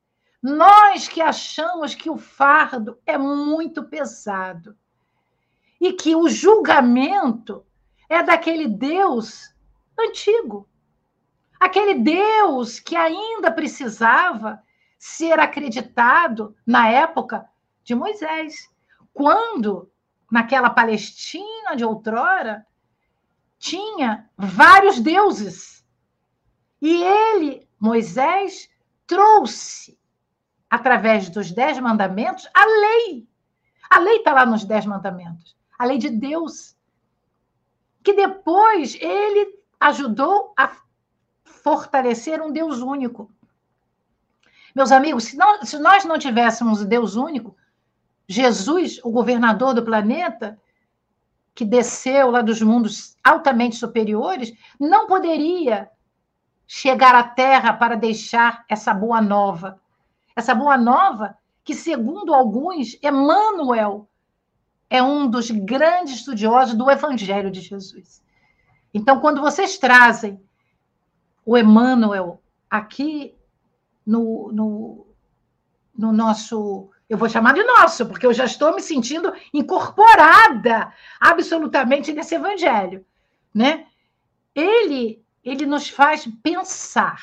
Nós 0.41 1.07
que 1.07 1.21
achamos 1.21 1.95
que 1.95 2.11
o 2.11 2.17
fardo 2.17 2.99
é 3.07 3.17
muito 3.17 3.83
pesado 3.83 4.77
e 5.81 5.93
que 5.93 6.15
o 6.15 6.29
julgamento 6.29 7.65
é 8.07 8.21
daquele 8.21 8.67
Deus 8.67 9.51
antigo, 9.99 10.69
aquele 11.59 11.95
Deus 11.95 12.79
que 12.79 12.95
ainda 12.95 13.51
precisava 13.51 14.61
ser 14.99 15.39
acreditado 15.39 16.55
na 16.63 16.87
época 16.87 17.49
de 17.83 17.95
Moisés. 17.95 18.69
Quando, 19.11 19.91
naquela 20.31 20.69
Palestina 20.69 21.75
de 21.75 21.83
outrora, 21.83 22.63
tinha 23.57 24.29
vários 24.37 24.99
deuses. 24.99 25.83
E 26.79 27.03
ele, 27.03 27.67
Moisés, 27.79 28.69
trouxe, 29.07 29.99
através 30.69 31.27
dos 31.29 31.51
Dez 31.51 31.79
Mandamentos, 31.79 32.47
a 32.53 32.65
lei. 32.65 33.27
A 33.89 33.99
lei 33.99 34.17
está 34.17 34.31
lá 34.31 34.45
nos 34.45 34.63
Dez 34.63 34.85
Mandamentos. 34.85 35.59
A 35.81 35.85
lei 35.85 35.97
de 35.97 36.11
Deus. 36.11 36.77
Que 38.03 38.13
depois 38.13 38.95
ele 39.01 39.57
ajudou 39.79 40.53
a 40.55 40.77
fortalecer 41.43 42.39
um 42.39 42.51
Deus 42.51 42.81
único. 42.81 43.31
Meus 44.75 44.91
amigos, 44.91 45.23
se, 45.23 45.35
não, 45.35 45.65
se 45.65 45.79
nós 45.79 46.05
não 46.05 46.19
tivéssemos 46.19 46.81
o 46.81 46.85
Deus 46.85 47.15
único, 47.15 47.57
Jesus, 48.27 48.99
o 49.03 49.09
governador 49.09 49.73
do 49.73 49.83
planeta, 49.83 50.61
que 51.55 51.65
desceu 51.65 52.29
lá 52.29 52.43
dos 52.43 52.61
mundos 52.61 53.17
altamente 53.23 53.75
superiores, 53.75 54.53
não 54.79 55.07
poderia 55.07 55.89
chegar 56.67 57.15
à 57.15 57.23
Terra 57.23 57.73
para 57.73 57.95
deixar 57.95 58.65
essa 58.69 58.93
boa 58.93 59.19
nova. 59.19 59.81
Essa 60.35 60.53
boa 60.53 60.77
nova 60.77 61.35
que, 61.63 61.73
segundo 61.73 62.35
alguns, 62.35 62.95
Emmanuel 63.01 64.07
é 64.91 65.01
um 65.01 65.25
dos 65.25 65.49
grandes 65.49 66.15
estudiosos 66.15 66.75
do 66.75 66.91
Evangelho 66.91 67.49
de 67.49 67.61
Jesus. 67.61 68.21
Então, 68.93 69.21
quando 69.21 69.39
vocês 69.39 69.77
trazem 69.77 70.37
o 71.45 71.57
Emmanuel 71.57 72.41
aqui 72.69 73.33
no, 74.05 74.51
no, 74.51 75.07
no 75.97 76.11
nosso 76.11 76.89
eu 77.07 77.17
vou 77.17 77.29
chamar 77.29 77.53
de 77.53 77.63
nosso, 77.63 78.05
porque 78.05 78.25
eu 78.25 78.33
já 78.33 78.45
estou 78.45 78.73
me 78.73 78.81
sentindo 78.81 79.33
incorporada 79.53 80.93
absolutamente 81.19 82.13
nesse 82.13 82.35
evangelho, 82.35 83.05
né? 83.53 83.85
Ele, 84.55 85.21
ele 85.43 85.65
nos 85.65 85.89
faz 85.89 86.25
pensar. 86.41 87.21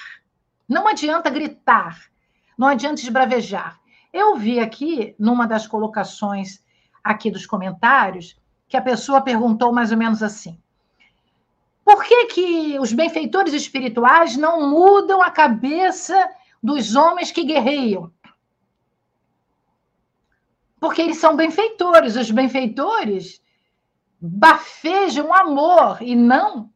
Não 0.68 0.86
adianta 0.86 1.30
gritar, 1.30 1.98
não 2.56 2.68
adianta 2.68 3.00
esbravejar. 3.00 3.80
Eu 4.12 4.36
vi 4.36 4.60
aqui, 4.60 5.14
numa 5.18 5.46
das 5.46 5.66
colocações 5.66 6.62
aqui 7.02 7.30
dos 7.30 7.46
comentários, 7.46 8.36
que 8.68 8.76
a 8.76 8.82
pessoa 8.82 9.20
perguntou 9.20 9.72
mais 9.72 9.90
ou 9.90 9.98
menos 9.98 10.22
assim: 10.22 10.60
por 11.88 12.04
que, 12.04 12.26
que 12.26 12.78
os 12.78 12.92
benfeitores 12.92 13.54
espirituais 13.54 14.36
não 14.36 14.68
mudam 14.68 15.22
a 15.22 15.30
cabeça 15.30 16.28
dos 16.62 16.94
homens 16.94 17.32
que 17.32 17.44
guerreiam? 17.44 18.12
Porque 20.78 21.00
eles 21.00 21.16
são 21.16 21.34
benfeitores. 21.34 22.14
Os 22.14 22.30
benfeitores 22.30 23.42
bafejam 24.20 25.32
amor 25.32 26.02
e 26.02 26.14
não 26.14 26.70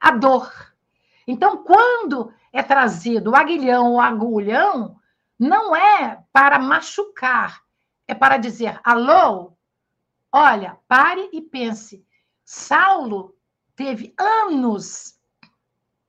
a 0.00 0.10
dor. 0.10 0.50
Então, 1.26 1.58
quando 1.58 2.32
é 2.52 2.62
trazido 2.62 3.32
o 3.32 3.36
aguilhão 3.36 3.92
ou 3.92 4.00
agulhão, 4.00 4.96
não 5.38 5.76
é 5.76 6.22
para 6.32 6.58
machucar, 6.58 7.60
é 8.08 8.14
para 8.14 8.36
dizer: 8.36 8.80
alô, 8.84 9.56
olha, 10.32 10.78
pare 10.88 11.28
e 11.32 11.40
pense. 11.40 12.04
Saulo 12.44 13.34
teve 13.74 14.14
anos 14.18 15.18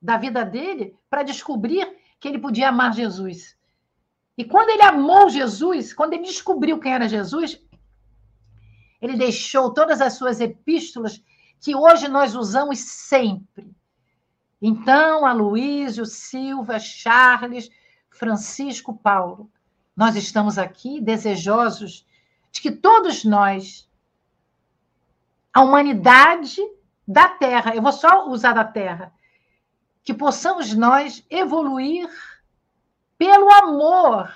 da 0.00 0.16
vida 0.16 0.44
dele 0.44 0.96
para 1.10 1.22
descobrir 1.22 1.96
que 2.20 2.28
ele 2.28 2.38
podia 2.38 2.68
amar 2.68 2.94
Jesus. 2.94 3.56
E 4.36 4.44
quando 4.44 4.70
ele 4.70 4.82
amou 4.82 5.28
Jesus, 5.28 5.92
quando 5.92 6.12
ele 6.12 6.22
descobriu 6.22 6.78
quem 6.78 6.94
era 6.94 7.08
Jesus, 7.08 7.60
ele 9.00 9.16
deixou 9.16 9.72
todas 9.72 10.00
as 10.00 10.14
suas 10.14 10.40
epístolas 10.40 11.22
que 11.60 11.74
hoje 11.74 12.08
nós 12.08 12.36
usamos 12.36 12.78
sempre. 12.78 13.74
Então, 14.60 15.26
Aloísio, 15.26 16.06
Silva, 16.06 16.78
Charles, 16.78 17.68
Francisco, 18.10 18.96
Paulo. 18.96 19.50
Nós 19.98 20.14
estamos 20.14 20.58
aqui 20.58 21.00
desejosos 21.00 22.06
de 22.52 22.60
que 22.60 22.70
todos 22.70 23.24
nós, 23.24 23.90
a 25.52 25.60
humanidade 25.60 26.60
da 27.04 27.28
Terra, 27.28 27.74
eu 27.74 27.82
vou 27.82 27.90
só 27.90 28.28
usar 28.28 28.52
da 28.52 28.64
Terra, 28.64 29.12
que 30.04 30.14
possamos 30.14 30.72
nós 30.72 31.26
evoluir 31.28 32.08
pelo 33.18 33.52
amor 33.52 34.32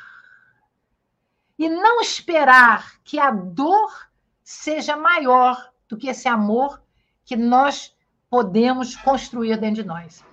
e 1.56 1.68
não 1.68 2.00
esperar 2.00 3.00
que 3.04 3.20
a 3.20 3.30
dor 3.30 4.10
seja 4.42 4.96
maior 4.96 5.70
do 5.88 5.96
que 5.96 6.08
esse 6.08 6.26
amor 6.26 6.82
que 7.24 7.36
nós 7.36 7.96
podemos 8.28 8.96
construir 8.96 9.56
dentro 9.58 9.84
de 9.84 9.88
nós. 9.88 10.24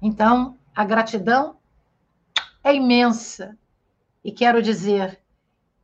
Então, 0.00 0.56
a 0.72 0.84
gratidão 0.84 1.58
é 2.62 2.72
imensa. 2.72 3.58
E 4.24 4.30
quero 4.30 4.62
dizer 4.62 5.20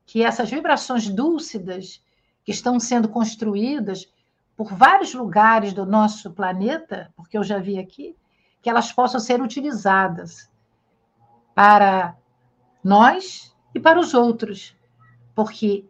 que 0.07 0.22
essas 0.22 0.51
vibrações 0.51 1.09
dúlcidas 1.09 2.03
que 2.45 2.53
estão 2.53 2.80
sendo 2.80 3.09
construídas 3.09 4.11
por 4.57 4.72
vários 4.74 5.14
lugares 5.14 5.72
do 5.72 5.84
nosso 5.84 6.30
planeta, 6.32 7.12
porque 7.14 7.36
eu 7.36 7.45
já 7.45 7.59
vi 7.59 7.78
aqui, 7.78 8.16
que 8.61 8.70
elas 8.70 8.91
possam 8.91 9.20
ser 9.20 9.41
utilizadas 9.41 10.51
para 11.55 12.16
nós 12.82 13.55
e 13.74 13.78
para 13.78 14.01
os 14.01 14.14
outros. 14.14 14.74
Porque 15.34 15.84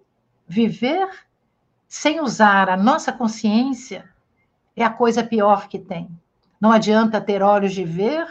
viver 0.46 1.08
sem 1.86 2.20
usar 2.20 2.68
a 2.68 2.76
nossa 2.76 3.12
consciência 3.12 4.08
é 4.76 4.84
a 4.84 4.90
coisa 4.90 5.24
pior 5.24 5.68
que 5.68 5.78
tem. 5.78 6.08
Não 6.60 6.72
adianta 6.72 7.20
ter 7.20 7.42
olhos 7.42 7.72
de 7.72 7.84
ver 7.84 8.26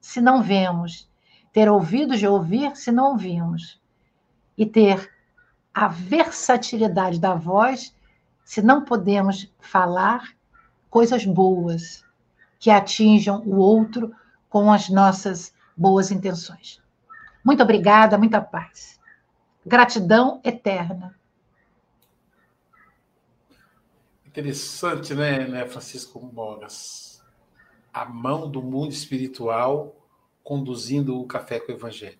se 0.00 0.20
não 0.20 0.42
vemos, 0.42 1.08
ter 1.52 1.68
ouvidos 1.68 2.18
de 2.18 2.26
ouvir 2.26 2.74
se 2.76 2.90
não 2.90 3.12
ouvimos, 3.12 3.80
e 4.56 4.66
ter 4.66 5.10
a 5.74 5.88
versatilidade 5.88 7.18
da 7.18 7.34
voz 7.34 7.94
se 8.44 8.60
não 8.60 8.84
podemos 8.84 9.50
falar 9.60 10.34
coisas 10.90 11.24
boas 11.24 12.04
que 12.58 12.70
atinjam 12.70 13.42
o 13.46 13.56
outro 13.56 14.14
com 14.48 14.70
as 14.70 14.88
nossas 14.88 15.54
boas 15.76 16.10
intenções. 16.10 16.80
Muito 17.44 17.62
obrigada, 17.62 18.18
muita 18.18 18.40
paz. 18.40 19.00
Gratidão 19.64 20.40
eterna. 20.44 21.14
Interessante, 24.26 25.14
né, 25.14 25.46
né 25.46 25.66
Francisco 25.66 26.18
Bogas? 26.18 27.22
A 27.92 28.04
mão 28.04 28.50
do 28.50 28.62
mundo 28.62 28.92
espiritual 28.92 30.01
conduzindo 30.42 31.20
o 31.20 31.26
café 31.26 31.60
com 31.60 31.72
o 31.72 31.74
Evangelho. 31.74 32.18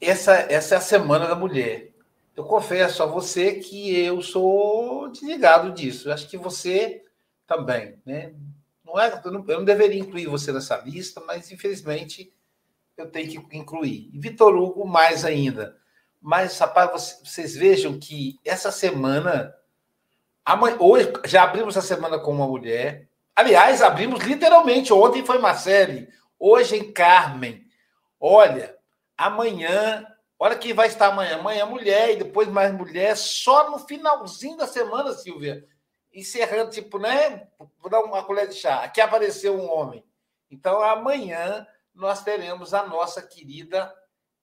Essa, 0.00 0.34
essa 0.34 0.74
é 0.74 0.78
a 0.78 0.80
Semana 0.80 1.26
da 1.26 1.34
Mulher. 1.34 1.92
Eu 2.36 2.44
confesso 2.44 3.02
a 3.02 3.06
você 3.06 3.54
que 3.54 3.94
eu 3.94 4.22
sou 4.22 5.10
desligado 5.10 5.72
disso. 5.72 6.08
Eu 6.08 6.14
acho 6.14 6.28
que 6.28 6.38
você 6.38 7.04
também, 7.46 7.98
né? 8.06 8.32
Não 8.84 8.98
é, 8.98 9.20
eu 9.24 9.30
não, 9.30 9.44
eu 9.46 9.58
não 9.58 9.64
deveria 9.64 10.00
incluir 10.00 10.26
você 10.26 10.52
nessa 10.52 10.76
lista, 10.78 11.20
mas 11.26 11.50
infelizmente 11.50 12.32
eu 12.96 13.10
tenho 13.10 13.28
que 13.46 13.56
incluir. 13.56 14.10
E 14.12 14.18
Vitor 14.18 14.54
Hugo 14.54 14.86
mais 14.86 15.24
ainda. 15.24 15.76
Mas, 16.20 16.58
rapaz, 16.58 17.20
vocês 17.24 17.54
vejam 17.54 17.98
que 17.98 18.38
essa 18.44 18.70
semana 18.70 19.54
hoje 20.78 21.12
já 21.26 21.44
abrimos 21.44 21.76
a 21.76 21.82
semana 21.82 22.18
com 22.18 22.32
uma 22.32 22.46
mulher. 22.46 23.08
Aliás, 23.34 23.80
abrimos 23.80 24.24
literalmente. 24.24 24.92
Ontem 24.92 25.24
foi 25.24 25.38
Marcele, 25.38 26.08
hoje 26.40 26.76
em 26.76 26.92
Carmen. 26.92 27.64
Olha, 28.18 28.76
amanhã, 29.16 30.04
olha 30.38 30.58
quem 30.58 30.72
vai 30.72 30.88
estar 30.88 31.08
amanhã. 31.08 31.38
Amanhã 31.38 31.66
mulher 31.66 32.12
e 32.12 32.16
depois 32.16 32.48
mais 32.48 32.72
mulher, 32.72 33.16
só 33.16 33.70
no 33.70 33.78
finalzinho 33.78 34.56
da 34.56 34.66
semana, 34.66 35.12
Silvia. 35.12 35.64
Encerrando, 36.12 36.70
tipo, 36.70 36.98
né? 36.98 37.46
Vou 37.78 37.90
dar 37.90 38.00
uma 38.00 38.24
colher 38.24 38.48
de 38.48 38.54
chá. 38.54 38.82
Aqui 38.82 39.00
apareceu 39.00 39.54
um 39.54 39.70
homem. 39.70 40.04
Então, 40.50 40.82
amanhã 40.82 41.64
nós 41.94 42.24
teremos 42.24 42.74
a 42.74 42.84
nossa 42.84 43.22
querida 43.22 43.94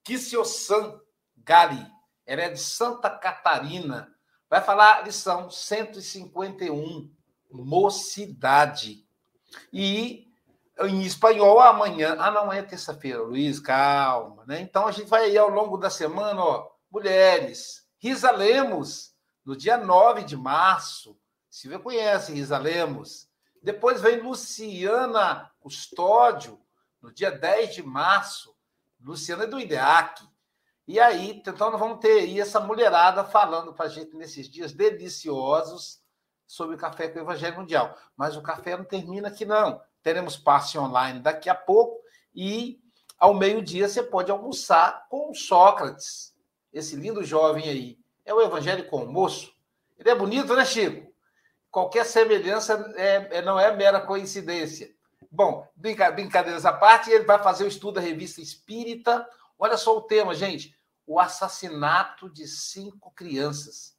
Kissiosan 0.04 1.02
Gali. 1.36 1.86
Ela 2.26 2.44
é 2.44 2.50
de 2.50 2.60
Santa 2.60 3.10
Catarina 3.10 4.16
Vai 4.50 4.62
falar 4.62 5.04
lição 5.04 5.50
151, 5.50 7.12
mocidade. 7.52 9.06
E 9.74 10.27
em 10.82 11.02
espanhol, 11.02 11.60
amanhã. 11.60 12.16
Ah, 12.20 12.32
não, 12.32 12.52
é 12.52 12.62
terça-feira, 12.62 13.22
Luiz, 13.22 13.60
calma. 13.60 14.44
Né? 14.46 14.62
Então 14.62 14.88
a 14.88 14.92
gente 14.92 15.08
vai 15.08 15.26
aí 15.26 15.38
ao 15.38 15.50
longo 15.50 15.78
da 15.78 15.90
semana, 15.90 16.42
ó, 16.42 16.70
mulheres. 16.92 17.88
Risa 17.98 18.32
Lemos, 18.32 19.16
no 19.44 19.56
dia 19.56 19.78
9 19.78 20.24
de 20.24 20.38
março. 20.38 21.18
Silvia 21.50 21.80
conhece 21.80 22.34
Risa 22.34 22.58
Lemos. 22.58 23.28
Depois 23.64 24.02
vem 24.02 24.22
Luciana 24.22 25.52
Custódio, 25.60 26.60
no 27.02 27.12
dia 27.12 27.32
10 27.32 27.76
de 27.76 27.84
março. 27.84 28.56
Luciana 29.02 29.46
é 29.46 29.48
do 29.48 29.60
IDEAC. 29.60 30.28
E 30.88 31.00
aí, 31.00 31.32
então, 31.46 31.70
nós 31.70 31.80
vamos 31.80 32.00
ter 32.00 32.20
aí 32.20 32.40
essa 32.40 32.60
mulherada 32.60 33.24
falando 33.24 33.74
para 33.74 33.88
a 33.88 33.90
gente 33.90 34.16
nesses 34.16 34.50
dias 34.50 34.72
deliciosos 34.72 36.02
sobre 36.46 36.76
o 36.76 36.80
café 36.80 37.10
com 37.10 37.20
o 37.20 37.22
Evangelho 37.24 37.58
Mundial. 37.58 37.96
Mas 38.16 38.38
o 38.38 38.42
café 38.42 38.78
não 38.78 38.86
termina 38.86 39.28
aqui, 39.28 39.44
não. 39.44 39.82
Teremos 40.08 40.38
passe 40.38 40.80
online 40.80 41.20
daqui 41.20 41.50
a 41.50 41.54
pouco 41.54 42.00
e 42.34 42.80
ao 43.20 43.34
meio-dia 43.34 43.90
você 43.90 44.02
pode 44.02 44.32
almoçar 44.32 45.06
com 45.10 45.34
Sócrates, 45.34 46.34
esse 46.72 46.96
lindo 46.96 47.26
jovem 47.26 47.68
aí. 47.68 48.00
É 48.24 48.34
o 48.34 48.42
Evangelho 48.42 48.88
com 48.88 49.04
o 49.04 49.12
moço. 49.12 49.54
Ele 50.00 50.10
é 50.10 50.16
bonito, 50.16 50.56
né, 50.56 50.64
Chico? 50.64 51.12
Qualquer 51.70 52.06
semelhança 52.06 52.94
é, 52.96 53.40
é 53.40 53.42
não 53.42 53.60
é 53.60 53.76
mera 53.76 54.00
coincidência. 54.00 54.96
Bom, 55.30 55.68
brincadeiras 55.76 56.66
à 56.66 56.72
parte, 56.72 57.12
ele 57.12 57.26
vai 57.26 57.44
fazer 57.44 57.66
o 57.66 57.68
estudo 57.68 57.96
da 57.96 58.02
revista 58.02 58.40
Espírita. 58.40 59.28
Olha 59.60 59.76
só 59.76 59.98
o 59.98 60.04
tema, 60.04 60.34
gente 60.34 60.74
o 61.06 61.20
assassinato 61.20 62.30
de 62.30 62.48
cinco 62.48 63.12
crianças. 63.12 63.94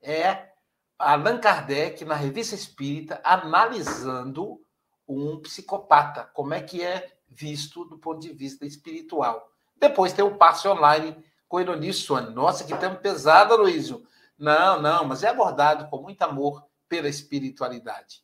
É 0.00 0.50
Allan 0.98 1.38
Kardec, 1.38 2.04
na 2.04 2.16
Revista 2.16 2.56
Espírita, 2.56 3.20
analisando 3.22 4.60
um 5.06 5.40
psicopata, 5.40 6.24
como 6.32 6.54
é 6.54 6.60
que 6.60 6.82
é 6.82 7.12
visto 7.28 7.84
do 7.84 7.98
ponto 7.98 8.20
de 8.20 8.32
vista 8.32 8.66
espiritual. 8.66 9.50
Depois 9.76 10.12
tem 10.12 10.24
o 10.24 10.36
passe 10.36 10.68
online 10.68 11.16
com 11.48 11.60
ironia. 11.60 11.92
Nossa, 12.32 12.64
que 12.64 12.76
tempo 12.76 13.00
pesado, 13.00 13.56
Luísio. 13.56 14.06
Não, 14.38 14.80
não, 14.80 15.04
mas 15.04 15.22
é 15.22 15.28
abordado 15.28 15.88
com 15.88 15.98
muito 15.98 16.22
amor 16.22 16.64
pela 16.88 17.08
espiritualidade. 17.08 18.22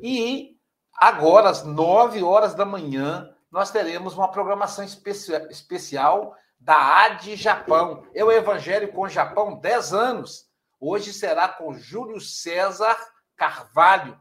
E 0.00 0.56
agora, 0.94 1.48
às 1.48 1.64
nove 1.64 2.22
horas 2.22 2.54
da 2.54 2.64
manhã, 2.64 3.34
nós 3.50 3.70
teremos 3.70 4.14
uma 4.14 4.30
programação 4.30 4.84
especial 4.84 6.36
da 6.60 7.04
AD 7.04 7.36
Japão. 7.36 8.06
Eu 8.12 8.30
evangelho 8.30 8.92
com 8.92 9.08
Japão 9.08 9.58
10 9.58 9.94
anos. 9.94 10.48
Hoje 10.80 11.12
será 11.12 11.48
com 11.48 11.74
Júlio 11.74 12.20
César 12.20 12.96
Carvalho. 13.36 14.20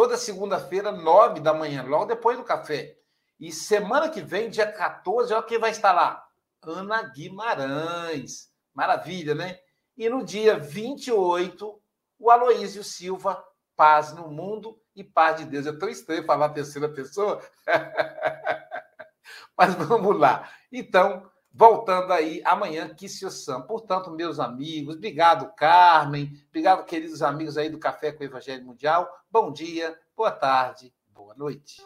Toda 0.00 0.16
segunda-feira, 0.16 0.90
9 0.90 1.40
da 1.40 1.52
manhã, 1.52 1.82
logo 1.82 2.06
depois 2.06 2.38
do 2.38 2.42
café. 2.42 2.96
E 3.38 3.52
semana 3.52 4.08
que 4.08 4.22
vem, 4.22 4.48
dia 4.48 4.66
14, 4.66 5.34
olha 5.34 5.42
quem 5.42 5.58
vai 5.58 5.70
estar 5.70 5.92
lá. 5.92 6.26
Ana 6.62 7.02
Guimarães. 7.02 8.50
Maravilha, 8.72 9.34
né? 9.34 9.58
E 9.98 10.08
no 10.08 10.24
dia 10.24 10.58
28, 10.58 11.82
o 12.18 12.30
Aloísio 12.30 12.82
Silva, 12.82 13.44
Paz 13.76 14.14
no 14.14 14.30
Mundo 14.30 14.80
e 14.96 15.04
Paz 15.04 15.36
de 15.36 15.44
Deus. 15.44 15.66
É 15.66 15.72
tão 15.72 15.90
estranho 15.90 16.24
falar 16.24 16.46
a 16.46 16.54
terceira 16.54 16.88
pessoa. 16.88 17.38
Mas 19.54 19.74
vamos 19.74 20.18
lá. 20.18 20.50
Então, 20.72 21.30
voltando 21.52 22.12
aí 22.12 22.42
amanhã, 22.44 22.88
Kissio-san. 22.94 23.62
Portanto, 23.62 24.10
meus 24.10 24.38
amigos, 24.38 24.96
obrigado, 24.96 25.52
Carmen, 25.54 26.32
obrigado, 26.48 26.84
queridos 26.84 27.22
amigos 27.22 27.56
aí 27.56 27.68
do 27.68 27.78
Café 27.78 28.12
com 28.12 28.22
o 28.22 28.26
Evangelho 28.26 28.64
Mundial. 28.64 29.08
Bom 29.30 29.52
dia, 29.52 29.98
boa 30.16 30.30
tarde, 30.30 30.92
boa 31.12 31.34
noite. 31.34 31.82